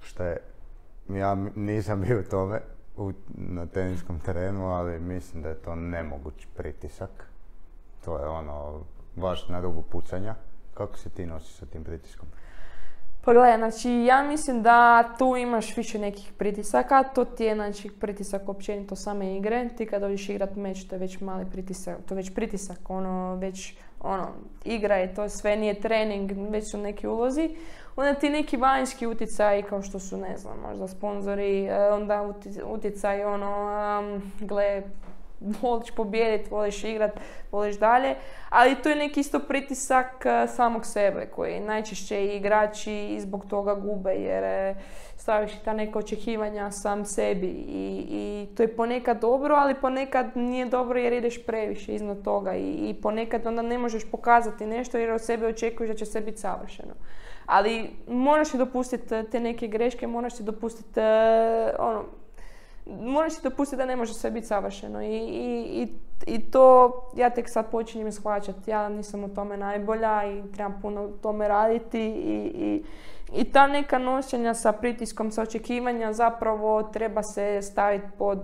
što 0.00 0.24
je, 0.24 0.40
ja 1.08 1.34
nisam 1.54 2.00
bio 2.00 2.20
u 2.20 2.30
tome 2.30 2.60
u, 2.96 3.12
na 3.28 3.66
teniskom 3.66 4.20
terenu, 4.20 4.66
ali 4.66 5.00
mislim 5.00 5.42
da 5.42 5.48
je 5.48 5.54
to 5.54 5.74
nemoguć 5.74 6.46
pritisak. 6.56 7.10
To 8.04 8.18
je 8.18 8.28
ono, 8.28 8.80
baš 9.16 9.48
na 9.48 9.60
rubu 9.60 9.82
pucanja. 9.82 10.34
Kako 10.74 10.98
se 10.98 11.10
ti 11.10 11.26
nosiš 11.26 11.56
sa 11.56 11.66
tim 11.66 11.84
pritiskom? 11.84 12.28
Pa 13.24 13.32
gledaj, 13.32 13.56
znači 13.56 13.90
ja 13.90 14.22
mislim 14.22 14.62
da 14.62 15.04
tu 15.18 15.36
imaš 15.36 15.76
više 15.76 15.98
nekih 15.98 16.32
pritisaka, 16.38 17.02
to 17.02 17.24
ti 17.24 17.44
je 17.44 17.54
znači 17.54 17.90
pritisak 18.00 18.48
općenito 18.48 18.96
same 18.96 19.36
igre, 19.36 19.68
ti 19.76 19.86
kad 19.86 20.00
dođeš 20.00 20.28
igrat 20.28 20.56
meč 20.56 20.84
to 20.88 20.94
je 20.94 20.98
već 20.98 21.20
mali 21.20 21.46
pritisak, 21.52 21.96
to 22.08 22.14
je 22.14 22.16
već 22.16 22.34
pritisak, 22.34 22.90
ono 22.90 23.34
već 23.34 23.74
ono, 24.00 24.28
igra 24.64 24.96
je, 24.96 25.14
to 25.14 25.28
sve 25.28 25.56
nije 25.56 25.80
trening, 25.80 26.32
već 26.50 26.70
su 26.70 26.78
neki 26.78 27.06
ulozi. 27.06 27.50
Onda 27.96 28.14
ti 28.14 28.30
neki 28.30 28.56
vanjski 28.56 29.06
utjecaji 29.06 29.62
kao 29.62 29.82
što 29.82 29.98
su, 29.98 30.16
ne 30.16 30.36
znam, 30.36 30.58
možda 30.68 30.88
sponzori, 30.88 31.66
e, 31.66 31.90
onda 31.90 32.34
utjecaj 32.64 33.24
ono, 33.24 33.50
um, 34.00 34.32
gle, 34.40 34.82
voliš 35.62 35.90
pobijediti, 35.90 36.50
voliš 36.50 36.84
igrat, 36.84 37.20
voliš 37.52 37.78
dalje, 37.78 38.14
ali 38.48 38.82
to 38.82 38.88
je 38.88 38.96
neki 38.96 39.20
isto 39.20 39.38
pritisak 39.38 40.26
e, 40.26 40.46
samog 40.46 40.86
sebe 40.86 41.26
koji 41.26 41.60
najčešće 41.60 42.24
i 42.24 42.36
igrači 42.36 43.08
i 43.08 43.20
zbog 43.20 43.46
toga 43.46 43.74
gube 43.74 44.12
jer 44.12 44.44
e, 44.44 44.74
staviš 45.16 45.52
ta 45.64 45.72
neka 45.72 45.98
očekivanja 45.98 46.70
sam 46.70 47.04
sebi 47.04 47.46
i, 47.46 48.06
i 48.10 48.54
to 48.56 48.62
je 48.62 48.76
ponekad 48.76 49.20
dobro, 49.20 49.54
ali 49.54 49.74
ponekad 49.74 50.26
nije 50.36 50.66
dobro 50.66 50.98
jer 50.98 51.12
ideš 51.12 51.46
previše 51.46 51.94
iznad 51.94 52.22
toga 52.22 52.54
i, 52.54 52.70
i 52.70 52.94
ponekad 53.02 53.46
onda 53.46 53.62
ne 53.62 53.78
možeš 53.78 54.10
pokazati 54.10 54.66
nešto 54.66 54.98
jer 54.98 55.10
od 55.10 55.24
sebe 55.24 55.46
očekuješ 55.46 55.90
da 55.90 55.96
će 55.96 56.06
sve 56.06 56.20
biti 56.20 56.38
savršeno. 56.38 56.94
Ali 57.46 57.90
moraš 58.08 58.48
si 58.48 58.58
dopustiti 58.58 59.14
e, 59.14 59.24
te 59.30 59.40
neke 59.40 59.66
greške, 59.66 60.06
moraš 60.06 60.36
si 60.36 60.42
dopustiti 60.42 61.00
ono, 61.78 62.04
moraš 62.88 63.32
si 63.32 63.42
dopustiti 63.42 63.76
da 63.76 63.86
ne 63.86 63.96
može 63.96 64.14
sve 64.14 64.30
biti 64.30 64.46
savršeno 64.46 65.02
I, 65.02 65.16
i, 65.16 65.82
i, 65.82 65.88
i 66.26 66.50
to 66.50 66.92
ja 67.16 67.30
tek 67.30 67.48
sad 67.48 67.70
počinjem 67.70 68.12
shvaćati. 68.12 68.70
Ja 68.70 68.88
nisam 68.88 69.24
u 69.24 69.34
tome 69.34 69.56
najbolja 69.56 70.22
i 70.24 70.52
trebam 70.52 70.78
puno 70.82 71.04
u 71.04 71.10
tome 71.10 71.48
raditi 71.48 72.00
i, 72.00 72.52
i, 72.54 72.84
i 73.40 73.44
ta 73.44 73.66
neka 73.66 73.98
nošenja 73.98 74.54
sa 74.54 74.72
pritiskom, 74.72 75.30
sa 75.30 75.42
očekivanja 75.42 76.12
zapravo 76.12 76.82
treba 76.82 77.22
se 77.22 77.62
staviti 77.62 78.06
pod 78.18 78.38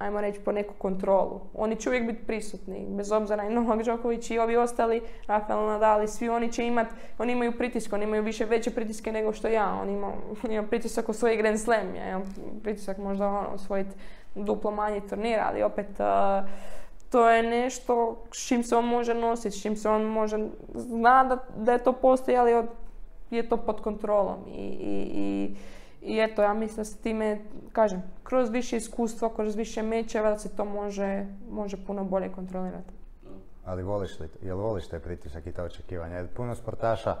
ajmo 0.00 0.20
reći, 0.20 0.40
po 0.40 0.52
neku 0.52 0.74
kontrolu. 0.78 1.40
Oni 1.54 1.76
će 1.76 1.88
uvijek 1.88 2.06
biti 2.06 2.24
prisutni, 2.26 2.86
bez 2.88 3.12
obzira 3.12 3.44
i 3.44 3.50
Novak 3.54 3.82
Đoković 3.82 4.30
i 4.30 4.38
ovi 4.38 4.56
ostali, 4.56 5.02
Rafael 5.26 5.66
Nadal 5.66 6.02
i 6.02 6.08
svi 6.08 6.28
oni 6.28 6.52
će 6.52 6.66
imati, 6.66 6.94
oni 7.18 7.32
imaju 7.32 7.52
pritisak, 7.58 7.92
oni 7.92 8.04
imaju 8.04 8.22
više 8.22 8.44
veće 8.44 8.70
pritiske 8.70 9.12
nego 9.12 9.32
što 9.32 9.48
ja. 9.48 9.78
On 9.82 9.90
ima, 9.90 10.12
ima 10.50 10.62
pritisak 10.62 11.08
u 11.08 11.12
svoj 11.12 11.36
Grand 11.36 11.58
Slam, 11.60 11.94
ja 11.96 12.08
imam 12.08 12.34
pritisak 12.62 12.98
možda 12.98 13.28
ono, 13.28 13.48
osvojiti 13.54 13.90
duplo 14.34 14.70
manji 14.70 15.00
turnir, 15.08 15.38
ali 15.40 15.62
opet 15.62 15.88
uh, 15.90 16.48
to 17.10 17.30
je 17.30 17.42
nešto 17.42 18.16
s 18.32 18.46
čim 18.46 18.62
se 18.62 18.76
on 18.76 18.84
može 18.84 19.14
nositi, 19.14 19.56
s 19.56 19.62
čim 19.62 19.76
se 19.76 19.88
on 19.88 20.02
može, 20.02 20.38
zna 20.74 21.24
da, 21.24 21.38
da 21.56 21.72
je 21.72 21.84
to 21.84 21.92
postoji, 21.92 22.36
ali 22.36 22.54
od- 22.54 22.68
je 23.30 23.48
to 23.48 23.56
pod 23.56 23.80
kontrolom 23.80 24.36
i, 24.48 24.64
i, 24.64 25.10
i, 25.14 25.54
i 26.02 26.18
eto, 26.18 26.42
ja 26.42 26.54
mislim 26.54 26.76
da 26.76 26.84
se 26.84 26.98
time, 26.98 27.38
kažem, 27.72 28.02
kroz 28.22 28.50
više 28.50 28.76
iskustva, 28.76 29.34
kroz 29.34 29.56
više 29.56 29.82
mečeva 29.82 30.30
da 30.30 30.38
se 30.38 30.48
to 30.48 30.64
može, 30.64 31.26
može 31.50 31.76
puno 31.86 32.04
bolje 32.04 32.28
kontrolirati. 32.28 32.92
Ali 33.64 33.82
voliš 33.82 34.20
li, 34.20 34.28
jel 34.42 34.58
voliš 34.58 34.88
taj 34.88 35.00
pritisak 35.00 35.46
i 35.46 35.52
ta 35.52 35.62
očekivanja? 35.64 36.16
Jer 36.16 36.28
puno 36.28 36.54
sportaša 36.54 37.16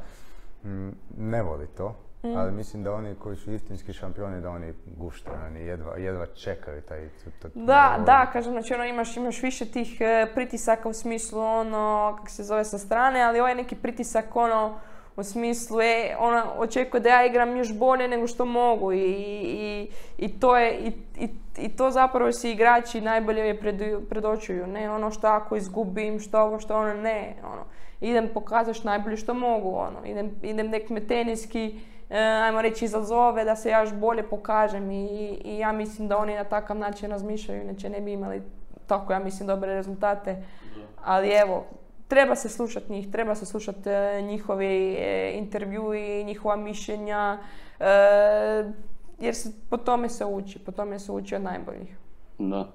mm, 0.64 0.88
ne 1.18 1.42
voli 1.42 1.66
to, 1.68 1.96
Mm. 2.22 2.36
ali 2.36 2.52
mislim 2.52 2.82
da 2.82 2.92
oni 2.92 3.14
koji 3.14 3.36
su 3.36 3.52
istinski 3.52 3.92
šampioni, 3.92 4.40
da 4.40 4.50
oni 4.50 4.72
guštaju, 4.88 5.36
oni 5.46 5.60
jedva, 5.60 5.96
jedva 5.96 6.26
čekaju 6.26 6.82
taj... 6.82 7.08
to- 7.08 7.48
to- 7.48 7.48
Da, 7.56 8.02
da, 8.06 8.30
kažem, 8.32 8.52
znači 8.52 8.74
ono 8.74 8.84
imaš, 8.84 9.16
imaš 9.16 9.42
više 9.42 9.64
tih 9.66 10.00
e, 10.00 10.26
pritisaka 10.34 10.88
u 10.88 10.92
smislu 10.92 11.40
ono, 11.40 12.14
kako 12.16 12.30
se 12.30 12.42
zove 12.44 12.64
sa 12.64 12.78
strane, 12.78 13.22
ali 13.22 13.40
ovaj 13.40 13.54
neki 13.54 13.76
pritisak 13.76 14.36
ono, 14.36 14.74
u 15.20 15.24
smislu 15.24 15.80
je, 15.80 16.16
ona 16.18 16.44
očekuje 16.58 17.00
da 17.00 17.08
ja 17.08 17.26
igram 17.26 17.56
još 17.56 17.74
bolje 17.74 18.08
nego 18.08 18.26
što 18.26 18.44
mogu 18.44 18.92
i, 18.92 18.98
i, 18.98 19.88
i 20.18 20.40
to 20.40 20.56
je, 20.56 20.78
i, 20.78 20.92
i, 21.24 21.28
i 21.58 21.68
to 21.68 21.90
zapravo 21.90 22.32
si 22.32 22.50
igrači 22.50 23.00
najbolje 23.00 23.40
je 23.40 23.60
predočuju, 24.08 24.66
ne 24.66 24.90
ono 24.90 25.10
što 25.10 25.26
ako 25.26 25.56
izgubim, 25.56 26.20
što 26.20 26.40
ovo, 26.40 26.58
što 26.58 26.76
ono, 26.76 26.94
ne, 26.94 27.34
ono, 27.44 27.64
idem 28.00 28.28
pokazati 28.34 28.86
najbolje 28.86 29.16
što 29.16 29.34
mogu, 29.34 29.74
ono, 29.74 30.04
idem, 30.04 30.30
idem 30.42 30.68
nek 30.68 30.90
me 30.90 31.06
teniski, 31.06 31.80
e, 32.10 32.18
ajmo 32.18 32.62
reći, 32.62 32.84
izazove 32.84 33.44
da 33.44 33.56
se 33.56 33.70
ja 33.70 33.80
još 33.80 33.94
bolje 33.94 34.22
pokažem 34.22 34.90
i, 34.90 35.40
i 35.44 35.58
ja 35.58 35.72
mislim 35.72 36.08
da 36.08 36.18
oni 36.18 36.34
na 36.34 36.44
takav 36.44 36.76
način 36.76 37.10
razmišljaju, 37.10 37.62
inače 37.62 37.88
ne 37.88 38.00
bi 38.00 38.12
imali 38.12 38.42
tako, 38.86 39.12
ja 39.12 39.18
mislim, 39.18 39.46
dobre 39.46 39.74
rezultate. 39.74 40.36
Ali 41.04 41.28
evo, 41.28 41.64
treba 42.10 42.36
se 42.36 42.48
slušati 42.48 42.92
njih, 42.92 43.10
treba 43.10 43.34
se 43.34 43.46
slušati 43.46 43.88
e, 43.88 44.22
njihovi 44.22 44.96
e, 44.98 45.32
intervjui, 45.38 46.24
njihova 46.24 46.56
mišljenja, 46.56 47.38
e, 47.80 47.86
jer 49.20 49.34
se, 49.34 49.52
po 49.70 49.76
tome 49.76 50.08
se 50.08 50.24
uči, 50.24 50.58
po 50.58 50.72
tome 50.72 50.98
se 50.98 51.12
uči 51.12 51.34
od 51.34 51.42
najboljih. 51.42 51.96
Da. 52.38 52.72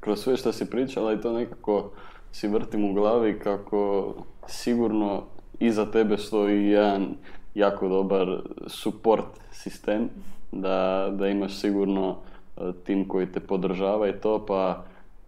Kroz 0.00 0.20
sve 0.20 0.36
što 0.36 0.52
si 0.52 0.70
pričala 0.70 1.12
i 1.12 1.20
to 1.20 1.32
nekako 1.32 1.90
si 2.32 2.48
vrtim 2.48 2.84
u 2.84 2.94
glavi 2.94 3.38
kako 3.38 4.14
sigurno 4.46 5.22
iza 5.60 5.90
tebe 5.90 6.18
stoji 6.18 6.66
jedan 6.66 7.14
jako 7.54 7.88
dobar 7.88 8.42
support 8.66 9.40
sistem, 9.52 10.08
da, 10.52 11.08
da 11.12 11.28
imaš 11.28 11.60
sigurno 11.60 12.16
tim 12.84 13.08
koji 13.08 13.32
te 13.32 13.40
podržava 13.40 14.08
i 14.08 14.12
to, 14.12 14.46
pa 14.46 14.84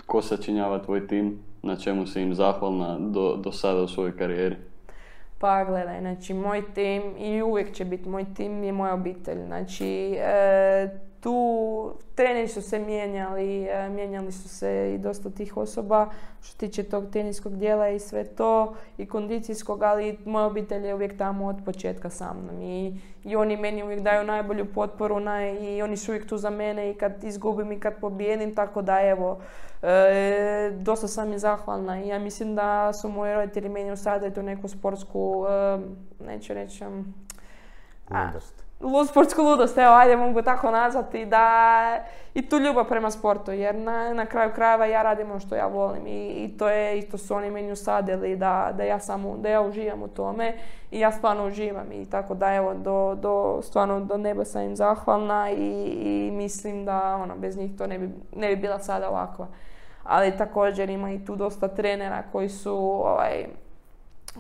ko 0.07 0.23
sačinjava 0.23 0.79
tvoj 0.79 1.07
tim, 1.07 1.39
na 1.63 1.77
čemu 1.77 2.07
si 2.07 2.23
im 2.23 2.35
zahvalna 2.35 2.99
do, 2.99 3.37
do 3.37 3.53
sada 3.53 3.83
u 3.83 3.89
svojoj 3.89 4.17
karijeri? 4.17 4.57
Pa 5.39 5.65
gledaj, 5.65 6.01
znači 6.01 6.35
moj 6.35 6.63
tim 6.75 7.03
i 7.19 7.43
uvijek 7.43 7.73
će 7.73 7.85
biti 7.85 8.09
moj 8.09 8.25
tim 8.35 8.65
je 8.65 8.73
moja 8.73 8.95
obitelj. 8.95 9.45
Znači 9.47 10.15
e, 10.19 10.89
tu 11.21 11.95
treneri 12.15 12.49
su 12.49 12.63
se 12.63 12.79
mijenjali, 12.79 13.65
e, 13.65 13.89
mijenjali 13.89 14.33
su 14.33 14.49
se 14.49 14.93
i 14.95 14.99
dosta 14.99 15.31
tih 15.31 15.57
osoba 15.57 16.09
što 16.43 16.59
tiče 16.59 16.83
tog 16.83 17.05
teniskog 17.13 17.57
dijela 17.57 17.89
i 17.89 17.99
sve 17.99 18.25
to 18.25 18.75
i 18.99 19.07
kondicijskog, 19.07 19.83
ali 19.83 20.19
moja 20.25 20.47
obitelj 20.47 20.87
je 20.87 20.95
uvijek 20.95 21.19
tamo 21.19 21.47
od 21.47 21.57
početka 21.65 22.11
sa 22.11 22.33
mnom 22.35 22.63
i, 22.63 23.01
oni 23.37 23.57
meni 23.57 23.83
uvijek 23.83 24.01
daju 24.01 24.27
najbolju 24.27 24.73
potporu 24.75 25.21
na, 25.21 25.51
i 25.51 25.83
oni 25.83 25.97
su 25.97 26.13
uvijek 26.13 26.29
tu 26.29 26.39
za 26.39 26.51
mene 26.51 26.91
i 26.91 26.95
kad 26.95 27.25
izgubim 27.25 27.73
i 27.73 27.81
kad 27.81 28.01
pobijedim, 28.01 28.55
tako 28.55 28.83
da 28.83 29.01
evo, 29.01 29.39
e, 29.83 30.71
dosta 30.79 31.09
sam 31.09 31.33
i 31.33 31.39
zahvalna 31.39 32.05
i 32.05 32.09
ja 32.09 32.19
mislim 32.19 32.55
da 32.55 32.93
su 32.93 33.09
moji 33.09 33.35
roditelji 33.35 33.69
meni 33.69 33.93
usadili 33.93 34.35
tu 34.35 34.43
neku 34.43 34.69
sportsku, 34.69 35.47
e, 35.49 35.79
neću 36.25 36.55
reći, 36.55 36.85
sportsku 39.09 39.43
ludost, 39.43 39.79
evo 39.79 39.95
ajde 39.95 40.17
mogu 40.17 40.43
tako 40.43 40.71
nazvati, 40.71 41.27
da 41.27 42.05
i 42.35 42.49
tu 42.49 42.59
ljubav 42.59 42.85
prema 42.85 43.11
sportu, 43.11 43.53
jer 43.53 43.75
na, 43.75 44.15
na 44.15 44.27
kraju 44.27 44.51
krajeva 44.55 44.87
ja 44.87 45.03
radim 45.03 45.31
ono 45.31 45.41
što 45.41 45.55
ja 45.55 45.67
volim 45.67 46.07
i, 46.07 46.29
i 46.29 46.57
to 46.59 46.69
je 46.69 46.99
isto 46.99 47.19
su 47.19 47.35
oni 47.35 47.51
meni 47.51 47.73
usadili 47.73 48.37
da, 48.37 48.73
da, 48.77 48.83
ja 48.83 48.99
samo, 48.99 49.37
da 49.37 49.49
ja 49.49 49.61
uživam 49.61 50.03
u 50.03 50.09
tome 50.09 50.55
i 50.91 51.01
ja 51.01 51.13
stvarno 51.13 51.47
uživam 51.47 51.93
i 51.93 52.11
tako 52.11 52.35
da 52.35 52.55
evo 52.55 52.75
do, 52.75 53.15
do, 53.15 53.63
stvarno 53.63 54.01
do 54.01 54.17
neba 54.17 54.45
sam 54.45 54.63
im 54.63 54.77
zahvalna 54.77 55.51
i, 55.51 55.73
i 56.03 56.31
mislim 56.33 56.85
da 56.85 57.17
ono, 57.23 57.37
bez 57.37 57.57
njih 57.57 57.79
to 57.79 57.87
ne 57.87 57.99
bi, 57.99 58.11
ne 58.37 58.49
bi 58.49 58.57
bila 58.57 58.79
sada 58.79 59.11
ovakva. 59.11 59.47
Ali 60.05 60.37
također 60.37 60.91
ima 60.91 61.13
i 61.13 61.25
tu 61.25 61.37
dosta 61.37 61.69
trenera 61.69 62.23
koji 62.33 62.49
su 62.49 62.77
ovaj, 63.05 63.47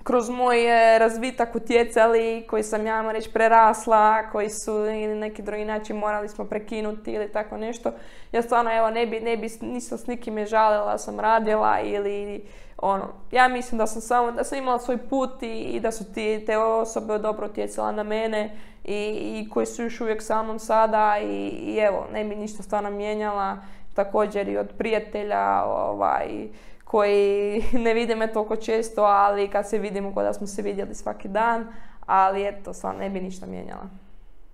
kroz 0.02 0.28
moj 0.28 0.56
razvitak 0.98 1.54
utjecali, 1.54 2.46
koji 2.50 2.62
sam 2.62 2.86
ja 2.86 3.00
vam 3.00 3.10
reći 3.10 3.30
prerasla, 3.32 4.30
koji 4.32 4.50
su 4.50 4.72
ili 4.72 5.14
neki 5.14 5.42
drugi 5.42 5.64
način 5.64 5.96
morali 5.96 6.28
smo 6.28 6.44
prekinuti 6.44 7.12
ili 7.12 7.32
tako 7.32 7.56
nešto. 7.56 7.92
Ja 8.32 8.42
stvarno 8.42 8.76
evo 8.76 8.90
ne 8.90 9.06
bi, 9.06 9.20
ne 9.20 9.36
bi 9.36 9.48
nisam 9.60 9.98
s 9.98 10.06
nikime 10.06 10.46
žalila, 10.46 10.98
sam 10.98 11.20
radila 11.20 11.80
ili 11.80 12.44
ono, 12.78 13.08
ja 13.32 13.48
mislim 13.48 13.78
da 13.78 13.86
sam 13.86 14.02
samo, 14.02 14.32
da 14.32 14.44
sam 14.44 14.58
imala 14.58 14.78
svoj 14.78 14.98
put 14.98 15.42
i, 15.42 15.60
i 15.60 15.80
da 15.80 15.92
su 15.92 16.12
ti, 16.12 16.42
te 16.46 16.58
osobe 16.58 17.18
dobro 17.18 17.46
utjecala 17.46 17.92
na 17.92 18.02
mene 18.02 18.56
i, 18.84 19.18
i 19.44 19.48
koji 19.50 19.66
su 19.66 19.82
još 19.82 20.00
uvijek 20.00 20.22
sa 20.22 20.42
mnom 20.42 20.58
sada 20.58 21.18
i, 21.22 21.48
i 21.48 21.76
evo, 21.76 22.06
ne 22.12 22.24
bi 22.24 22.36
ništa 22.36 22.62
stvarno 22.62 22.90
mijenjala, 22.90 23.56
također 23.94 24.48
i 24.48 24.56
od 24.56 24.68
prijatelja, 24.78 25.64
ovaj, 25.64 26.48
koji 26.90 27.64
ne 27.84 27.94
vide 27.94 28.14
me 28.14 28.32
toliko 28.32 28.56
često, 28.56 29.02
ali 29.02 29.48
kad 29.48 29.68
se 29.68 29.78
vidimo 29.78 30.14
kod 30.14 30.24
da 30.24 30.32
smo 30.32 30.46
se 30.46 30.62
vidjeli 30.62 30.94
svaki 30.94 31.28
dan, 31.28 31.66
ali 32.06 32.48
eto, 32.48 32.72
stvarno 32.72 33.00
ne 33.00 33.10
bi 33.10 33.20
ništa 33.20 33.46
mijenjala. 33.46 33.86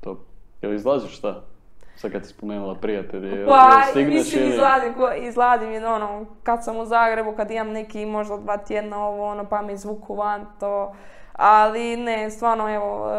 To, 0.00 0.24
jel 0.62 0.74
izlaziš 0.74 1.18
šta? 1.18 1.42
Sad 1.96 2.12
kad 2.12 2.22
ti 2.22 2.28
spomenula 2.28 2.74
prijatelje, 2.74 3.46
pa, 3.46 3.82
mislim, 3.96 4.42
ili... 4.42 4.50
izladim, 4.54 4.94
izladim 5.20 5.84
ono, 5.84 6.26
kad 6.42 6.64
sam 6.64 6.76
u 6.76 6.84
Zagrebu, 6.84 7.32
kad 7.32 7.50
imam 7.50 7.68
neki 7.68 8.06
možda 8.06 8.36
dva 8.36 8.56
tjedna 8.56 9.06
ovo, 9.06 9.26
ono, 9.26 9.44
pa 9.44 9.62
mi 9.62 9.72
izvuku 9.72 10.14
van 10.14 10.46
to, 10.60 10.94
ali 11.32 11.96
ne, 11.96 12.30
stvarno, 12.30 12.74
evo, 12.74 13.10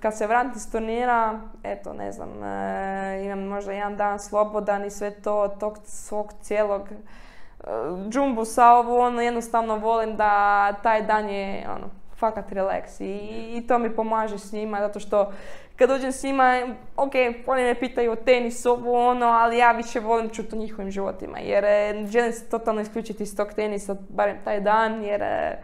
kad 0.00 0.16
se 0.16 0.26
vratim 0.26 0.60
s 0.60 0.70
turnira, 0.70 1.40
eto, 1.62 1.92
ne 1.92 2.12
znam, 2.12 2.30
imam 3.24 3.46
možda 3.46 3.72
jedan 3.72 3.96
dan 3.96 4.18
slobodan 4.18 4.84
i 4.84 4.90
sve 4.90 5.10
to, 5.10 5.48
tog 5.60 5.78
svog 5.84 6.32
cijelog 6.42 6.88
džumbusa, 8.10 8.70
ovo 8.70 9.00
ono, 9.00 9.22
jednostavno 9.22 9.76
volim 9.76 10.16
da 10.16 10.72
taj 10.82 11.02
dan 11.02 11.28
je 11.28 11.66
ono, 11.76 11.90
fakat 12.16 12.50
relax 12.50 13.00
I, 13.00 13.58
i 13.58 13.66
to 13.66 13.78
mi 13.78 13.96
pomaže 13.96 14.38
s 14.38 14.52
njima 14.52 14.80
zato 14.80 15.00
što 15.00 15.32
kad 15.76 15.88
dođem 15.88 16.12
s 16.12 16.22
njima, 16.22 16.74
ok, 16.96 17.12
oni 17.46 17.62
me 17.62 17.74
pitaju 17.74 18.12
o 18.12 18.16
tenisu, 18.16 18.70
ovo 18.70 19.08
ono, 19.08 19.26
ali 19.26 19.58
ja 19.58 19.72
više 19.72 20.00
volim 20.00 20.28
čuti 20.28 20.56
o 20.56 20.58
njihovim 20.58 20.90
životima 20.90 21.38
jer 21.38 21.64
e, 21.64 22.06
želim 22.06 22.32
se 22.32 22.48
totalno 22.48 22.80
isključiti 22.80 23.22
iz 23.22 23.36
tog 23.36 23.52
tenisa, 23.52 23.96
barem 24.08 24.36
taj 24.44 24.60
dan 24.60 25.04
jer 25.04 25.22
e, 25.22 25.58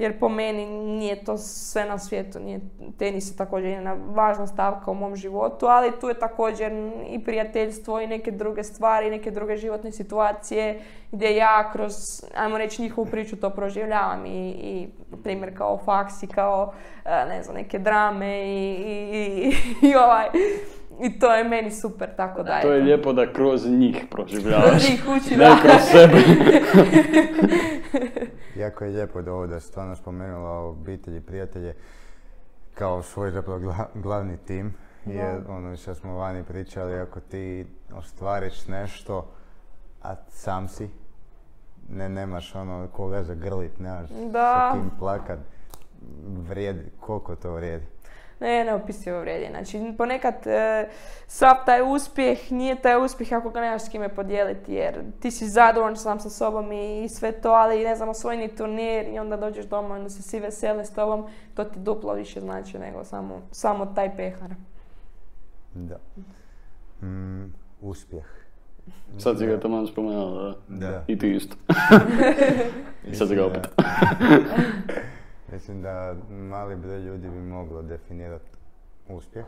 jer 0.00 0.18
po 0.18 0.28
meni 0.28 0.66
nije 0.66 1.24
to 1.24 1.38
sve 1.38 1.84
na 1.84 1.98
svijetu, 1.98 2.40
nije, 2.40 2.60
tenis 2.98 3.30
je 3.30 3.36
također 3.36 3.70
jedna 3.70 3.96
važna 4.06 4.46
stavka 4.46 4.90
u 4.90 4.94
mom 4.94 5.16
životu, 5.16 5.66
ali 5.66 5.92
tu 6.00 6.08
je 6.08 6.18
također 6.18 6.72
i 7.08 7.24
prijateljstvo 7.24 8.00
i 8.00 8.06
neke 8.06 8.30
druge 8.30 8.64
stvari, 8.64 9.10
neke 9.10 9.30
druge 9.30 9.56
životne 9.56 9.92
situacije 9.92 10.82
gdje 11.12 11.36
ja 11.36 11.72
kroz, 11.72 11.92
ajmo 12.36 12.58
reći, 12.58 12.82
njihovu 12.82 13.06
priču 13.06 13.36
to 13.36 13.50
proživljavam 13.50 14.26
i, 14.26 14.50
i 14.50 14.88
primjer 15.22 15.58
kao 15.58 15.78
faksi, 15.84 16.26
kao 16.26 16.72
e, 17.04 17.24
ne 17.28 17.42
znam, 17.42 17.56
neke 17.56 17.78
drame 17.78 18.42
i, 18.44 18.74
i, 19.02 19.52
i 19.88 19.94
ovaj, 19.94 20.26
i 21.02 21.18
to 21.18 21.34
je 21.34 21.44
meni 21.44 21.70
super, 21.70 22.08
tako 22.16 22.42
da 22.42 22.60
To 22.60 22.72
je 22.72 22.82
lijepo 22.82 23.12
da 23.12 23.32
kroz 23.32 23.66
njih 23.66 24.04
proživljavaš. 24.10 24.70
Kroz 24.70 24.90
njih 24.90 25.04
uči, 25.08 25.36
da. 25.36 25.56
kroz 25.62 25.82
sebe. 25.90 26.18
jako 28.62 28.84
je 28.84 28.90
lijepo 28.90 29.22
da 29.22 29.46
da 29.46 29.60
stvarno 29.60 29.96
spomenula 29.96 30.50
obitelji 30.50 31.16
i 31.16 31.20
prijatelje 31.20 31.74
kao 32.74 33.02
svoj 33.02 33.30
zapravo 33.30 33.74
glavni 33.94 34.36
tim. 34.36 34.74
Jer 35.06 35.36
ono 35.48 35.76
što 35.76 35.94
smo 35.94 36.14
vani 36.14 36.44
pričali, 36.44 37.00
ako 37.00 37.20
ti 37.20 37.66
ostvariš 37.94 38.66
nešto, 38.66 39.30
a 40.02 40.14
sam 40.28 40.68
si, 40.68 40.88
ne, 41.88 42.08
nemaš 42.08 42.54
ono 42.54 42.88
koga 42.92 43.22
zagrlit, 43.22 43.78
nemaš 43.78 44.10
da. 44.10 44.70
sa 44.72 44.72
kim 44.72 44.90
plakat, 44.98 45.38
vrijedi, 46.48 46.90
koliko 47.00 47.36
to 47.36 47.52
vrijedi 47.52 47.86
ne, 48.40 48.64
neopisivo 48.64 49.20
vrijedi. 49.20 49.46
Znači, 49.50 49.94
ponekad 49.98 50.46
e, 50.46 50.88
sav 51.26 51.54
taj 51.66 51.94
uspjeh 51.94 52.52
nije 52.52 52.82
taj 52.82 53.04
uspjeh 53.04 53.32
ako 53.32 53.50
ga 53.50 53.60
nemaš 53.60 53.82
s 53.82 53.88
kime 53.88 54.08
podijeliti, 54.08 54.74
jer 54.74 55.02
ti 55.20 55.30
si 55.30 55.48
zadovoljan 55.48 55.96
sam 55.96 56.20
sa 56.20 56.30
sobom 56.30 56.72
i, 56.72 57.08
sve 57.08 57.32
to, 57.32 57.50
ali 57.50 57.84
ne 57.84 57.96
znam, 57.96 58.08
osvojeni 58.08 58.48
turnir 58.48 59.08
i 59.08 59.18
onda 59.18 59.36
dođeš 59.36 59.64
doma 59.64 59.94
i 59.94 59.98
onda 59.98 60.10
se 60.10 60.22
svi 60.22 60.40
vesele 60.40 60.84
s 60.84 60.94
tobom, 60.94 61.26
to 61.54 61.64
ti 61.64 61.78
duplo 61.78 62.14
više 62.14 62.40
znači 62.40 62.78
nego 62.78 63.04
samo, 63.04 63.42
samo 63.50 63.86
taj 63.86 64.16
pehar. 64.16 64.50
Da. 65.74 65.96
Mm, 67.06 67.52
uspjeh. 67.80 68.24
Sad 69.18 69.38
si 69.38 69.46
ga 69.46 69.60
tamo 69.60 69.86
spomenula, 69.86 70.54
da? 70.68 70.90
Da. 70.90 71.04
I 71.06 71.18
ti 71.18 71.32
isto. 71.32 71.56
I 73.10 73.14
sad 73.14 73.28
si 73.28 73.34
ga 73.34 73.46
opet. 73.46 73.68
Mislim 75.70 75.82
da 75.82 76.14
mali 76.30 76.76
broj 76.76 76.98
ljudi 76.98 77.28
bi 77.28 77.38
moglo 77.38 77.82
definirati 77.82 78.44
uspjeh. 79.08 79.44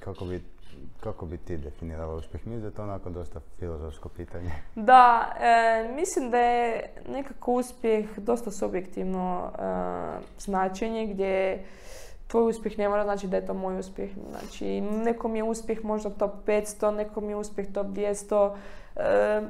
Kako 0.00 0.24
bi, 0.24 0.42
kako 1.00 1.26
bi 1.26 1.38
ti 1.38 1.56
definirala 1.56 2.14
uspjeh? 2.14 2.46
Mislim 2.46 2.60
da 2.60 2.66
je 2.66 2.74
to 2.74 2.82
onako 2.82 3.10
dosta 3.10 3.40
filozofsko 3.58 4.08
pitanje. 4.08 4.50
Da, 4.74 5.32
e, 5.40 5.92
mislim 5.94 6.30
da 6.30 6.38
je 6.38 6.90
nekako 7.08 7.52
uspjeh 7.52 8.18
dosta 8.18 8.50
subjektivno 8.50 9.50
e, 9.58 9.62
značenje 10.38 11.06
gdje 11.06 11.64
tvoj 12.26 12.50
uspjeh 12.50 12.78
ne 12.78 12.88
mora 12.88 13.04
znači 13.04 13.26
da 13.26 13.36
je 13.36 13.46
to 13.46 13.54
moj 13.54 13.78
uspjeh. 13.78 14.10
Znači, 14.30 14.80
nekom 14.80 15.36
je 15.36 15.42
uspjeh 15.42 15.84
možda 15.84 16.10
top 16.10 16.32
500, 16.46 16.96
nekom 16.96 17.30
je 17.30 17.36
uspjeh 17.36 17.72
top 17.72 17.86
200. 17.86 18.56
E, 18.96 19.42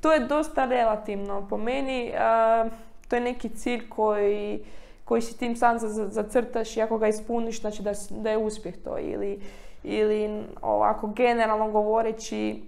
to 0.00 0.12
je 0.12 0.26
dosta 0.26 0.64
relativno. 0.64 1.46
Po 1.48 1.56
meni, 1.56 2.08
e, 2.08 2.70
to 3.10 3.16
je 3.16 3.20
neki 3.20 3.48
cilj 3.48 3.88
koji, 3.88 4.64
koji 5.04 5.22
si 5.22 5.38
tim 5.38 5.56
sam 5.56 5.78
zacrtaš 6.08 6.76
i 6.76 6.82
ako 6.82 6.98
ga 6.98 7.08
ispuniš, 7.08 7.60
znači 7.60 7.82
da, 7.82 7.92
da 8.10 8.30
je 8.30 8.38
uspjeh 8.38 8.74
to. 8.84 8.98
Ili, 8.98 9.40
ili 9.82 10.42
ovako 10.62 11.06
generalno 11.06 11.70
govoreći 11.70 12.62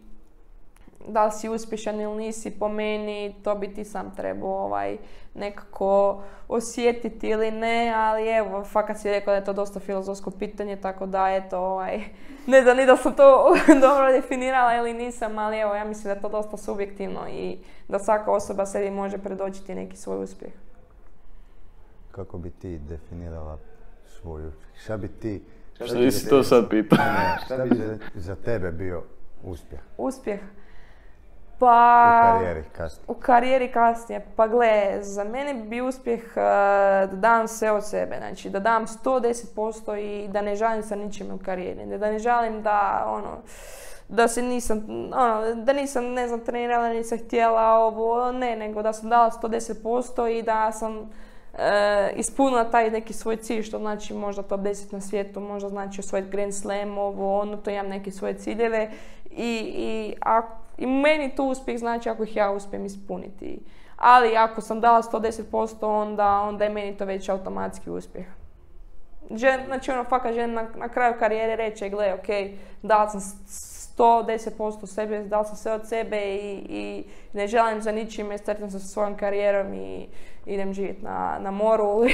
da 1.09 1.25
li 1.27 1.33
si 1.33 1.49
uspješan 1.49 2.01
ili 2.01 2.17
nisi 2.17 2.51
po 2.59 2.69
meni, 2.69 3.35
to 3.45 3.55
bi 3.55 3.75
ti 3.75 3.85
sam 3.85 4.15
trebao 4.17 4.65
ovaj, 4.65 4.97
nekako 5.35 6.23
osjetiti 6.49 7.29
ili 7.29 7.51
ne, 7.51 7.93
ali 7.97 8.29
evo, 8.29 8.65
fakat 8.65 8.99
si 8.99 9.11
rekao 9.11 9.33
da 9.33 9.37
je 9.37 9.45
to 9.45 9.53
dosta 9.53 9.81
filozofsko 9.81 10.31
pitanje, 10.31 10.77
tako 10.77 11.07
da 11.07 11.29
eto, 11.29 11.59
ovaj, 11.59 12.01
ne 12.53 12.63
znam 12.63 12.77
ni 12.77 12.87
da 12.87 12.97
sam 12.97 13.15
to 13.15 13.55
dobro 13.87 14.13
definirala 14.13 14.75
ili 14.75 14.93
nisam, 14.93 15.39
ali 15.39 15.59
evo, 15.59 15.75
ja 15.75 15.85
mislim 15.85 16.05
da 16.05 16.11
je 16.11 16.21
to 16.21 16.29
dosta 16.29 16.57
subjektivno 16.57 17.29
i 17.29 17.59
da 17.89 17.99
svaka 17.99 18.33
osoba 18.33 18.67
sebi 18.67 18.91
može 18.91 19.19
predočiti 19.19 19.75
neki 19.75 19.97
svoj 19.97 20.23
uspjeh. 20.23 20.53
Kako 22.11 22.39
bi 22.39 22.51
ti 22.51 22.79
definirala 22.79 23.59
svoj 24.07 24.47
uspjeh? 24.47 24.83
Šta 24.85 24.97
bi 24.97 25.09
ti... 25.09 25.43
Šta 25.75 25.95
bi 25.95 26.11
to 26.29 26.43
sad 26.43 26.69
pitao? 26.71 26.99
Šta 27.45 27.57
bi 27.57 27.77
za, 27.77 27.99
za 28.15 28.37
tebe 28.37 28.73
bio 28.73 29.03
uspjeh? 29.43 29.81
Uspjeh? 29.99 30.41
Pa, 31.63 32.35
u 32.35 32.39
karijeri 32.39 32.65
kasnije. 32.77 33.05
U 33.09 33.15
karijeri 33.15 33.73
kasnije. 33.73 34.27
Pa 34.37 34.47
gle, 34.47 34.99
za 35.01 35.25
mene 35.25 35.55
bi 35.55 35.81
uspjeh 35.81 36.21
uh, 36.21 36.35
da 36.35 37.17
dam 37.17 37.49
sve 37.49 37.71
od 37.71 37.89
sebe. 37.89 38.17
Znači, 38.19 38.51
da 38.51 38.61
dam 38.61 38.87
110% 38.87 39.99
i 39.99 40.29
da 40.29 40.43
ne 40.43 40.57
žalim 40.57 40.83
sa 40.83 40.97
ničim 40.97 41.27
u 41.35 41.39
karijeri. 41.45 41.99
Da 41.99 42.11
ne 42.11 42.19
žalim 42.19 42.63
da, 42.63 43.05
ono, 43.07 43.39
da 44.09 44.29
se 44.29 44.43
nisam, 44.43 44.87
ono, 45.15 45.55
da 45.55 45.73
nisam, 45.73 46.05
ne 46.05 46.29
znam, 46.29 46.41
trenirala, 46.41 46.89
nisam 46.89 47.19
htjela 47.19 47.75
ovo, 47.75 48.33
ne, 48.33 48.57
nego 48.57 48.83
da 48.83 48.93
sam 48.93 49.09
dala 49.09 49.31
110% 49.31 50.39
i 50.39 50.43
da 50.43 50.73
sam 50.73 51.11
e, 51.59 52.13
ispunila 52.17 52.71
taj 52.71 52.91
neki 52.91 53.13
svoj 53.13 53.37
cilj, 53.37 53.63
što 53.63 53.79
znači 53.79 54.15
možda 54.15 54.43
top 54.43 54.61
10 54.61 54.93
na 54.93 55.01
svijetu, 55.01 55.41
možda 55.41 55.69
znači 55.69 56.01
osvojiti 56.01 56.31
Grand 56.31 56.55
Slam, 56.55 56.99
ovo, 56.99 57.41
ono, 57.41 57.57
to 57.57 57.71
imam 57.71 57.89
neke 57.89 58.11
svoje 58.11 58.35
ciljeve 58.35 58.91
i, 59.31 59.75
i, 59.77 60.15
i 60.79 60.87
meni 60.87 61.35
to 61.35 61.45
uspjeh 61.45 61.79
znači 61.79 62.09
ako 62.09 62.23
ih 62.23 62.37
ja 62.37 62.51
uspijem 62.51 62.85
ispuniti. 62.85 63.59
Ali 63.97 64.37
ako 64.37 64.61
sam 64.61 64.81
dala 64.81 65.03
110%, 65.03 65.87
onda, 65.87 66.41
onda 66.41 66.65
je 66.65 66.71
meni 66.71 66.97
to 66.97 67.05
već 67.05 67.29
automatski 67.29 67.91
uspjeh. 67.91 68.27
Žen, 69.31 69.61
znači 69.67 69.91
ono, 69.91 70.05
fakat 70.05 70.35
žena 70.35 70.63
na, 70.63 70.69
na 70.77 70.89
kraju 70.89 71.15
karijere 71.19 71.57
reče, 71.57 71.89
gle, 71.89 72.15
ok, 72.15 72.27
dala 72.83 73.09
sam 73.09 73.21
110% 73.99 74.87
sebe, 74.87 75.25
dala 75.25 75.45
sam 75.45 75.57
sve 75.57 75.73
od 75.73 75.89
sebe 75.89 76.17
i, 76.17 76.67
i 76.69 77.05
ne 77.33 77.47
želim 77.47 77.83
za 77.83 77.93
ničime, 77.93 78.39
startam 78.39 78.71
sa 78.71 78.79
svojom 78.79 79.17
karijerom 79.17 79.75
i 79.75 80.07
idem 80.47 80.75
živjeti 80.75 81.05
na, 81.05 81.39
na 81.41 81.51
moru 81.51 82.05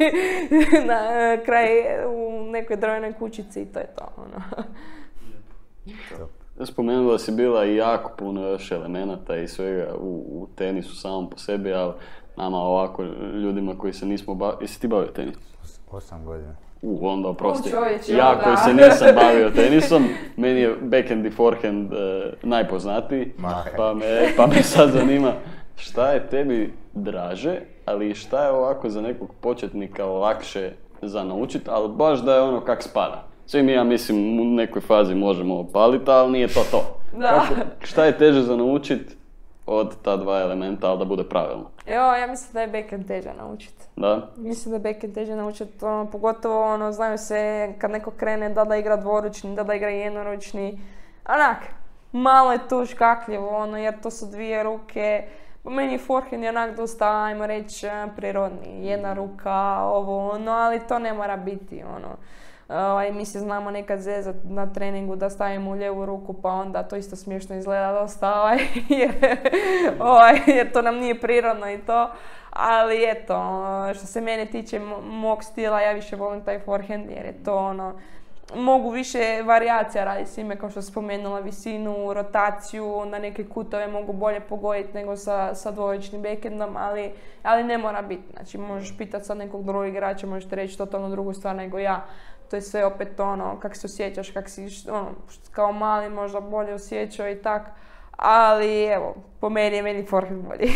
na 0.90 1.00
kraj 1.44 1.66
u 2.06 2.42
nekoj 2.50 2.76
drvenoj 2.76 3.12
kućici 3.12 3.62
i 3.62 3.66
to 3.66 3.78
je 3.78 3.86
to. 3.86 4.12
Ono. 4.16 4.42
Spomenula 6.64 7.18
si 7.18 7.32
bila 7.32 7.64
i 7.64 7.76
jako 7.76 8.12
puno 8.18 8.48
još 8.48 8.72
elemenata 8.72 9.36
i 9.36 9.48
svega 9.48 9.94
u, 10.00 10.24
u 10.30 10.48
tenisu 10.56 10.96
samom 10.96 11.30
po 11.30 11.38
sebi, 11.38 11.72
ali 11.72 11.92
nama 12.36 12.58
ovako 12.58 13.02
ljudima 13.42 13.78
koji 13.78 13.92
se 13.92 14.06
nismo 14.06 14.34
bavili... 14.34 14.64
Jesi 14.64 14.80
ti 14.80 14.88
bavio 14.88 15.08
tenis? 15.08 15.36
Osam 15.90 16.24
godina. 16.24 16.54
U, 16.82 17.08
onda 17.08 17.28
oprosti. 17.28 17.70
Ja 18.08 18.40
koji 18.44 18.56
se 18.56 18.74
nisam 18.74 19.08
bavio 19.14 19.50
tenisom, 19.50 20.08
meni 20.36 20.60
je 20.60 20.76
backhand 20.82 21.26
i 21.26 21.30
forehand 21.30 21.92
uh, 21.92 21.98
najpoznatiji, 22.42 23.32
pa 23.76 23.94
me, 23.94 24.28
pa 24.36 24.46
me 24.46 24.62
sad 24.62 24.90
zanima 24.90 25.32
šta 25.76 26.10
je 26.10 26.26
tebi 26.26 26.72
draže, 26.94 27.60
ali 27.84 28.14
šta 28.14 28.44
je 28.44 28.50
ovako 28.50 28.88
za 28.88 29.00
nekog 29.00 29.34
početnika 29.40 30.04
lakše 30.04 30.72
za 31.02 31.24
naučiti, 31.24 31.70
ali 31.70 31.88
baš 31.88 32.20
da 32.20 32.34
je 32.34 32.42
ono 32.42 32.60
kak 32.60 32.82
spada. 32.82 33.27
Svi 33.50 33.62
mi, 33.62 33.72
ja 33.72 33.84
mislim, 33.84 34.40
u 34.40 34.44
nekoj 34.44 34.82
fazi 34.82 35.14
možemo 35.14 35.58
opaliti, 35.58 36.10
ali 36.10 36.32
nije 36.32 36.48
to 36.48 36.64
to. 36.70 37.00
Da. 37.18 37.42
šta 37.80 38.04
je 38.04 38.18
teže 38.18 38.42
za 38.42 38.56
naučiti 38.56 39.16
od 39.66 39.96
ta 40.02 40.16
dva 40.16 40.40
elementa, 40.40 40.90
ali 40.90 40.98
da 40.98 41.04
bude 41.04 41.24
pravilno? 41.24 41.70
Evo, 41.86 42.14
ja 42.14 42.26
mislim 42.26 42.52
da 42.52 42.60
je 42.60 42.66
backhand 42.66 43.06
teže 43.06 43.30
naučiti. 43.38 43.84
Da? 43.96 44.28
Mislim 44.36 44.70
da 44.70 44.76
je 44.76 44.92
backhand 44.92 45.14
teže 45.14 45.36
naučiti, 45.36 45.84
ono, 45.84 46.10
pogotovo 46.10 46.74
ono, 46.74 46.92
znaju 46.92 47.18
se 47.18 47.72
kad 47.78 47.90
neko 47.90 48.10
krene 48.10 48.48
da 48.48 48.64
da 48.64 48.76
igra 48.76 48.96
dvoručni, 48.96 49.56
da 49.56 49.62
da 49.62 49.74
igra 49.74 49.90
jednoručni. 49.90 50.80
Onak, 51.28 51.58
malo 52.12 52.52
je 52.52 52.68
tu 52.68 52.86
škakljivo, 52.86 53.48
ono, 53.48 53.78
jer 53.78 54.00
to 54.00 54.10
su 54.10 54.26
dvije 54.26 54.62
ruke. 54.62 55.28
Po 55.62 55.70
meni 55.70 55.98
forehand 55.98 56.42
je 56.42 56.48
onak 56.48 56.76
dosta, 56.76 57.24
ajmo 57.24 57.46
reći, 57.46 57.86
prirodni. 58.16 58.86
Jedna 58.86 59.14
ruka, 59.14 59.82
ovo, 59.82 60.30
ono, 60.30 60.52
ali 60.52 60.80
to 60.88 60.98
ne 60.98 61.12
mora 61.12 61.36
biti, 61.36 61.82
ono. 61.96 62.08
Ovaj, 62.68 63.12
mi 63.12 63.24
se 63.24 63.40
znamo 63.40 63.70
nekad 63.70 64.00
zezat 64.00 64.36
na 64.44 64.72
treningu 64.72 65.16
da 65.16 65.30
stavimo 65.30 65.70
u 65.70 65.74
lijevu 65.74 66.06
ruku 66.06 66.32
pa 66.32 66.48
onda 66.48 66.82
to 66.82 66.96
isto 66.96 67.16
smiješno 67.16 67.56
izgleda 67.56 67.92
dosta 68.00 68.40
ovaj, 68.40 68.58
jer, 69.00 69.12
ovaj, 70.00 70.40
jer 70.46 70.72
to 70.72 70.82
nam 70.82 70.96
nije 70.96 71.20
prirodno 71.20 71.70
i 71.70 71.78
to. 71.78 72.10
Ali 72.50 73.10
eto, 73.10 73.62
što 73.94 74.06
se 74.06 74.20
mene 74.20 74.46
tiče 74.46 74.80
mog 75.02 75.44
stila, 75.44 75.80
ja 75.80 75.92
više 75.92 76.16
volim 76.16 76.44
taj 76.44 76.58
forehand 76.58 77.10
jer 77.10 77.24
je 77.24 77.44
to 77.44 77.56
ono, 77.56 77.94
mogu 78.54 78.90
više 78.90 79.42
varijacija 79.44 80.04
raditi 80.04 80.30
s 80.30 80.38
ime, 80.38 80.56
kao 80.56 80.70
što 80.70 80.82
spomenula, 80.82 81.40
visinu, 81.40 82.12
rotaciju, 82.12 83.04
na 83.06 83.18
neke 83.18 83.44
kutove 83.44 83.86
mogu 83.86 84.12
bolje 84.12 84.40
pogoditi 84.40 84.94
nego 84.94 85.16
sa, 85.16 85.54
sa 85.54 85.70
dvojičnim 85.70 86.22
backendom, 86.22 86.76
ali, 86.76 87.12
ali 87.42 87.64
ne 87.64 87.78
mora 87.78 88.02
biti. 88.02 88.32
Znači, 88.32 88.58
možeš 88.58 88.98
pitati 88.98 89.24
sad 89.24 89.36
nekog 89.38 89.64
drugog 89.64 89.86
igrača, 89.86 90.26
možete 90.26 90.56
reći 90.56 90.78
totalno 90.78 91.08
drugu 91.08 91.32
stvar 91.32 91.56
nego 91.56 91.78
ja 91.78 92.06
to 92.50 92.56
je 92.56 92.62
sve 92.62 92.84
opet 92.84 93.20
ono, 93.20 93.60
kak 93.60 93.76
se 93.76 93.86
osjećaš, 93.86 94.30
kak 94.30 94.48
si 94.48 94.68
ono, 94.90 95.10
kao 95.50 95.72
mali 95.72 96.10
možda 96.10 96.40
bolje 96.40 96.74
osjećao 96.74 97.28
i 97.28 97.42
tak. 97.42 97.62
Ali 98.16 98.84
evo, 98.84 99.14
po 99.40 99.48
meni 99.48 99.76
je 99.76 99.82
meni 99.82 100.06
forehand 100.06 100.44
bolji. 100.44 100.70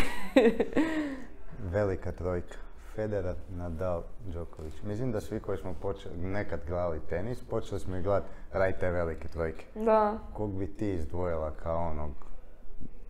Velika 1.74 2.12
trojka. 2.12 2.56
Federer, 2.94 3.34
Nadal, 3.56 4.02
Djokovic. 4.26 4.74
Mislim 4.82 5.12
da 5.12 5.20
svi 5.20 5.40
koji 5.40 5.58
smo 5.58 5.74
počeli, 5.82 6.14
nekad 6.16 6.60
gledali 6.68 7.00
tenis, 7.08 7.44
počeli 7.44 7.80
smo 7.80 7.96
i 7.96 8.02
gledati 8.02 8.26
raj 8.52 8.78
te 8.78 8.90
velike 8.90 9.28
trojke. 9.28 9.64
Da. 9.74 10.18
Kog 10.32 10.58
bi 10.58 10.66
ti 10.66 10.92
izdvojila 10.92 11.50
kao 11.62 11.90
onog 11.90 12.10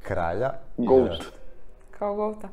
kralja? 0.03 0.53
Goat. 0.77 1.23
Kao 1.91 2.15
goata. 2.15 2.49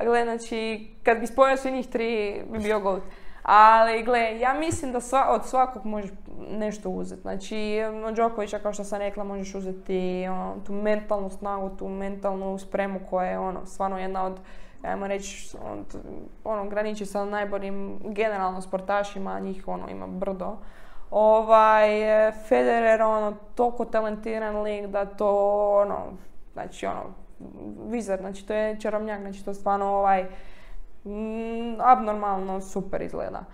Gle, 0.00 0.24
znači, 0.24 0.90
kad 1.02 1.20
bi 1.20 1.26
spojio 1.26 1.56
svi 1.56 1.72
njih 1.72 1.88
tri, 1.88 2.42
bi 2.52 2.58
bio 2.58 2.80
goat. 2.80 3.02
Ali, 3.42 4.02
gle, 4.02 4.38
ja 4.40 4.54
mislim 4.54 4.92
da 4.92 5.00
sva, 5.00 5.26
od 5.30 5.46
svakog 5.46 5.84
možeš 5.84 6.10
nešto 6.50 6.90
uzeti. 6.90 7.22
Znači, 7.22 7.78
od 8.04 8.14
Đokovića, 8.14 8.58
kao 8.58 8.72
što 8.72 8.84
sam 8.84 8.98
rekla, 8.98 9.24
možeš 9.24 9.54
uzeti 9.54 10.26
ono, 10.30 10.54
tu 10.66 10.72
mentalnu 10.72 11.30
snagu, 11.30 11.70
tu 11.76 11.88
mentalnu 11.88 12.58
spremu 12.58 13.00
koja 13.10 13.30
je 13.30 13.38
ono, 13.38 13.66
stvarno 13.66 13.98
jedna 13.98 14.24
od, 14.24 14.40
ajmo 14.82 15.06
reći, 15.06 15.56
ono, 16.44 16.68
graniči 16.68 17.06
sa 17.06 17.24
najboljim 17.24 17.98
generalno 18.04 18.60
sportašima, 18.60 19.40
njih 19.40 19.68
ono, 19.68 19.88
ima 19.90 20.06
brdo. 20.06 20.56
Ovaj, 21.10 21.88
Federer, 22.48 23.02
ono, 23.02 23.36
toliko 23.54 23.84
talentiran 23.84 24.62
lik 24.62 24.86
da 24.86 25.04
to, 25.04 25.58
ono, 25.82 25.98
znači, 26.52 26.86
ono, 26.86 27.02
vizar, 27.88 28.18
znači, 28.20 28.46
to 28.46 28.54
je 28.54 28.80
čarobnjak, 28.80 29.20
znači, 29.20 29.44
to 29.44 29.54
stvarno, 29.54 29.86
ovaj, 29.86 30.26
Mm, 31.04 31.80
abnormalno 31.80 32.60
super 32.60 33.02
izgleda. 33.02 33.44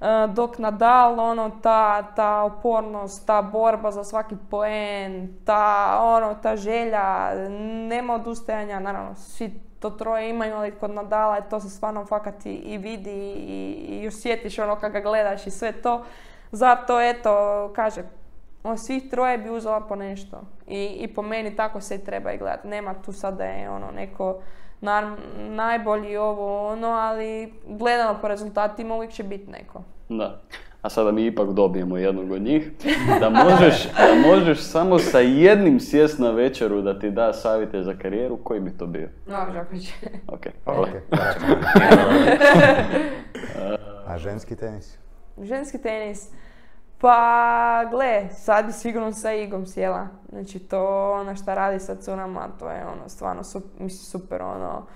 E, 0.00 0.26
dok 0.34 0.58
Nadal, 0.58 1.20
ono, 1.20 1.50
ta, 1.62 2.02
ta 2.02 2.42
opornost, 2.42 3.26
ta 3.26 3.42
borba 3.42 3.90
za 3.90 4.04
svaki 4.04 4.36
poen, 4.50 5.28
ta, 5.44 5.98
ono, 6.02 6.34
ta 6.42 6.56
želja, 6.56 7.34
nema 7.88 8.14
odustajanja, 8.14 8.80
naravno, 8.80 9.14
svi 9.14 9.60
to 9.80 9.90
troje 9.90 10.30
imaju, 10.30 10.54
ali 10.56 10.70
kod 10.70 10.90
Nadala 10.90 11.40
to 11.40 11.60
se 11.60 11.70
stvarno 11.70 12.04
fakat 12.04 12.46
i, 12.46 12.78
vidi 12.78 13.10
i, 13.10 14.00
i 14.02 14.08
osjetiš 14.08 14.58
ono 14.58 14.76
kad 14.76 14.92
ga 14.92 15.00
gledaš 15.00 15.46
i 15.46 15.50
sve 15.50 15.72
to. 15.72 16.04
Zato, 16.52 17.00
eto, 17.00 17.32
kaže, 17.74 18.02
on 18.64 18.78
svih 18.78 19.10
troje 19.10 19.38
bi 19.38 19.50
uzela 19.50 19.80
po 19.80 19.96
nešto. 19.96 20.40
I, 20.66 20.84
I 21.00 21.14
po 21.14 21.22
meni 21.22 21.56
tako 21.56 21.80
se 21.80 21.94
i 21.94 22.04
treba 22.04 22.32
i 22.32 22.38
gledati. 22.38 22.68
Nema 22.68 22.94
tu 22.94 23.12
sad 23.12 23.36
da 23.36 23.44
je 23.44 23.70
ono 23.70 23.90
neko 23.90 24.40
najbolji 25.36 26.16
ovo 26.16 26.68
ono, 26.68 26.88
ali 26.88 27.52
gledano 27.66 28.18
po 28.20 28.28
rezultatima 28.28 28.94
uvijek 28.94 29.12
će 29.12 29.22
biti 29.22 29.50
neko. 29.50 29.82
Da. 30.08 30.40
A 30.82 30.90
sada 30.90 31.12
mi 31.12 31.26
ipak 31.26 31.52
dobijemo 31.52 31.96
jednog 31.96 32.30
od 32.30 32.42
njih. 32.42 32.70
Da 33.20 33.30
možeš, 33.30 33.88
da 33.96 34.28
možeš 34.28 34.60
samo 34.60 34.98
sa 34.98 35.20
jednim 35.20 35.80
sjest 35.80 36.18
na 36.18 36.30
večeru 36.30 36.82
da 36.82 36.98
ti 36.98 37.10
da 37.10 37.32
savjete 37.32 37.82
za 37.82 37.94
karijeru, 37.94 38.36
koji 38.36 38.60
bi 38.60 38.70
to 38.78 38.86
bio? 38.86 39.08
Novak 39.26 39.52
Đoković. 39.54 39.92
Ok. 40.28 40.46
A 44.06 44.18
ženski 44.18 44.56
tenis? 44.56 44.98
Ženski 45.42 45.78
tenis? 45.78 46.30
Pa, 47.06 47.84
gle, 47.90 48.28
sad 48.34 48.66
bi 48.66 48.72
sigurno 48.72 49.12
sa 49.12 49.32
Igom 49.32 49.66
sjela. 49.66 50.08
Znači, 50.28 50.58
to 50.58 51.12
ono 51.12 51.36
što 51.36 51.54
radi 51.54 51.80
sa 51.80 51.96
curama, 51.96 52.48
to 52.58 52.70
je 52.70 52.86
ono, 52.86 53.08
stvarno 53.08 53.44
super, 53.44 53.90
super, 53.90 54.42
ono, 54.42 54.86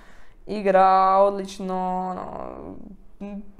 igra 0.46 1.16
odlično, 1.18 2.08
ono, 2.10 2.24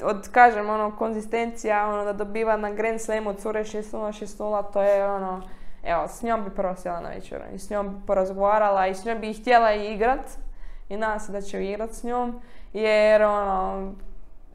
od, 0.03 0.29
kažem, 0.33 0.71
ono, 0.71 0.97
konzistencija, 0.97 1.89
ono, 1.89 2.05
da 2.05 2.13
dobiva 2.13 2.57
na 2.57 2.71
Grand 2.71 3.01
Slamu 3.01 3.35
cure 3.35 3.65
6-0, 3.65 4.25
6-0, 4.25 4.73
to 4.73 4.83
je, 4.83 5.07
ono, 5.07 5.43
evo, 5.85 6.09
s 6.09 6.23
njom 6.23 6.45
bi 6.45 6.51
prvo 6.51 6.77
sjela 6.77 7.01
na 7.01 7.09
večer 7.09 7.43
i 7.55 7.59
s 7.59 7.71
njom 7.71 7.89
bi 7.89 8.07
porazgovarala 8.07 8.87
i 8.87 8.95
s 8.95 9.05
njom 9.05 9.21
bi 9.21 9.33
htjela 9.33 9.73
igrat 9.73 10.31
i 10.89 10.97
nadam 10.97 11.21
se 11.21 11.33
da 11.33 11.41
će 11.41 11.65
igrat 11.65 11.91
s 11.91 12.03
njom, 12.03 12.41
jer, 12.73 13.23
ono, 13.23 13.93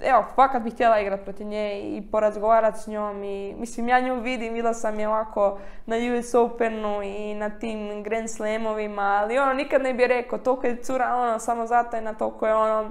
evo, 0.02 0.26
fakat 0.36 0.62
bih 0.64 0.74
htjela 0.74 1.00
igrati 1.00 1.24
protiv 1.24 1.48
nje 1.48 1.80
i 1.80 2.04
porazgovarati 2.12 2.80
s 2.80 2.88
njom 2.88 3.24
i 3.24 3.56
mislim 3.60 3.88
ja 3.88 4.00
nju 4.00 4.22
vidim, 4.22 4.54
vidjela 4.54 4.74
sam 4.74 5.00
je 5.00 5.08
ovako 5.08 5.58
na 5.86 5.96
US 5.96 6.34
Openu 6.34 7.04
i 7.04 7.36
na 7.36 7.50
tim 7.50 8.04
Grand 8.04 8.30
Slamovima, 8.30 9.02
ali 9.02 9.38
ono 9.38 9.54
nikad 9.54 9.82
ne 9.82 9.94
bi 9.94 10.08
rekao, 10.08 10.40
toliko 10.40 10.68
je 10.68 10.84
cura 10.84 11.16
ono 11.16 11.40
samo 11.40 11.68
zato 11.68 11.96
je 11.96 12.02
na 12.02 12.14
toliko 12.14 12.48
je 12.48 12.56
ono, 12.56 12.90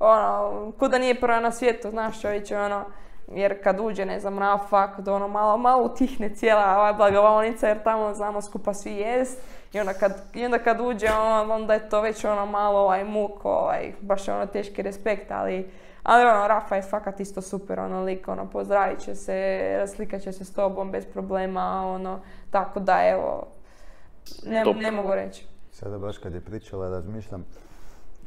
ono, 0.00 0.72
kuda 0.78 0.98
nije 0.98 1.20
prva 1.20 1.40
na 1.40 1.52
svijetu, 1.52 1.90
znaš 1.90 2.20
čovječe, 2.20 2.58
ono, 2.58 2.84
jer 3.28 3.62
kad 3.62 3.80
uđe, 3.80 4.04
ne 4.04 4.20
znam, 4.20 4.38
Rafa, 4.38 4.92
kad 4.92 5.08
ono 5.08 5.28
malo, 5.28 5.56
malo 5.56 5.82
utihne 5.82 6.34
cijela 6.34 6.78
ova 6.78 6.92
blagovalnica 6.92 7.68
jer 7.68 7.82
tamo 7.82 8.14
znamo 8.14 8.42
skupa 8.42 8.74
svi 8.74 8.92
jest 8.92 9.42
i 9.72 9.80
onda 9.80 9.92
kad, 9.92 10.22
i 10.34 10.44
onda 10.44 10.58
kad 10.58 10.80
uđe 10.80 11.08
on, 11.12 11.50
onda 11.50 11.74
je 11.74 11.88
to 11.88 12.00
već 12.00 12.24
ono 12.24 12.46
malo 12.46 12.80
ovaj 12.80 13.04
muk, 13.04 13.44
ovaj, 13.44 13.92
baš 14.00 14.28
ono 14.28 14.46
teški 14.46 14.82
respekt, 14.82 15.30
ali 15.30 15.70
ali 16.06 16.24
ono, 16.24 16.48
Rafa 16.48 16.76
je 16.76 16.82
fakat 16.82 17.20
isto 17.20 17.42
super, 17.42 17.80
ono, 17.80 18.02
lik, 18.02 18.28
ono, 18.28 18.50
pozdravit 18.50 19.00
će 19.00 19.14
se, 19.14 19.60
raslikat 19.78 20.22
će 20.22 20.32
se 20.32 20.44
s 20.44 20.52
tobom 20.52 20.90
bez 20.90 21.06
problema, 21.12 21.82
ono, 21.86 22.20
tako 22.50 22.80
da, 22.80 23.08
evo, 23.08 23.46
ne, 24.46 24.64
ne 24.74 24.90
mogu 24.90 25.14
reći. 25.14 25.46
Sada 25.70 25.98
baš 25.98 26.18
kad 26.18 26.34
je 26.34 26.40
pričala, 26.40 26.88
razmišljam, 26.88 27.44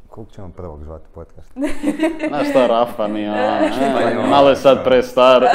kog 0.08 0.30
ćemo 0.30 0.50
prvog 0.56 0.84
zvati 0.84 1.06
podcast? 1.14 1.52
Znaš 2.28 2.50
šta, 2.50 2.66
Rafa 2.66 3.08
mi 3.08 3.20
je, 3.20 3.30
a, 3.30 3.72
Španjolac, 3.72 4.30
malo 4.30 4.50
je 4.50 4.56
sad 4.56 4.76
da. 4.78 4.84
prestar. 4.84 5.46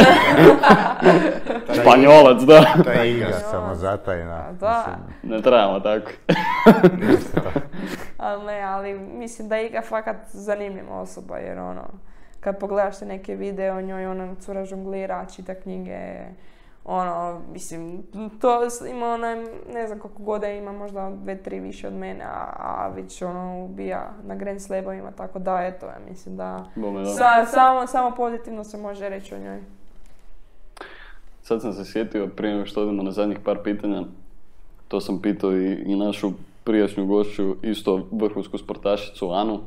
Španjolac, 1.81 2.41
da. 2.41 2.83
To 2.83 2.91
je 2.91 3.11
igra 3.11 3.31
samo 3.31 3.75
zatajna. 3.75 4.51
Da. 4.59 4.97
Ne 5.23 5.41
trebamo 5.41 5.79
tako. 5.79 6.11
Ali 8.17 8.45
ne, 8.45 8.61
ali 8.61 8.93
mislim 8.93 9.47
da 9.47 9.55
je 9.55 9.67
Iga 9.67 9.81
fakat 9.81 10.15
zanimljiva 10.27 10.99
osoba 10.99 11.37
jer 11.37 11.59
ono, 11.59 11.83
kad 12.39 12.59
pogledaš 12.59 12.99
te 12.99 13.05
neke 13.05 13.35
videe 13.35 13.71
o 13.71 13.81
njoj, 13.81 14.05
ona 14.07 14.35
cura 14.39 14.65
žonglira, 14.65 15.25
čita 15.35 15.55
knjige, 15.55 15.99
ono, 16.85 17.41
mislim, 17.53 18.03
to 18.41 18.59
ima 18.89 19.05
ona, 19.05 19.35
ne 19.73 19.87
znam 19.87 19.99
koliko 19.99 20.23
godina 20.23 20.53
ima, 20.53 20.71
možda 20.71 21.11
dve, 21.23 21.37
tri 21.37 21.59
više 21.59 21.87
od 21.87 21.93
mene, 21.93 22.23
a, 22.23 22.53
a 22.57 22.91
već 22.95 23.21
ono 23.21 23.63
ubija 23.65 24.11
na 24.23 24.35
Grand 24.35 24.61
Slamovima, 24.61 25.11
tako 25.11 25.39
da, 25.39 25.59
eto, 25.61 25.85
ja 25.85 25.97
mislim 26.09 26.37
da 26.37 26.65
Bome, 26.75 27.01
da. 27.01 27.05
sa- 27.09 27.45
samo, 27.45 27.87
samo 27.87 28.11
pozitivno 28.15 28.63
se 28.63 28.77
može 28.77 29.09
reći 29.09 29.35
o 29.35 29.39
njoj. 29.39 29.59
Sad 31.43 31.61
sam 31.61 31.73
se 31.73 31.85
sjetio, 31.85 32.27
prije 32.27 32.53
nego 32.53 32.65
što 32.65 32.81
odemo 32.81 33.03
na 33.03 33.11
zadnjih 33.11 33.39
par 33.45 33.57
pitanja, 33.63 34.03
to 34.87 35.01
sam 35.01 35.21
pitao 35.21 35.51
i, 35.57 35.73
i 35.73 35.95
našu 35.95 36.31
prijašnju 36.65 37.05
gošću, 37.05 37.55
isto 37.61 38.07
vrhunsku 38.11 38.57
sportašicu 38.57 39.31
Anu, 39.31 39.59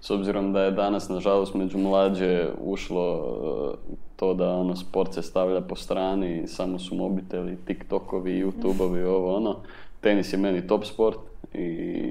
s 0.00 0.10
obzirom 0.10 0.52
da 0.52 0.62
je 0.62 0.70
danas, 0.70 1.08
nažalost, 1.08 1.54
među 1.54 1.78
mlađe 1.78 2.48
ušlo 2.60 3.04
e, 3.14 3.96
to 4.16 4.34
da 4.34 4.52
ono, 4.52 4.76
sport 4.76 5.14
se 5.14 5.22
stavlja 5.22 5.60
po 5.60 5.76
strani, 5.76 6.46
samo 6.46 6.78
su 6.78 6.94
mobiteli, 6.94 7.56
TikTokovi, 7.66 8.44
YouTubeovi, 8.44 9.04
ovo 9.04 9.36
ono. 9.36 9.56
Tenis 10.00 10.32
je 10.32 10.38
meni 10.38 10.66
top 10.66 10.84
sport 10.84 11.18
i, 11.54 11.60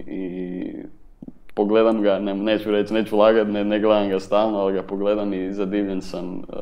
i 0.07 0.73
pogledam 1.53 2.01
ga, 2.01 2.19
ne, 2.19 2.33
neću 2.33 2.71
reći, 2.71 2.93
neću 2.93 3.17
lagat, 3.17 3.47
ne, 3.47 3.63
ne 3.63 3.79
gledam 3.79 4.09
ga 4.09 4.19
stalno, 4.19 4.59
ali 4.59 4.73
ga 4.73 4.83
pogledam 4.83 5.33
i 5.33 5.53
zadivljen 5.53 6.01
sam 6.01 6.35
e, 6.35 6.55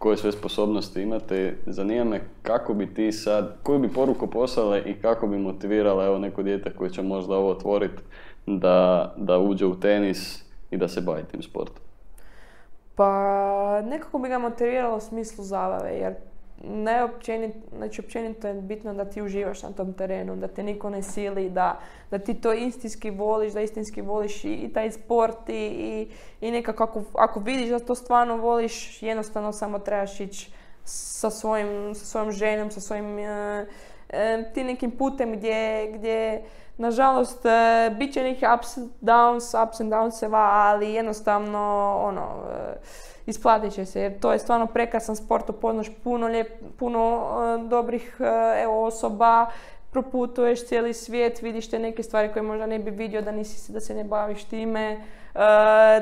koje 0.00 0.16
sve 0.16 0.32
sposobnosti 0.32 1.02
imate. 1.02 1.56
Zanima 1.66 2.04
me 2.04 2.20
kako 2.42 2.74
bi 2.74 2.94
ti 2.94 3.12
sad, 3.12 3.56
koju 3.62 3.78
bi 3.78 3.92
poruku 3.92 4.26
poslale 4.26 4.82
i 4.86 4.94
kako 4.94 5.26
bi 5.26 5.38
motivirala 5.38 6.04
evo 6.04 6.18
neko 6.18 6.42
dijete 6.42 6.70
koje 6.76 6.90
će 6.90 7.02
možda 7.02 7.34
ovo 7.34 7.50
otvoriti 7.50 8.02
da, 8.46 9.12
da 9.16 9.38
uđe 9.38 9.66
u 9.66 9.80
tenis 9.80 10.44
i 10.70 10.76
da 10.76 10.88
se 10.88 11.00
bavi 11.00 11.22
tim 11.24 11.42
sportom. 11.42 11.82
Pa 12.94 13.80
nekako 13.80 14.18
bi 14.18 14.28
ga 14.28 14.38
motiviralo 14.38 14.96
u 14.96 15.00
smislu 15.00 15.44
zabave, 15.44 15.90
jer 15.90 16.14
najopćenit, 16.60 17.54
znači 17.76 18.00
općenito 18.00 18.48
je 18.48 18.54
bitno 18.54 18.94
da 18.94 19.04
ti 19.04 19.22
uživaš 19.22 19.62
na 19.62 19.72
tom 19.72 19.92
terenu, 19.92 20.36
da 20.36 20.48
te 20.48 20.62
niko 20.62 20.90
ne 20.90 21.02
sili, 21.02 21.50
da, 21.50 21.80
da 22.10 22.18
ti 22.18 22.34
to 22.34 22.52
istinski 22.52 23.10
voliš, 23.10 23.52
da 23.52 23.60
istinski 23.60 24.02
voliš 24.02 24.44
i, 24.44 24.52
i 24.52 24.72
taj 24.72 24.90
sport 24.90 25.48
i, 25.48 25.52
i, 25.52 26.08
i 26.40 26.50
nekako 26.50 26.84
ako, 26.84 27.02
ako 27.14 27.40
vidiš 27.40 27.68
da 27.68 27.78
to 27.78 27.94
stvarno 27.94 28.36
voliš, 28.36 29.02
jednostavno 29.02 29.52
samo 29.52 29.78
trebaš 29.78 30.20
ići 30.20 30.52
sa, 30.84 31.30
svojim, 31.30 31.94
sa 31.94 32.04
svojom 32.04 32.32
željom, 32.32 32.70
sa 32.70 32.80
svojim 32.80 33.18
e, 33.18 33.66
e, 34.08 34.50
ti 34.54 34.64
nekim 34.64 34.90
putem 34.90 35.32
gdje, 35.32 35.92
gdje 35.94 36.42
nažalost 36.76 37.46
e, 37.46 37.50
bit 37.98 38.12
će 38.14 38.22
nekih 38.22 38.48
ups 38.58 38.76
and 38.76 38.90
downs, 39.00 39.64
ups 39.66 39.80
and 39.80 39.92
downseva, 39.92 40.48
ali 40.52 40.92
jednostavno 40.92 41.60
ono, 42.04 42.22
e, 42.22 42.78
isplatit 43.26 43.72
će 43.72 43.84
se 43.84 44.00
jer 44.00 44.20
to 44.20 44.32
je 44.32 44.38
stvarno 44.38 44.66
prekrasan 44.66 45.16
sport, 45.16 45.50
upoznaš 45.50 45.86
puno, 46.04 46.26
lijep, 46.26 46.48
puno 46.78 47.26
e, 47.64 47.68
dobrih 47.68 48.16
evo, 48.62 48.84
osoba, 48.84 49.46
proputuješ 49.90 50.66
cijeli 50.66 50.94
svijet, 50.94 51.42
vidiš 51.42 51.70
te 51.70 51.78
neke 51.78 52.02
stvari 52.02 52.32
koje 52.32 52.42
možda 52.42 52.66
ne 52.66 52.78
bi 52.78 52.90
vidio 52.90 53.22
da 53.22 53.32
nisi 53.32 53.58
se- 53.60 53.72
da 53.72 53.80
se 53.80 53.94
ne 53.94 54.04
baviš 54.04 54.44
time, 54.44 54.90
e, 55.34 55.40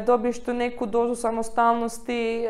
dobiješ 0.07 0.45
tu 0.45 0.53
neku 0.53 0.87
dozu 0.87 1.15
samostalnosti, 1.15 2.47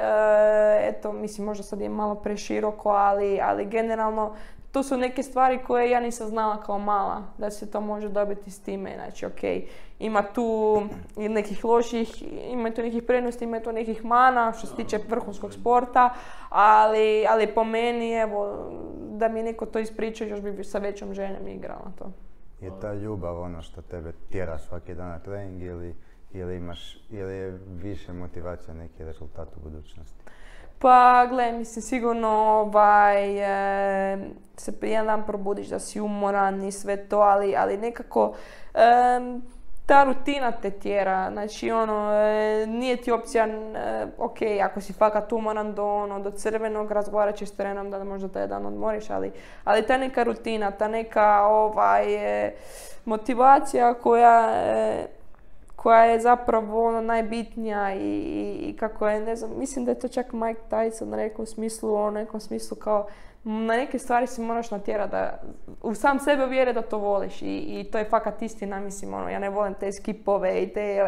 eto, 0.82 1.12
mislim 1.12 1.46
možda 1.46 1.62
sad 1.64 1.80
je 1.80 1.88
malo 1.88 2.14
preširoko, 2.14 2.88
ali, 2.90 3.40
ali 3.42 3.64
generalno 3.64 4.32
to 4.72 4.82
su 4.82 4.96
neke 4.96 5.22
stvari 5.22 5.58
koje 5.66 5.90
ja 5.90 6.00
nisam 6.00 6.28
znala 6.28 6.62
kao 6.62 6.78
mala, 6.78 7.22
da 7.38 7.50
se 7.50 7.70
to 7.70 7.80
može 7.80 8.08
dobiti 8.08 8.50
s 8.50 8.60
time. 8.60 8.92
Znači, 8.94 9.26
ok, 9.26 9.68
ima 9.98 10.22
tu 10.22 10.82
nekih 11.16 11.64
loših, 11.64 12.22
ima 12.50 12.70
tu 12.70 12.82
nekih 12.82 13.02
prednosti, 13.02 13.44
ima 13.44 13.60
tu 13.60 13.72
nekih 13.72 14.04
mana 14.04 14.52
što 14.52 14.66
se 14.66 14.76
tiče 14.76 14.98
vrhunskog 15.08 15.52
sporta, 15.52 16.14
ali, 16.48 17.26
ali 17.28 17.46
po 17.54 17.64
meni, 17.64 18.12
evo, 18.12 18.70
da 19.10 19.28
mi 19.28 19.42
neko 19.42 19.66
to 19.66 19.78
ispričao, 19.78 20.26
još 20.26 20.40
bi 20.40 20.64
sa 20.64 20.78
većom 20.78 21.14
željom 21.14 21.48
igrala 21.48 21.92
to. 21.98 22.12
Je 22.60 22.70
ta 22.80 22.94
ljubav 22.94 23.40
ono 23.40 23.62
što 23.62 23.82
tebe 23.82 24.12
tjera 24.30 24.58
svaki 24.58 24.94
dan 24.94 25.08
na 25.08 25.18
trening 25.18 25.62
ili, 25.62 25.94
ili 26.32 26.56
imaš, 26.56 26.96
ili 27.10 27.34
je 27.34 27.58
više 27.68 28.12
motivacija 28.12 28.74
neki 28.74 29.04
rezultat 29.04 29.48
u 29.56 29.60
budućnosti? 29.60 30.24
Pa, 30.78 31.26
gle, 31.30 31.52
mislim, 31.52 31.82
sigurno 31.82 32.28
ovaj, 32.28 33.38
e, 34.12 34.18
se 34.56 34.72
jedan 34.82 35.06
dan 35.06 35.26
probudiš 35.26 35.66
da 35.66 35.78
si 35.78 36.00
umoran 36.00 36.64
i 36.64 36.72
sve 36.72 37.08
to, 37.08 37.18
ali, 37.18 37.56
ali 37.56 37.76
nekako 37.76 38.34
em, 38.74 39.42
ta 39.86 40.04
rutina 40.04 40.52
te 40.52 40.70
tjera, 40.70 41.30
znači 41.32 41.70
ono, 41.70 42.12
e, 42.12 42.66
nije 42.66 42.96
ti 42.96 43.12
opcija, 43.12 43.46
e, 43.46 44.06
ok, 44.18 44.36
ako 44.62 44.80
si 44.80 44.92
fakat 44.92 45.32
umoran 45.32 45.74
do, 45.74 45.94
ono, 45.94 46.20
do 46.20 46.30
crvenog, 46.30 46.92
razgovarat 46.92 47.36
ćeš 47.36 47.48
s 47.48 47.56
da 47.90 48.04
možda 48.04 48.28
taj 48.28 48.46
dan 48.46 48.66
odmoriš, 48.66 49.10
ali, 49.10 49.32
ali 49.64 49.86
ta 49.86 49.96
neka 49.96 50.22
rutina, 50.22 50.70
ta 50.70 50.88
neka 50.88 51.46
ovaj, 51.46 52.14
e, 52.14 52.54
motivacija 53.04 53.94
koja, 53.94 54.50
e, 54.52 55.06
koja 55.88 56.04
je 56.04 56.20
zapravo 56.20 56.88
ono 56.88 57.00
najbitnija 57.00 57.94
i, 57.94 58.20
i, 58.60 58.76
kako 58.76 59.08
je, 59.08 59.20
ne 59.20 59.36
znam, 59.36 59.50
mislim 59.58 59.84
da 59.84 59.90
je 59.90 59.98
to 59.98 60.08
čak 60.08 60.32
Mike 60.32 60.60
Tyson 60.70 61.14
rekao 61.14 61.42
u 61.42 61.46
smislu, 61.46 61.94
u 61.94 62.10
nekom 62.10 62.40
smislu 62.40 62.76
kao 62.76 63.06
na 63.44 63.76
neke 63.76 63.98
stvari 63.98 64.26
se 64.26 64.42
moraš 64.42 64.70
natjerati 64.70 65.10
da 65.10 65.40
u 65.82 65.94
sam 65.94 66.18
sebe 66.18 66.44
uvjeri 66.44 66.72
da 66.72 66.82
to 66.82 66.98
voliš 66.98 67.42
i, 67.42 67.56
i 67.56 67.84
to 67.92 67.98
je 67.98 68.04
fakat 68.04 68.42
istina, 68.42 68.80
mislim, 68.80 69.14
ono, 69.14 69.28
ja 69.28 69.38
ne 69.38 69.50
volim 69.50 69.74
te 69.74 69.92
skipove 69.92 70.62
i 70.62 70.72
te 70.72 70.98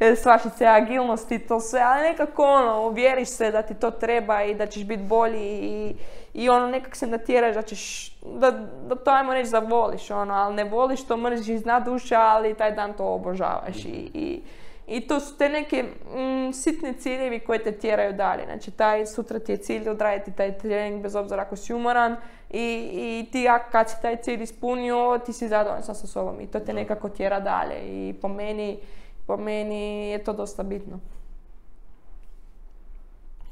e, 0.00 0.16
svašice 0.16 0.66
agilnosti, 0.66 1.38
to 1.38 1.60
sve, 1.60 1.80
ali 1.80 2.02
nekako 2.02 2.42
ono, 2.44 2.86
uvjeriš 2.86 3.28
se 3.28 3.50
da 3.50 3.62
ti 3.62 3.74
to 3.74 3.90
treba 3.90 4.42
i 4.42 4.54
da 4.54 4.66
ćeš 4.66 4.84
biti 4.84 5.02
bolji 5.02 5.58
i, 5.62 5.94
i 6.34 6.48
ono, 6.48 6.66
nekak 6.66 6.96
se 6.96 7.06
natjeraš 7.06 7.54
da 7.54 7.62
ćeš, 7.62 8.16
da, 8.22 8.50
da 8.88 8.94
to 8.94 9.10
ajmo 9.10 9.34
reći 9.34 9.50
da 9.50 9.58
voliš, 9.58 10.10
ono, 10.10 10.34
ali 10.34 10.54
ne 10.54 10.64
voliš 10.64 11.06
to, 11.06 11.16
mrziš 11.16 11.48
iz 11.48 11.62
duša, 11.84 12.20
ali 12.20 12.54
taj 12.54 12.72
dan 12.72 12.92
to 12.92 13.06
obožavaš 13.06 13.84
i, 13.84 14.10
i, 14.14 14.42
i 14.86 15.06
to 15.06 15.20
su 15.20 15.36
te 15.38 15.48
neke 15.48 15.82
mm, 15.82 16.52
sitni 16.52 16.94
ciljevi 16.94 17.40
koji 17.40 17.58
te 17.58 17.72
tjeraju 17.72 18.12
dalje. 18.12 18.44
Znači, 18.44 18.70
taj 18.70 19.06
sutra 19.06 19.38
ti 19.38 19.52
je 19.52 19.56
cilj 19.56 19.88
odraditi 19.88 20.32
taj 20.32 20.58
trening 20.58 21.02
bez 21.02 21.14
obzira 21.14 21.42
ako 21.42 21.56
si 21.56 21.74
umoran 21.74 22.16
i, 22.50 22.90
i 22.92 23.28
ti 23.32 23.46
kad 23.72 23.90
si 23.90 24.02
taj 24.02 24.16
cilj 24.16 24.42
ispunio, 24.42 25.20
ti 25.26 25.32
si 25.32 25.48
zadovoljan 25.48 25.82
sam 25.82 25.94
sa 25.94 26.06
sobom 26.06 26.40
i 26.40 26.46
to 26.46 26.60
te 26.60 26.72
nekako 26.72 27.08
tjera 27.08 27.40
dalje. 27.40 27.76
I 27.80 28.14
po 28.22 28.28
meni, 28.28 28.80
po 29.26 29.36
meni 29.36 30.10
je 30.10 30.24
to 30.24 30.32
dosta 30.32 30.62
bitno. 30.62 31.00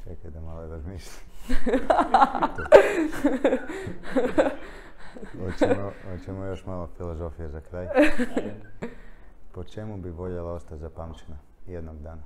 Čekaj 0.03 0.31
da 0.31 0.41
malo 0.41 0.67
razmislim. 0.67 1.25
hoćemo, 5.39 5.91
hoćemo 6.11 6.45
još 6.45 6.65
malo 6.65 6.89
filozofije 6.97 7.49
za 7.49 7.61
kraj. 7.61 7.87
Po 9.53 9.63
čemu 9.63 9.97
bi 9.97 10.09
voljela 10.09 10.51
ostati 10.51 10.81
zapamćena 10.81 11.37
jednog 11.67 11.95
dana? 12.01 12.21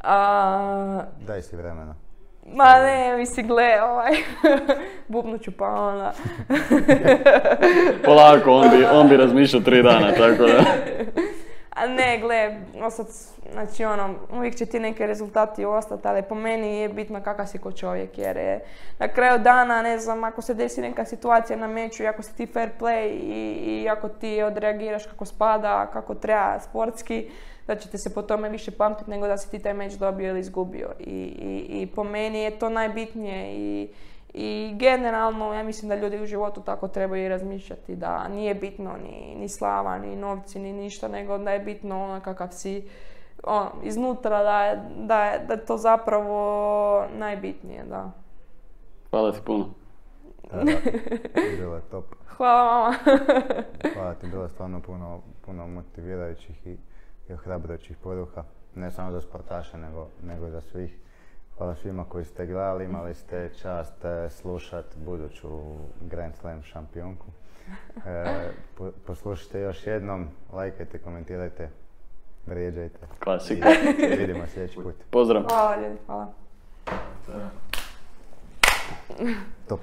A, 0.00 1.02
Daj 1.26 1.42
si 1.42 1.56
vremena. 1.56 1.94
ma 2.46 2.74
ne, 2.74 3.16
mislim, 3.16 3.46
gle, 3.48 3.82
ovaj, 3.82 4.10
bubnut 5.08 5.42
ću 5.42 5.50
pa 5.52 5.66
onda. 5.66 6.12
Polako, 8.04 8.52
on 8.52 8.70
bi, 8.70 8.84
on 8.84 9.08
bi 9.08 9.16
razmišljao 9.16 9.62
tri 9.62 9.82
dana, 9.82 10.12
tako 10.12 10.42
da. 10.42 10.64
Ne, 11.88 12.18
gle, 12.18 12.60
ostat, 12.82 13.06
znači 13.52 13.84
ono, 13.84 14.14
uvijek 14.32 14.56
će 14.56 14.66
ti 14.66 14.80
neki 14.80 15.06
rezultati 15.06 15.64
ostati, 15.64 16.08
ali 16.08 16.22
po 16.22 16.34
meni 16.34 16.78
je 16.78 16.88
bitno 16.88 17.22
kakav 17.22 17.46
si 17.46 17.58
ko 17.58 17.72
čovjek, 17.72 18.18
jer 18.18 18.36
je 18.36 18.64
na 18.98 19.08
kraju 19.08 19.38
dana, 19.38 19.82
ne 19.82 19.98
znam, 19.98 20.24
ako 20.24 20.42
se 20.42 20.54
desi 20.54 20.80
neka 20.80 21.04
situacija 21.04 21.56
na 21.58 21.66
meču 21.66 22.02
ako 22.06 22.22
si 22.22 22.36
ti 22.36 22.46
fair 22.46 22.70
play 22.80 23.08
i, 23.08 23.82
i 23.82 23.88
ako 23.88 24.08
ti 24.08 24.42
odreagiraš 24.42 25.06
kako 25.06 25.24
spada, 25.24 25.90
kako 25.92 26.14
treba 26.14 26.60
sportski, 26.60 27.30
da 27.66 27.76
ćete 27.76 27.98
se 27.98 28.14
po 28.14 28.22
tome 28.22 28.48
više 28.48 28.70
pamtiti 28.70 29.10
nego 29.10 29.26
da 29.26 29.36
si 29.36 29.50
ti 29.50 29.58
taj 29.58 29.74
meč 29.74 29.92
dobio 29.92 30.28
ili 30.28 30.40
izgubio. 30.40 30.88
I, 30.98 31.04
i, 31.04 31.82
i 31.82 31.86
po 31.86 32.04
meni 32.04 32.40
je 32.40 32.58
to 32.58 32.68
najbitnije 32.68 33.54
i, 33.54 33.88
i 34.42 34.74
generalno 34.78 35.54
ja 35.54 35.62
mislim 35.62 35.88
da 35.88 35.94
ljudi 35.94 36.22
u 36.22 36.26
životu 36.26 36.60
tako 36.60 36.88
trebaju 36.88 37.24
i 37.24 37.28
razmišljati, 37.28 37.96
da 37.96 38.28
nije 38.28 38.54
bitno 38.54 38.96
ni, 39.02 39.34
ni 39.34 39.48
slava, 39.48 39.98
ni 39.98 40.16
novci, 40.16 40.58
ni 40.58 40.72
ništa, 40.72 41.08
nego 41.08 41.38
da 41.38 41.50
je 41.50 41.60
bitno 41.60 42.04
ono 42.04 42.20
kakav 42.20 42.48
si 42.50 42.88
ono, 43.44 43.70
iznutra, 43.82 44.42
da 44.42 44.64
je, 44.64 44.82
da, 44.96 45.24
je, 45.24 45.38
da 45.46 45.54
je 45.54 45.64
to 45.64 45.76
zapravo 45.76 47.04
najbitnije, 47.18 47.84
da. 47.84 48.10
Hvala 49.10 49.32
ti 49.32 49.38
puno. 49.44 49.68
Da, 50.52 50.64
da. 50.64 50.72
Bilo 51.58 51.74
je 51.74 51.82
top. 51.90 52.04
Hvala 52.26 52.62
vama. 52.62 52.94
Hvala 53.94 54.14
ti, 54.14 54.26
bilo 54.26 54.42
je 54.42 54.48
stvarno 54.48 54.80
puno, 54.80 55.20
puno 55.44 55.66
motivirajućih 55.66 56.66
i, 56.66 56.76
i 57.28 57.32
ohrabrujućih 57.32 57.96
poruka, 57.96 58.44
ne 58.74 58.90
samo 58.90 59.12
za 59.12 59.20
sportaše, 59.20 59.78
nego, 59.78 60.08
nego 60.22 60.50
za 60.50 60.60
svih. 60.60 60.98
Hvala 61.60 61.74
svima 61.74 62.04
koji 62.04 62.24
ste 62.24 62.46
gledali, 62.46 62.84
imali 62.84 63.14
ste 63.14 63.50
čast 63.62 64.04
e, 64.04 64.30
slušat 64.30 64.84
buduću 64.96 65.48
Grand 66.00 66.34
Slam 66.34 66.62
šampionku. 66.62 67.26
E, 68.06 68.50
po- 68.78 68.92
poslušajte 69.06 69.60
još 69.60 69.86
jednom, 69.86 70.28
lajkajte, 70.52 70.98
komentirajte, 70.98 71.68
vrijeđajte. 72.46 72.98
Klasika. 73.24 73.68
I 74.12 74.16
vidimo 74.16 74.46
sljedeći 74.46 74.76
put. 74.82 74.94
Pozdrav. 75.10 75.42
Hvala 75.42 75.76
ljudi, 75.76 75.98
hvala. 76.06 76.32
Top. 79.68 79.80